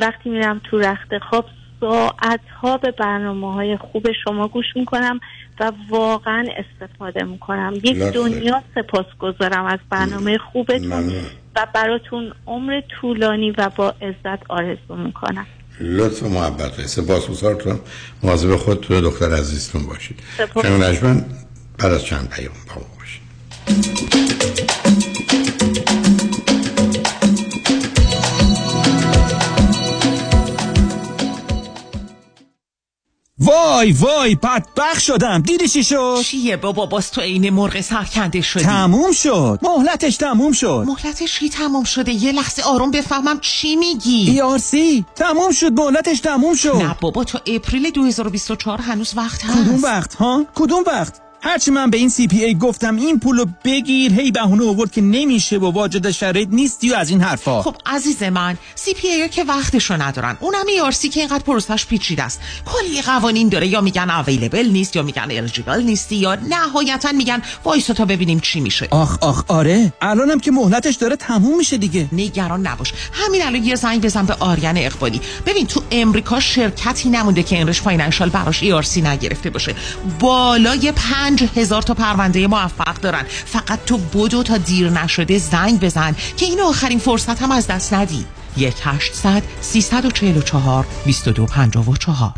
[0.00, 1.46] وقتی میرم تو رخت خواب
[1.80, 5.20] ساعت ها به برنامه های خوب شما گوش می‌کنم
[5.60, 7.98] و واقعا استفاده می‌کنم یک.
[7.98, 11.24] دنیا سپاسگزارم از برنامه خوبتون ممنون.
[11.56, 15.46] و براتون عمر طولانی و با عزت آرزو می‌کنم
[15.80, 17.80] لطف و محبت سپاس گذارتون
[18.22, 20.64] مواظب خودتون و دختر عزیزتون باشید سپاس.
[20.64, 21.24] نجمن
[21.78, 24.55] بعد از چند پیام با ما باشید
[33.38, 35.42] وای وای بدبخ شدم.
[35.42, 38.64] دیدی چی شد؟ چیه بابا؟ باز تو عین مرغ سرکنده شدی.
[38.64, 39.58] تموم شد.
[39.62, 40.84] مهلتش تموم شد.
[40.86, 44.40] مهلتش کی تموم شده؟ یه لحظه آروم بفهمم چی میگی.
[44.40, 45.72] ERC تموم شد.
[45.72, 46.76] مهلتش تموم شد.
[46.76, 49.58] نه بابا تو April 2024 هنوز وقت هست.
[49.58, 54.12] کدوم وقت ها؟ کدوم وقت؟ هرچی من به این CPA گفتم این پولو بگیر.
[54.12, 57.62] هی بهونه آورد که نمیشه و واجد شرایط نیستی و از این حرفا.
[57.62, 60.36] خب عزیز من CPA که وقتشو ندارن.
[60.40, 62.40] اونم ERC که اینقدر پروسش پیچیده است.
[62.64, 63.66] کلی قوانین داره.
[63.66, 68.60] یا میگن available نیست یا میگن eligible نیستی یا نهایتا میگن وایسا تا ببینیم چی
[68.60, 68.88] میشه.
[68.90, 69.92] آخ آخ آره.
[70.02, 72.08] الانم که مهلتش داره تموم میشه دیگه.
[72.12, 72.92] نگران نباش.
[73.12, 75.20] همین الان یه زنگ بزن به آریان اقبالی.
[75.46, 79.74] ببین تو امریکا شرکتی نمونده که Enrich Financial براش ERC نگرفته باشه.
[80.20, 83.22] بالای پنج هزار تا پرونده موفق دارن.
[83.28, 87.94] فقط تو بدو تا دیر نشده زنگ بزن که این آخرین فرصت هم از دست
[87.94, 88.26] ندی.
[88.56, 92.32] 1800 344 2254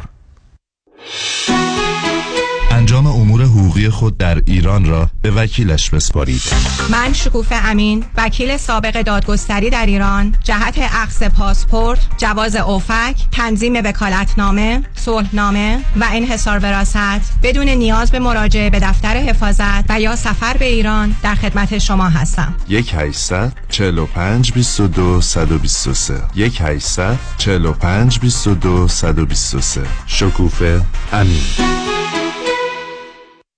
[2.88, 6.42] انجام امور حقوقی خود در ایران را به وکیلش بسپارید.
[6.90, 14.82] من شکوفه امین وکیل سابق دادگستری در ایران جهت اخذ پاسپورت جواز اوفک تنظیم وکالتنامه
[14.94, 20.64] صلحنامه و انحصار وراثت بدون نیاز به مراجعه به دفتر حفاظت و یا سفر به
[20.64, 22.54] ایران در خدمت شما هستم.
[22.68, 30.80] یک 800 45 22 123 یک 800 45 22 123 شکوفه
[31.12, 31.97] امین.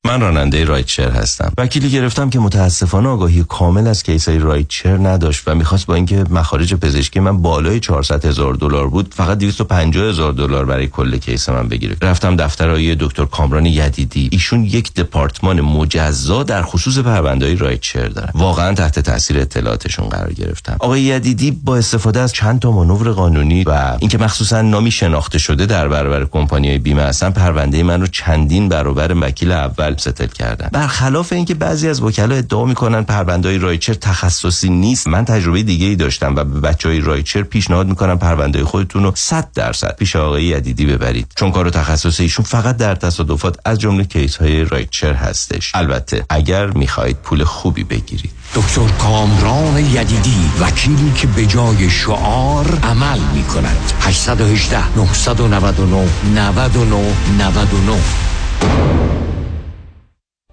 [0.06, 1.52] من راننده rideshare هستم.
[1.58, 6.24] وکیلی گرفتم که متاسفانه آگاهی کامل از کیس های rideshare نداشت و می‌خواست با اینکه
[6.30, 11.48] مخارج پزشکی من بالای 400 هزار دلار بود فقط 250 هزار دلار برای کل کیس
[11.48, 11.96] من بگیره.
[12.02, 14.28] رفتم دفتر آقای دکتر کامران یدیدی.
[14.32, 18.30] ایشون یک دپارتمان مجزا در خصوص پرونده های rideshare دارن.
[18.34, 20.76] واقعا تحت تاثیر اطلاعاتشون قرار گرفتم.
[20.78, 25.66] آقای یدیدی با استفاده از چند تا مانور قانونی و اینکه مخصوصا نامی شناخته شده
[25.66, 30.68] در برابر کمپانی بیمه هستن پرونده من رو چندین برابر وکیل اول settle کردن.
[30.72, 35.86] برخلاف اینکه بعضی از وکلا ادعا می‌کنن پرونده های rideshare تخصصی نیست من تجربه دیگه
[35.86, 40.16] ای داشتم و به بچه های rideshare پیشنهاد می‌کنم پرونده خودتون رو 100 درصد پیش
[40.16, 41.26] آقای یدیدی ببرید.
[41.36, 45.72] چون کار تخصصی ایشون فقط در تصادفات از جمله کیس های rideshare هستش.
[45.74, 48.30] البته اگر می‌خواهید پول خوبی بگیرید.
[48.54, 58.00] دکتر کامران یدیدی وکیلی که به جای شعار عمل می کند 818 999 99 99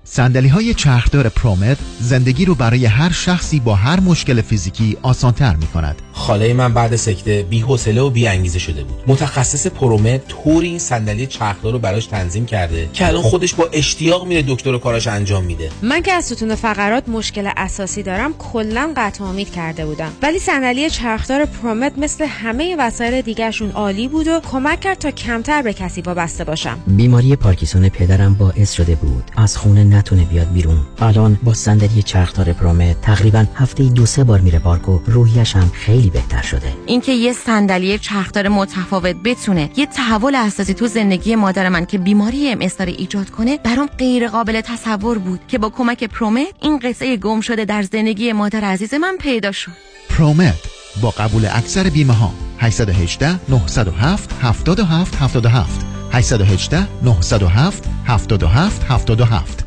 [0.10, 5.68] سندلی های چرخدار پرومت زندگی رو برای هر شخصی با هر مشکل فیزیکی آسانتر می
[5.68, 6.02] کند.
[6.14, 9.04] خاله من بعد سکته بی حوصله و بی انگیزه شده بود.
[9.08, 14.28] متخصص پرومت طوری این صندلی چرخدار رو براش تنظیم کرده که الان خودش با اشتیاق
[14.28, 15.70] میره دکتر و کاراش انجام میده.
[15.82, 20.12] من که از ستون فقرات مشکل اساسی دارم کلا قطع امید کرده بودم.
[20.22, 25.62] ولی صندلی چرخدار پرومت مثل همه وسایل دیگرشون عالی بود و کمک کرد تا کمتر
[25.62, 26.80] به کسی وابسته باشم.
[26.88, 30.78] بیماری پارکینسون پدرم باعث شده بود از خونه نتونه بیاد بیرون.
[31.00, 35.72] الان با صندلی چرخدار پرومت تقریبا هفته دو سه بار میره پارک و روحیش هم
[35.74, 36.74] خیلی بهتر شده.
[36.86, 42.50] اینکه یه صندلی چرخدار متفاوت بتونه یه تحول اساسی تو زندگی مادر من که بیماری
[42.50, 47.18] ام داره ایجاد کنه برام غیر قابل تصور بود که با کمک پرومت این قصه
[47.18, 49.72] گم شده در زندگی مادر عزیز من پیدا شد.
[50.10, 50.56] پرومت
[51.02, 59.67] با قبول اکثر بیمه ها 818 907 77 77 818 907 77 77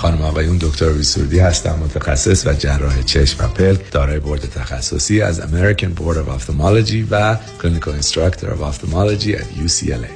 [0.00, 5.40] خانم آقایون دکتر ویسوردی هستم متخصص و جراح چشم و پلک دارای بورد تخصصی از
[5.40, 10.15] American Board of Ophthalmology و Clinical Instructor of Ophthalmology at UCLA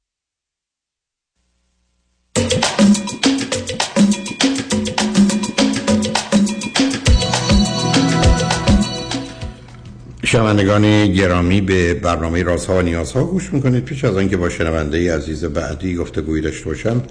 [10.31, 13.85] شنوندگان گرامی به برنامه رازها و نیازها گوش می‌کنید.
[13.85, 17.03] پیش از آنکه با شنونده عزیز بعدی گفتگویی داشته باشم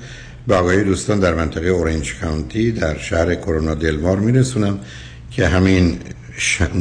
[0.46, 4.80] به آگاهی دوستان در منطقه اورنج کانتی در شهر کرونا دلمار میرسونم
[5.30, 5.98] که همین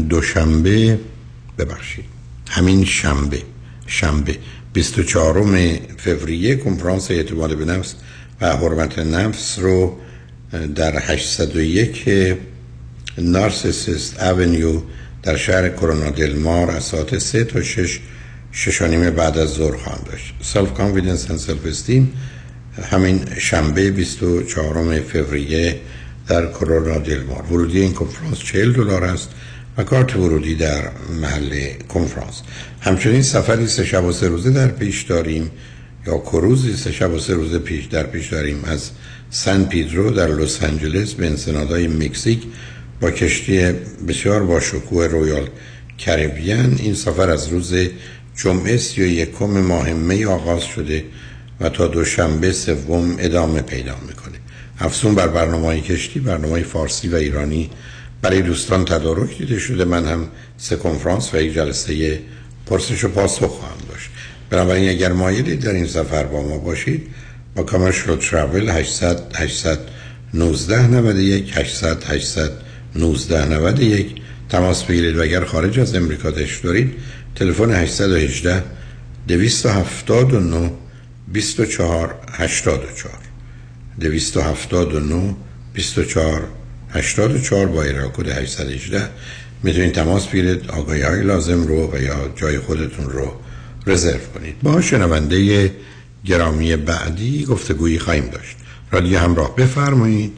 [0.09, 0.99] دوشنبه
[1.57, 2.05] ببخشید
[2.49, 3.41] همین شنبه
[3.87, 4.37] شنبه
[4.73, 5.43] 24
[5.97, 7.95] فوریه کنفرانس اعتماد به نفس
[8.41, 9.97] و حرمت نفس رو
[10.75, 12.37] در 801
[13.17, 14.81] نارسیسیس Avenue
[15.29, 17.99] در شهر کرونا دلمار از ساعت سه تا شش
[18.51, 20.33] شش و نیم بعد از ظهر خواهم داشت.
[20.41, 22.13] self-confidence و self-esteem
[22.91, 25.79] همین شنبه 24 فوریه
[26.27, 29.29] در کرونا دلمار ورودی این کنفرانس 40 دلار است
[29.77, 30.89] و کارت ورودی در
[31.21, 32.41] محل کنفرانس.
[32.81, 35.51] همچنین سفری سه شب و سه روزه در پیش داریم
[36.07, 38.89] یا کروزی سه شب و سه روزه پیش در پیش داریم از
[39.29, 42.43] سن پیدرو در لس آنجلس به انسنادهای مکزیک
[43.01, 43.71] با کشتی
[44.07, 45.47] بسیار با شکوه رویال
[45.97, 47.73] کریبیان این سفر از روز
[48.35, 51.03] جمعه سی و یکم ماه می آغاز شده
[51.59, 54.37] و تا دوشنبه سوم ادامه پیدا می‌کنه
[54.79, 57.69] افزون بر برنامه کشتی برنامه فارسی و ایرانی
[58.21, 59.85] برای دوستان تدارک دیده شده.
[59.85, 60.27] من هم
[60.57, 62.19] سه کنفرانس و یک جلسه
[62.65, 64.09] پرسش و پاسخ خواهم داشت.
[64.49, 67.07] بنابراین اگر مایلید در این سفر با ما باشید
[67.55, 75.95] با کامرشل ترافل 800 819 91 800 800 1991 تماس بگیرید و اگر خارج از
[75.95, 76.93] امریکا داشت دارید
[77.35, 78.63] تلفن 818
[79.27, 80.71] 279
[81.27, 82.79] 24 84
[83.99, 85.35] 279
[85.73, 86.47] 24
[86.89, 89.09] 84 با ایرا کد 818
[89.63, 90.71] می‌تونید تماس بگیرید.
[90.71, 93.31] آگاهی های لازم رو و یا جای خودتون رو
[93.87, 94.55] رزرو کنید.
[94.63, 95.71] با شنونده
[96.25, 98.57] گرامی بعدی گفتگویی خواهیم داشت.
[98.91, 100.33] رادیو همراه بفرمایید.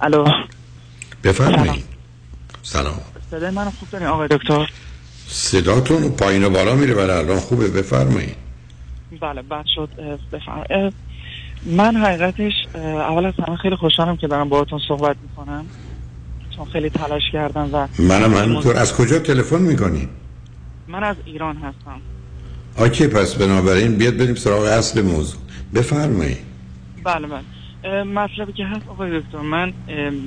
[0.00, 0.24] الو.
[1.24, 1.84] بفرمایید.
[2.62, 3.00] سلام.
[3.30, 4.70] صدای من خوب دارین آقای دکتر؟
[5.28, 8.36] صداتون پایین و بالا میره ولی الان خوبه بفرمایید.
[9.20, 9.88] بله بد شد.
[10.32, 10.94] بفرمایید.
[11.66, 15.66] من حقیقتش اول از همه خیلی خوشحالم که دارم باهاتون صحبت می‌کنم.
[16.56, 18.76] چون خیلی تلاش کردم و منم همینطور.
[18.76, 20.08] از کجا تلفن می‌کنی؟
[20.88, 22.00] من از ایران هستم.
[22.76, 25.40] آکی پس بنابراین بیاد بریم سراغ اصل موضوع.
[25.74, 26.38] بفرمایید.
[27.04, 27.40] بله بله.
[28.06, 29.72] مطلبی که هست آقای دکتر من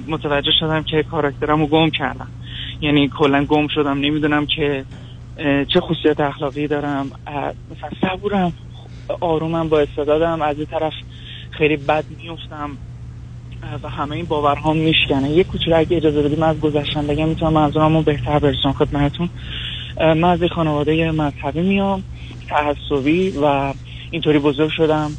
[0.07, 2.27] متوجه شدم که کاراکترم رو گم کردم.
[2.81, 4.85] یعنی کلا گم شدم نمی‌دونم که
[5.73, 7.11] چه خصوصیت اخلاقی دارم.
[7.71, 8.53] مثلا صبورم
[9.21, 10.41] آرومم با استعدادم.
[10.41, 10.93] از این طرف
[11.51, 12.77] خیلی بد میفتم
[13.83, 15.29] و همه این باورهام میشکنه.
[15.29, 19.29] یه کوچولو اگه اجازه بدیم از گذشتن بگم می‌تونم منظورمو بهتر برسونم خدمتتون.
[19.99, 22.03] من از خانواده مذهبی میام
[22.49, 23.73] تعصبی و
[24.11, 25.11] اینطوری بزرگ شدم.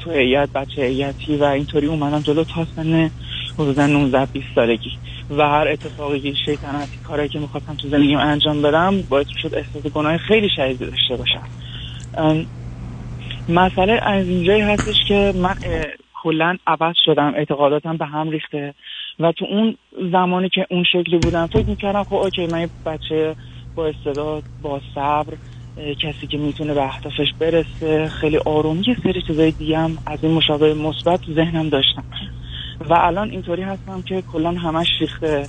[0.00, 3.10] تو هیئت بچه هیئتی و اینطوری اومدم جلو تا سن
[3.58, 4.90] حدودا 19 20 سالگی.
[5.30, 10.16] و هر اتفاقی شیطنتی کاری که می‌خواستم تو زندگیم انجام بدم باعث شد احساس گناه
[10.16, 11.46] خیلی شدیدی داشته باشم.
[13.48, 15.54] مسئله از اینجایی هستش که من
[16.22, 17.34] کلا عوض شدم.
[17.36, 18.74] اعتقاداتم به هم ریخته.
[19.20, 19.76] و تو اون
[20.12, 23.36] زمانی که اون شکلی بودم فکر می‌کردم خب اوکی من بچه
[23.74, 25.34] با استعداد با صبر
[25.76, 30.32] کسی که می‌تونه به اهدافش برسه خیلی آروم یه سری چیزای دیگه هم از این
[30.32, 32.04] مشابه مثبت تو ذهنم داشتم.
[32.90, 35.48] و الان اینطوری هستم که کلا همش ریخته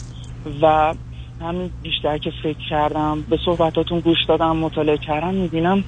[0.61, 0.93] و
[1.41, 5.83] همین بیشتر که فکر کردم به صحبتاتون گوش دادم مطالعه کردم می‌بینم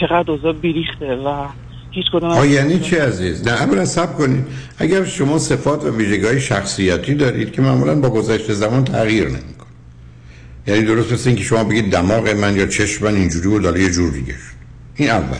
[0.00, 1.48] چقدر اوضاع بیریخته و
[1.90, 4.46] هیچ کدوم آه یعنی چی عزیز؟ نه اولا سب کنید.
[4.78, 9.63] اگر شما صفات و ویژگی شخصیتی دارید که معمولا با گذشت زمان تغییر نمی‌کنه.
[10.66, 13.90] یعنی درست مثل اینکه شما بگید دماغ من یا چشم من اینجوری بود حالا یه
[13.90, 14.54] جور دیگه شد.
[14.96, 15.38] این اول.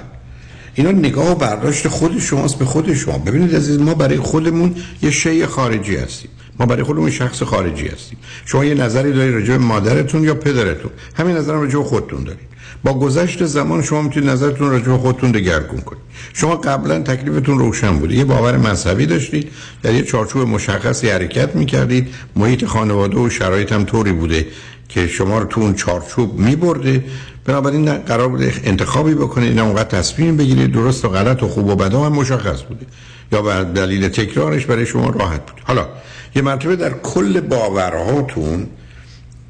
[0.75, 3.19] اینا نگاه و برداشت خود شماست به خود شما.
[3.19, 6.31] ببینید عزیز ما برای خودمون یه شی خارجی هستیم.
[6.59, 8.19] ما برای خودمون شخص خارجی هستیم.
[8.45, 10.91] شما یه نظری دارید راجع به مادرتون یا پدرتون.
[11.15, 12.55] همین نظرم راجع به خودتون دارید.
[12.85, 16.03] با گذشت زمان شما می‌تونید نظرتون راجع به خودتون دگرگون کنید.
[16.33, 19.49] شما قبلا تکلیفتون روشن بوده یه باور مذهبی داشتید.
[19.83, 22.09] در یه چارچوب مشخصی حرکت می‌کردید.
[22.37, 24.47] محیط خانواده و شرایط هم طوری بوده
[24.95, 27.05] که شما رو تو اون چارچوب میبرده.
[27.45, 31.77] بنابراین قرار بوده انتخابی بکنید نه اونقدر تصمیم بگیرید درست و غلط و خوب و
[31.77, 32.87] بد هم مشخص بوده.
[33.33, 35.61] یا به دلیل تکرارش برای شما راحت بود.
[35.65, 35.89] حالا
[36.37, 38.67] یه مرتبه در کل باورهاتون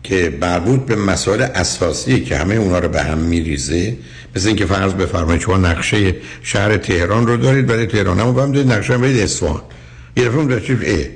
[0.02, 3.96] که مربوط به مسائل اساسی که همه اونا رو به هم میریزه
[4.36, 7.66] مثل اینکه فرض بفرمایید شما نقشه شهر تهران رو دارید.
[7.66, 8.72] برای تهران هم هم دارید.
[8.72, 9.62] نقشه برای اصفهان.
[10.16, 11.10] یه دفعه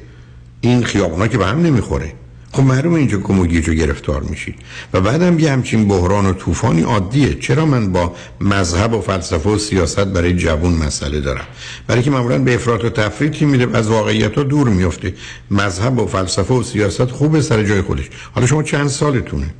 [0.60, 2.12] این خیابونا که به هم نمی‌خوره.
[2.52, 4.54] خب معلومه اینجا گم و گیج و گرفتار میشید.
[4.92, 7.34] و بعدم یه همچین بحران و طوفانی عادیه.
[7.34, 11.44] چرا من با مذهب و فلسفه و سیاست برای جوون مسئله دارم؟
[11.86, 15.14] برای که معمولا به افراط و تفریطی میره؟ از واقعیت ها دور میفته.
[15.50, 18.10] مذهب و فلسفه و سیاست خوبه سر جای خودش.
[18.34, 19.54] حالا شما چند سالتونه؟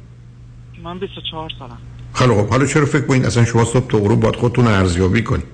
[0.84, 1.78] من 24 سالم.
[2.14, 5.44] خیلی خب حالا چرا فکر کنید اصلا شما صبح تا غروب باید خودتون ارزیابی کنید؟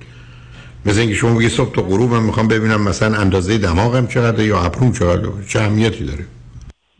[0.86, 4.60] مثل اینکه شما بگید صبح تا غروب من می‌خوام ببینم مثلا اندازه دماغم چقدر یا
[4.60, 6.26] ابروم چقدر چه اهمیتی داره؟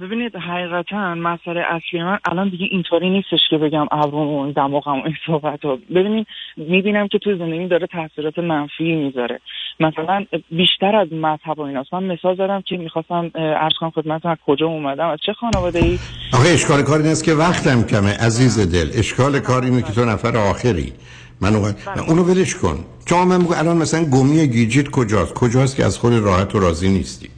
[0.01, 5.15] ببینید حقیقتا مسئله اصلی من الان دیگه اینطوری نیستش که بگم ابروم و دماغم این
[5.27, 5.79] صحبت ها.
[5.95, 6.27] ببینید
[6.57, 9.41] می‌بینم که تو زندگی داره تاثیرات منفی می‌ذاره.
[9.81, 11.95] مثلا بیشتر از مذهب و ایناست.
[11.95, 15.99] من مثال دارم که می‌خواستم عرض کنم خدمتتون از کجا اومدم؟ از چه خانواده ای
[16.33, 18.99] آخه اشکال کار این است که وقتم کمه عزیز دل.
[18.99, 20.93] اشکال کار اینه که تو نفر آخری.
[21.41, 21.75] من اون...
[22.09, 22.77] اونو ولش کن.
[23.07, 26.89] چون من بگو الان مثلا گمی گیجیت کجاست؟ کجاست که از خود راحت و راضی
[26.89, 27.29] نیستی؟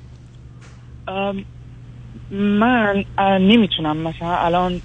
[2.30, 4.82] من نمی‌تونم مثلا الان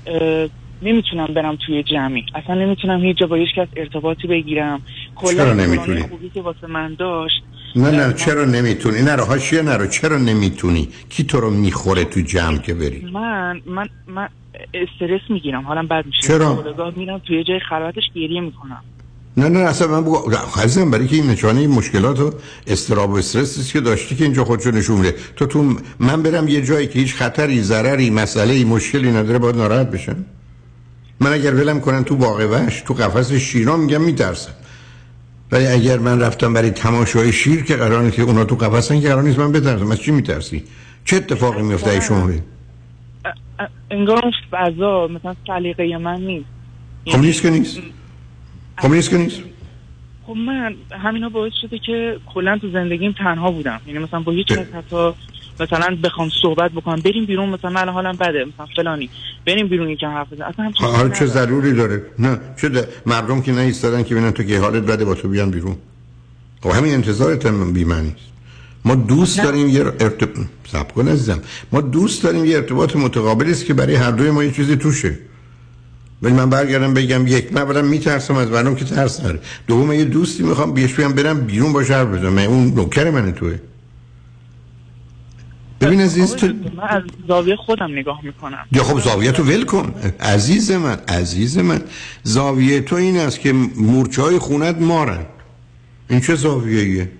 [0.81, 2.25] نمی‌تونم برم توی جمعی.
[2.35, 4.81] اصلا نمی‌تونم هیچ جا با هیچ کس ارتباطی بگیرم.
[5.25, 7.43] چرا نمی‌تونی؟ خوبی که واسه من داشت.
[7.75, 12.57] نه نه چرا نمی‌تونی؟ نرو هاشیه نرو چرا نمی‌تونی؟ کی تو رو می‌خوره تو جمع
[12.57, 14.29] که بری؟ من من من
[14.73, 15.61] استرس می‌گیرم.
[15.61, 16.27] حالا بد میشه.
[16.27, 16.63] چرا؟
[16.95, 18.83] میرم توی جای خلوتش گریه می‌کنم.
[19.37, 20.31] نه نه اصلا من بگو
[20.63, 22.33] عزیزم برای که این نشانه مشکلات و
[22.67, 25.15] استراب و استرس که داشتی که اینجا خودشو نشون میده.
[25.35, 29.91] تو تو من برم یه جایی که هیچ خطری ضرری مسئله مشکلی نداره باید ناراحت
[29.91, 30.25] بشم.
[31.19, 34.51] من اگر ولم کنن تو باغ وحش تو قفس شیران میگم میترسم.
[35.51, 39.07] ولی اگر من رفتم برای تماشای شیر که قرار نیست که اونا تو قفسن که
[39.07, 39.91] قرار نیست من بترسم.
[39.91, 40.63] از چی میترسی؟
[41.05, 42.29] چه اتفاقی میفته شما؟
[43.91, 44.21] انگار
[44.51, 46.45] فضا مثلا سلیقه من نیست.
[47.07, 47.77] خب نیست که نیست.
[48.81, 49.41] خب نیست که نیست.
[50.27, 53.81] خب من همینا باعث شده که کلا تو زندگیم تنها بودم.
[53.87, 55.11] یعنی مثلا با هیچ کس حتی
[55.59, 59.09] مثلا بخوام صحبت بکنم بریم بیرون مثلا من حالم بده مثلا فلانی.
[59.47, 64.03] بریم بیرون یکم حرف بزنیم اصلا حالا چه ضروری داره؟ نه چه مردم که ایستادن
[64.03, 65.75] که ببینن تو که حالت بده با تو بیان بیرون.
[66.61, 67.85] خب همین انتظارت هم بی
[68.85, 69.45] ما دوست نه.
[69.45, 70.47] داریم یه ارتباط
[71.71, 75.19] ما دوست داریم یه ارتباط متقابلی است که برای هر دوی ما یه چیزی توشه.
[76.21, 80.05] ولی من برگردم بگم یک من برم میترسم از برنامه که ترس نره دوم یه
[80.05, 82.37] دوستی می‌خوام بیش بیام برم بیرون با شهر بزنم.
[82.37, 83.59] اون نوکر من توه.
[85.81, 88.65] ببین عزیز تو من از زاویه خودم نگاه می‌کنم.
[88.71, 89.93] یا خب زاویه تو ول کن.
[90.19, 91.81] عزیز من عزیز من.
[92.23, 95.25] زاویه تو این است که مورچه های خونت مارن.
[96.09, 97.11] این چه زاویه ایه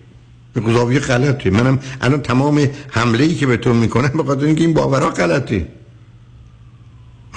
[0.55, 1.49] زاویه غلطه.
[1.49, 5.67] منم الان تمام حمله ای که به تو می‌کنم به خاطر اینکه این باورها غلطه.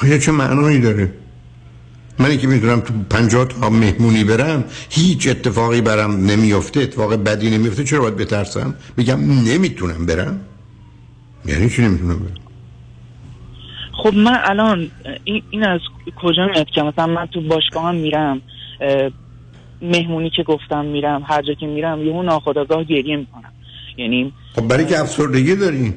[0.03, 1.12] آیا چه معنایی داره؟
[2.19, 7.85] منی که می‌دونم تو پنجاه تا مهمونی برم هیچ اتفاقی برم نمیفته اتفاق بدی نمیفته
[7.85, 10.41] چرا باید بترسم؟ بگم نمی‌تونم برم.
[11.47, 12.35] یعنی چی نمی‌تونم برم؟
[13.93, 14.91] خب من الان
[15.24, 15.81] این, این از
[16.23, 18.43] کجا میاد که مثلا من تو باشگاه هم میرم
[19.82, 23.53] مهمونی که گفتم میرم هر جا که میرم یهو ناخداگاه گریه می‌کنم.
[23.97, 25.95] یعنی خب برای که افسردگی داری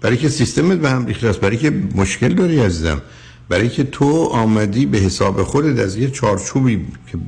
[0.00, 3.02] برای که سیستمت به هم ریخته است برای که مشکل داری عزیزم.
[3.48, 7.18] برای که تو آمدی به حساب خودت از یه چارچوبی که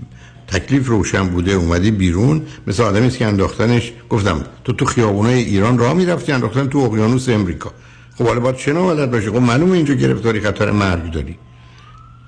[0.47, 5.93] تکلیف روشن بوده اومدی بیرون مثل آدمی که انداختنش گفتم تو تو خیابونای ایران راه
[5.93, 7.73] می‌رفتی انداختن تو اقیانوس امریکا.
[8.19, 11.39] خب حالا باید چه بلد باشه؟ خب معلومه اینجا گرفتاری خطر مرگ داری.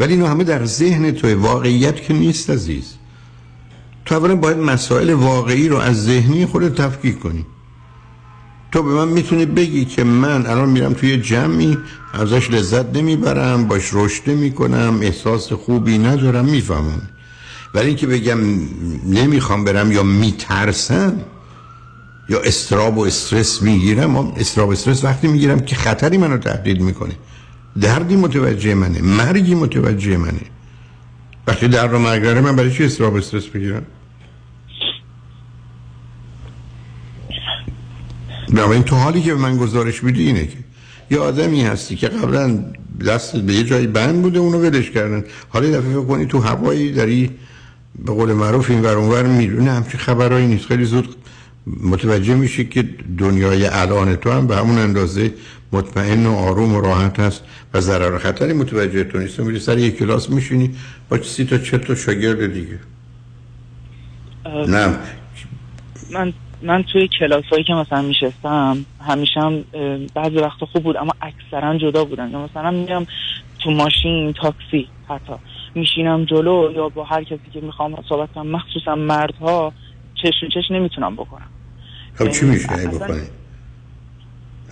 [0.00, 2.94] ولی اینو همه در ذهن تو واقعیت که نیست عزیز.
[4.04, 7.46] تو اولا باید مسائل واقعی رو از ذهنی خودت تفکیک کنی.
[8.72, 11.78] تو به من می‌تونی بگی که من الان میرم توی جمعی
[12.12, 17.02] ازش لذت نمی‌برم باش رشد می‌کنم احساس خوبی ندارم می‌فهمم.
[17.74, 18.38] ولی اینکه بگم
[19.06, 21.20] نمی‌خوام برم یا میترسم
[22.28, 27.14] یا استراب و استرس می‌گیرم استراب و استرس وقتی می‌گیرم که خطری منو تهدید می‌کنه.
[27.80, 30.40] دردی متوجه منه مرگی متوجه منه.
[31.46, 33.82] وقتی در رو مرگ من برای چی استراب و استرس بگیرم؟
[38.58, 40.56] این تو حالی که به من گزارش میدی اینه که
[41.10, 42.64] یه آدمی هستی که قبلا
[43.06, 45.24] دست به یه جایی بند بوده اونو ولش کردن.
[45.48, 47.30] حالا دفعه فکر کنی تو هوایی داری
[48.04, 50.66] به قول معروف این ور اونور می‌دونه همچی خبرهایی نیست.
[50.66, 51.16] خیلی زود
[51.66, 55.32] متوجه میشی که دنیای الان تو هم به همون اندازه
[55.72, 57.42] مطمئن و آروم و راحت هست
[57.74, 60.74] و ضرر خطری متوجه تو نیست میری سر یک کلاس میشینی
[61.08, 62.78] با سی تا چه تا شاگرد دیگه.
[64.68, 64.96] نه.
[66.10, 69.64] من من توی کلاس هایی که مثلا میشستم همیشه هم
[70.14, 72.30] بعضی وقت خوب بود اما اکثرا جدا بودن.
[72.30, 73.06] یا مثلا میرم
[73.58, 75.32] تو ماشین تاکسی حتی.
[75.74, 79.72] میشینم جلو یا با هر کسی که می‌خوام صحبت کنم مخصوصا مردها
[80.14, 81.48] چشم چش نمی‌تونم بکنم.
[82.14, 83.20] خب چی میشه؟ ای بکنی؟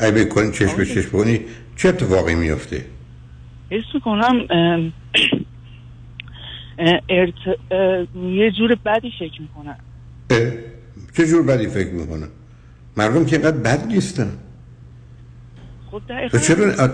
[0.01, 1.41] ای بکنی چشم به چشم بکنی.
[1.77, 2.85] چه اتفاقی میفته؟
[3.71, 4.47] حس می‌کنم
[7.09, 7.59] ارت...
[8.25, 9.79] یه جور بدی فکر می‌کنم
[11.17, 12.29] چه جور بدی فکر می‌کنن
[12.97, 14.33] مردم که اینقدر بد نیستن.
[15.91, 16.89] خب تو چرا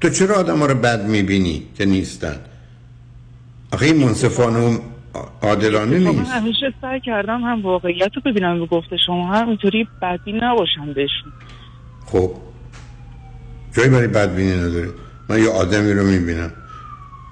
[0.00, 2.36] تو چرا آدم ها رو بد می‌بینی که نیستن؟
[3.72, 4.78] آخه این منصفانه و
[5.42, 6.30] عادلانه خب، نیست.
[6.30, 10.86] من همیشه سعی کردم هم واقعیت رو ببینم به گفته شما هم اینطوری بدی نباشم
[10.86, 11.32] بهشون.
[12.06, 12.34] خب
[13.76, 14.88] جایی برای بدبینی نداره
[15.28, 16.52] من یه آدمی رو می‌بینم.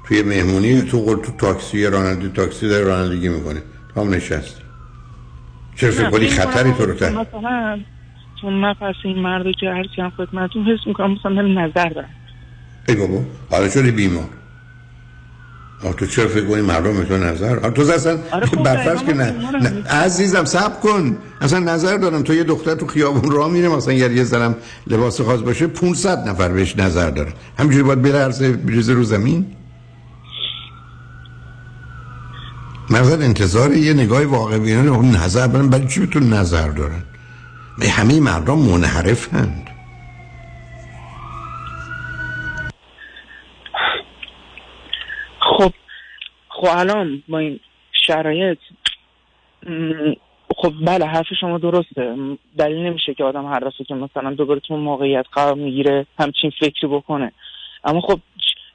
[0.08, 3.62] توی مهمونی تو تو تاکسی راننده تاکسی داره رانندگی می‌کنه.
[3.94, 4.63] تو هم نشستی.
[5.76, 7.80] چرا فکر کنی خطری تو رو مثلا
[8.40, 12.08] چون من پس این مرد که هرچی هم خدمتون حس می‌کنم مثلا نظر دارم.
[12.88, 13.20] ای بابا
[13.50, 14.24] حالا شدی بیمار؟
[15.84, 19.14] آه تو چرا فکر کنی مردم تو نظر؟ آه تو اصلا آره خب برفرض که
[19.14, 19.30] نه.
[19.62, 19.88] نه.
[19.90, 21.16] عزیزم سب کن.
[21.40, 22.22] اصلا نظر دارم.
[22.22, 24.54] تو یه دختر تو خیابون راه میره مثلا یه زنم
[24.86, 27.32] لباس خاص باشه 500 نفر بهش نظر داره.
[27.58, 29.46] همینجوری باید بلرزه بریزه رو زمین؟
[32.90, 37.02] مثلا انتظار یه نگاه واقع بینانه نظر برن برای چی تو نظر دارن؟
[37.78, 39.70] به همه مردم منحرف هند
[45.40, 45.72] خب
[46.48, 47.60] خب الان با این
[48.06, 48.58] شرایط
[50.56, 52.16] خب بله حرف شما درسته.
[52.58, 56.88] دلیل نمیشه که آدم هر دفعه که مثلا دوباره تو موقعیت قرار می‌گیره همچین فکری
[56.88, 57.32] بکنه.
[57.84, 58.20] اما خب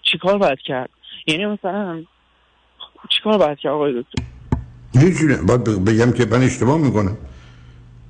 [0.03, 0.89] چیکار باید کرد؟
[1.27, 2.03] یعنی مثلا
[3.09, 4.23] چیکار باید کرد آقای دکتر؟
[4.99, 7.17] هیچ باید بگم که من اشتباه می‌کنم.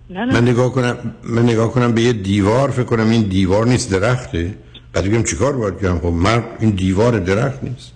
[0.10, 0.34] نه نه.
[0.34, 4.56] من نگاه کنم من نگاه کنم به یه دیوار فکر کنم این دیوار نیست درخته.
[4.94, 7.94] بعد بگم چیکار باید کنم؟ خب من این دیوار درخت نیست.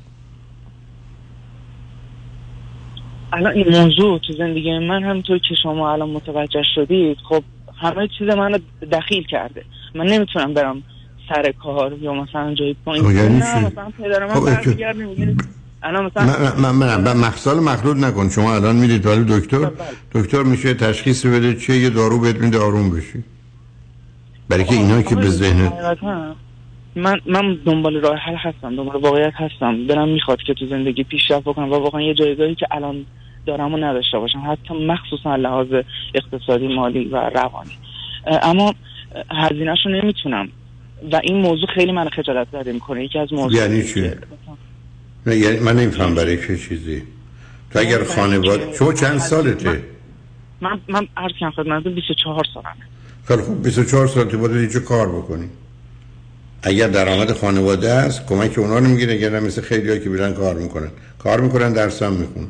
[3.33, 7.43] الان این موضوع تو زندگی من همونطور که شما الان متوجه شدید خب
[7.81, 8.57] همه چیز منو
[8.91, 9.65] دخیل کرده.
[9.95, 10.83] من نمی‌تونم برم
[11.29, 13.05] سر کار یا مثلا جایی پایین.
[13.05, 15.35] یعنی نه مثلا پدر من برمیگرده میگه
[15.83, 17.17] الان مثلا من من
[17.59, 18.29] مخلوط نکن.
[18.29, 19.71] شما الان میرید ولی دکتر
[20.11, 23.23] دکتر میشه تشخیص بده چه یه دارو بهت میده آروم بشی.
[24.49, 25.71] برای که اینا که به ذهن
[26.95, 29.87] من من دنبال راه حل هستم دنبال واقعیت هستم.
[29.87, 33.05] دلم می‌خواد که تو زندگی پیشرفت بکنم و واقعا یه جایگاهی که الان
[33.45, 35.67] دارم و نداشته باشم حتی مخصوصا لحاظ
[36.15, 37.77] اقتصادی مالی و روانی.
[38.41, 38.73] اما
[39.31, 40.49] هزینهشو نمی‌تونم.
[41.11, 43.03] و این موضوع خیلی من خجالت زده می‌کنه.
[43.03, 44.11] یکی از موضوع یعنی چی؟
[45.27, 47.03] نه یعنی من نمیفهم برای چه چیزی.
[47.71, 49.83] تو اگر خانواده شما چند سالته؟
[50.61, 52.69] من من عرض کنم خدمتتون 24 سالمه.
[53.27, 55.49] خیلی خوب 24 سال تو باید چه کار بکنی.
[56.63, 60.91] اگر درآمد خانواده است کمک اونا رو می‌گیره اگر مثل خیلی که بیرن کار می‌کنن.
[61.19, 62.47] کار می‌کنن درس هم می‌خونن.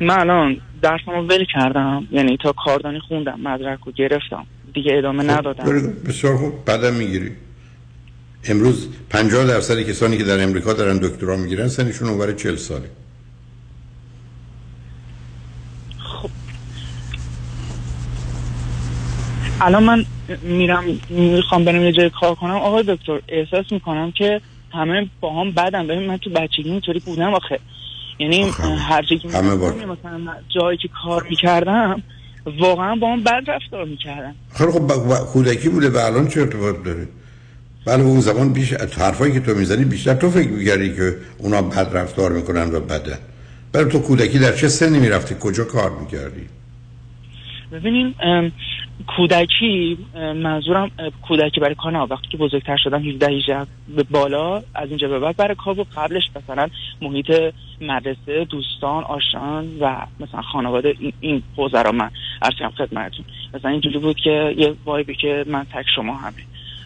[0.00, 4.46] من الان درسمو ول کردم یعنی تا کاردانی خوندم مدرک رو گرفتم.
[4.74, 5.92] دیگه ادامه ندادم.
[6.08, 7.32] بسیار خوب بعدم می‌گیری.
[8.44, 12.90] امروز 50 درصد کسانی که در امریکا دارن دکترا می‌گیرن سنشون اونور 40 ساله.
[15.98, 16.30] خب.
[19.60, 20.04] الان من
[20.42, 22.54] میرم می‌خوام برم یه جای کار کنم.
[22.54, 24.40] آقای دکتر احساس می‌کنم که
[24.72, 27.58] همه با هم بدم ببین من تو بچگی اینطوری بودم آخه.
[28.18, 28.50] یعنی
[28.88, 32.02] هر جایی که مثلا جایی که کار می‌کردم
[32.58, 34.34] واقعا با هم بد رفتار می‌کردن.
[34.54, 34.86] خیلی خب
[35.32, 37.08] کودکی بوده و الان چه ارتباط داره؟
[37.84, 41.88] بله اون زمان بیش حرفایی که تو می‌زنی بیشتر تو فکر میگردی که اونا بد
[41.92, 43.18] رفتار می‌کنن و بدن
[43.72, 46.46] برای تو کودکی در چه سنی می‌رفتی؟ کجا کار می‌کردی؟
[47.72, 48.14] ببینین
[49.16, 50.90] کودکی منظورم
[51.28, 55.18] کودکی برای کار نه وقتی که بزرگتر شدم 17 18 به بالا از اینجا به
[55.18, 56.68] بعد برای کار و قبلش مثلا
[57.02, 57.32] محیط
[57.80, 62.10] مدرسه دوستان آشان و مثلا خانواده این, حوزه را من
[62.42, 63.24] ارسیم خدمتتون.
[63.54, 66.32] مثلا اینجوری بود که یه وایبی که من تک شما همه.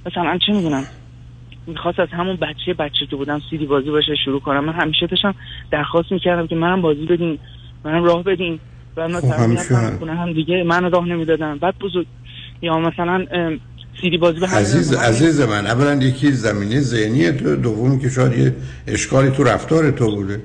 [0.07, 0.85] مثلا چه می‌دونم؟
[1.67, 4.65] می‌خواست از همون بچه بچه که بودم سیدی بازی باشه شروع کنم.
[4.65, 5.35] من همیشه داشتم
[5.71, 7.39] درخواست می‌کردم که منم بازی بدین
[7.85, 8.61] منم راه بدین.
[8.97, 11.59] و خب مثلا هم دیگه من راه نمی‌دادن.
[11.59, 12.07] بعد بزرگ
[12.63, 13.27] یا مثلا
[14.01, 18.55] سیدی بازی به عزیز عزیز من اولا یکی زمینه ذهنی تو دوم که شاید یه
[18.87, 20.41] اشکالی تو رفتار تو بوده.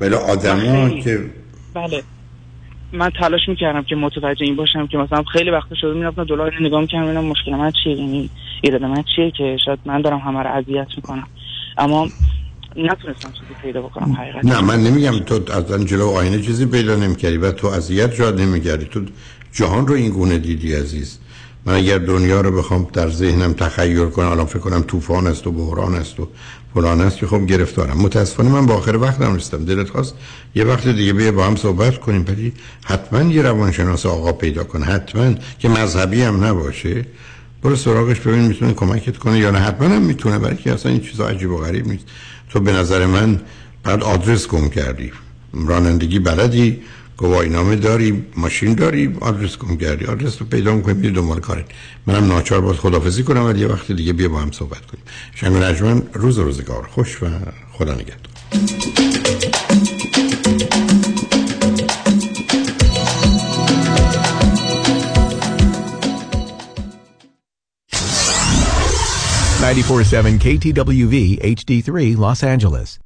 [0.00, 1.20] ولی آدما که
[1.74, 2.02] بله.
[2.96, 6.80] من تلاش می‌کردم که متوجه این باشم که مثلا خیلی وقت شده می‌رفتم دلار نگاه
[6.80, 8.30] می‌کردم مشکل من چیه؟ یعنی
[8.62, 11.26] ایراد من چیه که شاید من دارم همه رو اذیت می‌کنم.
[11.78, 12.08] اما
[12.76, 17.36] نتونستم چیزی پیدا بکنم حقیقت نه من نمیگم تو از جلو آینه چیزی پیدا نمی‌کردی
[17.36, 18.84] و تو اذیت شاد نمی‌کردی.
[18.84, 19.00] تو
[19.52, 21.18] جهان رو این گونه دیدی عزیز.
[21.66, 25.52] من اگر دنیا رو بخوام در ذهنم تخیل کنم الان فکر کنم طوفان است و
[25.52, 26.28] بحران است و
[26.76, 27.98] فلان است که خب گرفتارم.
[27.98, 30.14] متاسفانه من با آخر وقتم رسیدم دلت خواست
[30.54, 32.52] یه وقت دیگه بیا با هم صحبت کنیم ولی
[32.84, 37.06] حتما یه روانشناس آقا پیدا کن حتما که مذهبی هم نباشه.
[37.62, 39.58] برو سراغش ببین می‌تونه کمکت کنه یا نه.
[39.58, 42.04] حتما هم می‌تونه برای که اصلا این چیزا عجیب و غریب نیست.
[42.50, 43.40] تو به نظر من
[43.82, 45.12] بعد آدرس گم کردی.
[45.54, 46.80] رانندگی بلدی.
[47.16, 51.64] گواهینامه داری ماشین داری آدرس گم کردی آدرس رو پیدا می‌کنی میری دنبال کارت.
[52.06, 55.04] منم ناچار باید خدافزی کنم ولی یه وقت دیگه بیا با هم صحبت کنیم.
[55.34, 56.86] شنگ نجمن روز روزگار.
[56.86, 57.26] خوش و
[57.72, 58.36] خدا نگهدار.
[69.60, 73.05] 947 KTWV HD3 Los Angeles.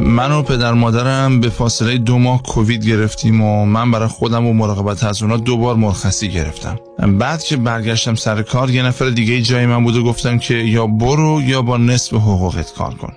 [0.00, 4.52] من و پدر مادرم به فاصله دو ماه کووید گرفتیم و من برای خودم و
[4.52, 6.78] مراقبت از اونا دو بار مرخصی گرفتم.
[7.06, 10.86] بعد که برگشتم سر کار یه نفر دیگه جای من بود و گفتم که یا
[10.86, 13.12] برو یا با نصف حقوقت کار کن.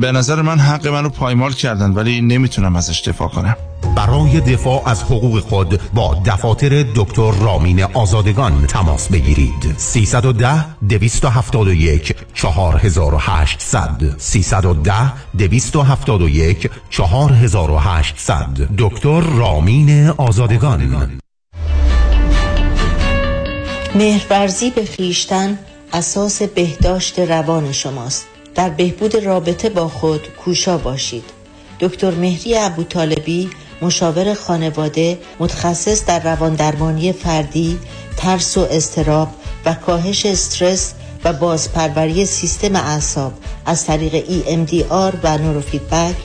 [0.00, 3.56] به نظر من حق من رو پایمال کردن ولی نمی‌تونم ازش دفاع کنم.
[3.96, 9.74] برای دفاع از حقوق خود با دفاتر دکتر رامین آزادگان تماس بگیرید.
[9.76, 14.92] 310 271 4800 310
[15.38, 21.18] 271 4800 دکتر رامین آزادگان.
[23.98, 25.58] مهرورزی به خیشتن
[25.92, 28.26] اساس بهداشت روان شماست.
[28.54, 31.24] در بهبود رابطه با خود کوشا باشید.
[31.80, 33.50] دکتر مهری ابو طالبی
[33.82, 37.78] مشاور خانواده متخصص در روان درمانی فردی
[38.16, 39.28] ترس و استراب
[39.66, 40.92] و کاهش استرس
[41.24, 43.32] و بازپروری سیستم اعصاب
[43.66, 46.16] از طریق EMDR و نوروفیدبک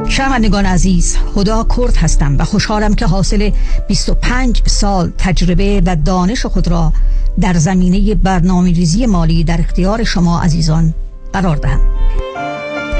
[0.09, 3.51] شنوندگان عزیز خدا کرد هستم و خوشحالم که حاصل
[3.87, 6.93] 25 سال تجربه و دانش خود را
[7.41, 10.93] در زمینه برنامه ریزی مالی در اختیار شما عزیزان
[11.33, 11.79] قرار دهم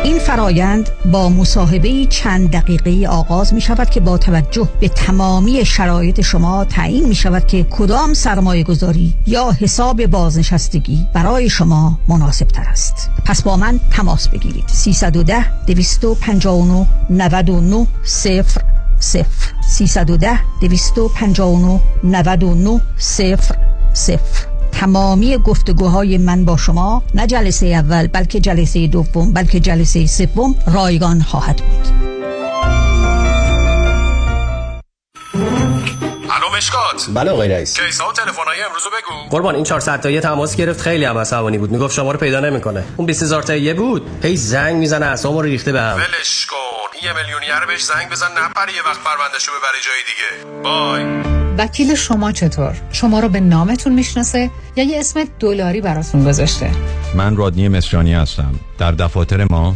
[0.04, 6.22] این فرایند با مصاحبه چند دقیقه آغاز می شود که با توجه به تمامی شرایط
[6.22, 12.64] شما تعیین می شود که کدام سرمایه گذاری یا حساب بازنشستگی برای شما مناسب تر
[12.64, 13.10] است.
[13.26, 14.68] پس با من تماس بگیرید.
[14.68, 18.62] 310 259 99 صفر
[19.00, 19.54] صفر.
[19.68, 23.56] 310 259 99 صفر
[23.94, 24.53] صفر.
[24.84, 31.22] تمامی گفتگوهای من با شما نه جلسه اول بلکه جلسه دوم بلکه جلسه سوم رایگان
[31.22, 32.13] خواهد بود.
[36.58, 37.80] مشکات بله آقای رئیس.
[37.80, 39.30] کیسا و تلفن‌های امروز بگو.
[39.30, 41.72] قربان این 400 تایی تماس گرفت خیلی هم عصبانی بود.
[41.72, 42.84] می‌گفت شما رو پیدا نمی‌کنه.
[42.98, 44.10] اون 20000 تایی بود.
[44.24, 47.06] هی زنگ می‌زنه اعصابمو رو ریخته بهم ولش کن.
[47.08, 50.62] یه میلیونیر بهش زنگ بزن نپره یه وقت پروندهشو ببره جای دیگه.
[50.64, 51.04] بای.
[51.58, 56.72] وکیل شما چطور؟ شما رو به نامتون می‌شناسه یا یه اسم دلاری براتون گذاشته؟
[57.16, 58.60] من رادنی مصریانی هستم.
[58.78, 59.76] در دفاتر ما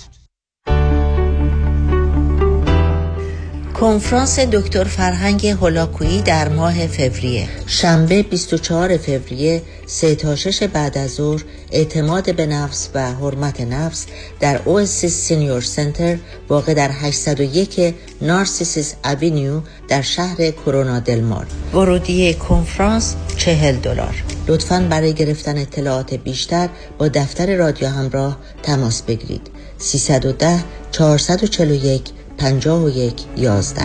[3.81, 7.47] کنفرانس دکتر فرهنگ هولاکویی در ماه فوریه.
[7.67, 14.05] شنبه 24 فوریه 3 تا 6 بعد از ظهر اعتماد به نفس و حرمت نفس
[14.39, 16.17] در Oasis Senior Center
[16.49, 24.23] واقع در 801 نارسیسیس Avenue در شهر کرونا دلمار ورودی کنفرانس 40 دلار.
[24.47, 29.41] لطفا برای گرفتن اطلاعات بیشتر با دفتر رادیو همراه تماس بگیرید.
[29.77, 32.01] 310 441
[32.41, 33.81] 51 11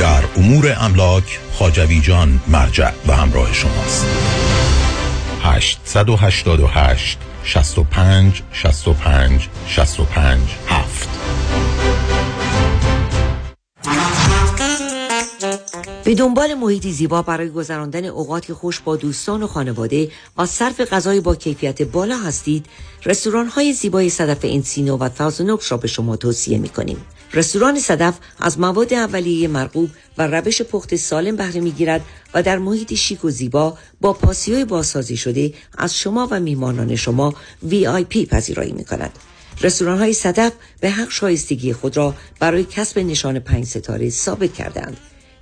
[0.00, 4.06] در امور املاک خاجوی جان مرجع و همراه شماست.
[5.42, 11.21] 888 65 65 65 7
[16.12, 21.20] به دنبال محیطی زیبا برای گذراندن اوقاتی خوش با دوستان و خانواده و صرف غذای
[21.20, 22.66] با کیفیت بالا هستید
[23.04, 26.96] رستوران های زیبای صدف انسینو و تازنوکس را به شما توصیه می کنیم
[27.34, 32.00] رستوران صدف از مواد اولیه مرغوب و روش پخت سالم بهره می‌گیرد
[32.34, 37.34] و در محیط شیک و زیبا با پاسیوی بازسازی شده از شما و میهمانان شما
[37.70, 39.18] VIP پذیرایی می کند.
[39.60, 44.96] رستوران های صدف به حق شایستگی خود را برای کسب نشان پنج ستاره ثابت کردند.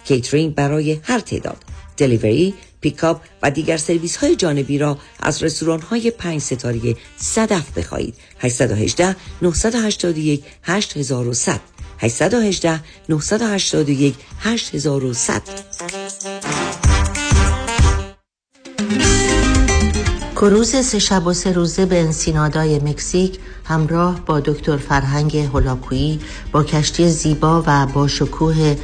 [0.05, 1.57] کیترینگ برای هر تعداد.
[1.97, 8.15] delivery، pickup و دیگر سرویس های جانبی را از رستوران های پنج ستاره صدف بخواهید.
[8.39, 11.61] 818 981 8100
[11.99, 15.43] 818 981 8100
[20.41, 26.21] کروز سه شب و سه روزه به انسینادای مکزیک همراه با دکتر فرهنگ هولاکویی
[26.53, 28.77] با کشتی زیبا و با شکوه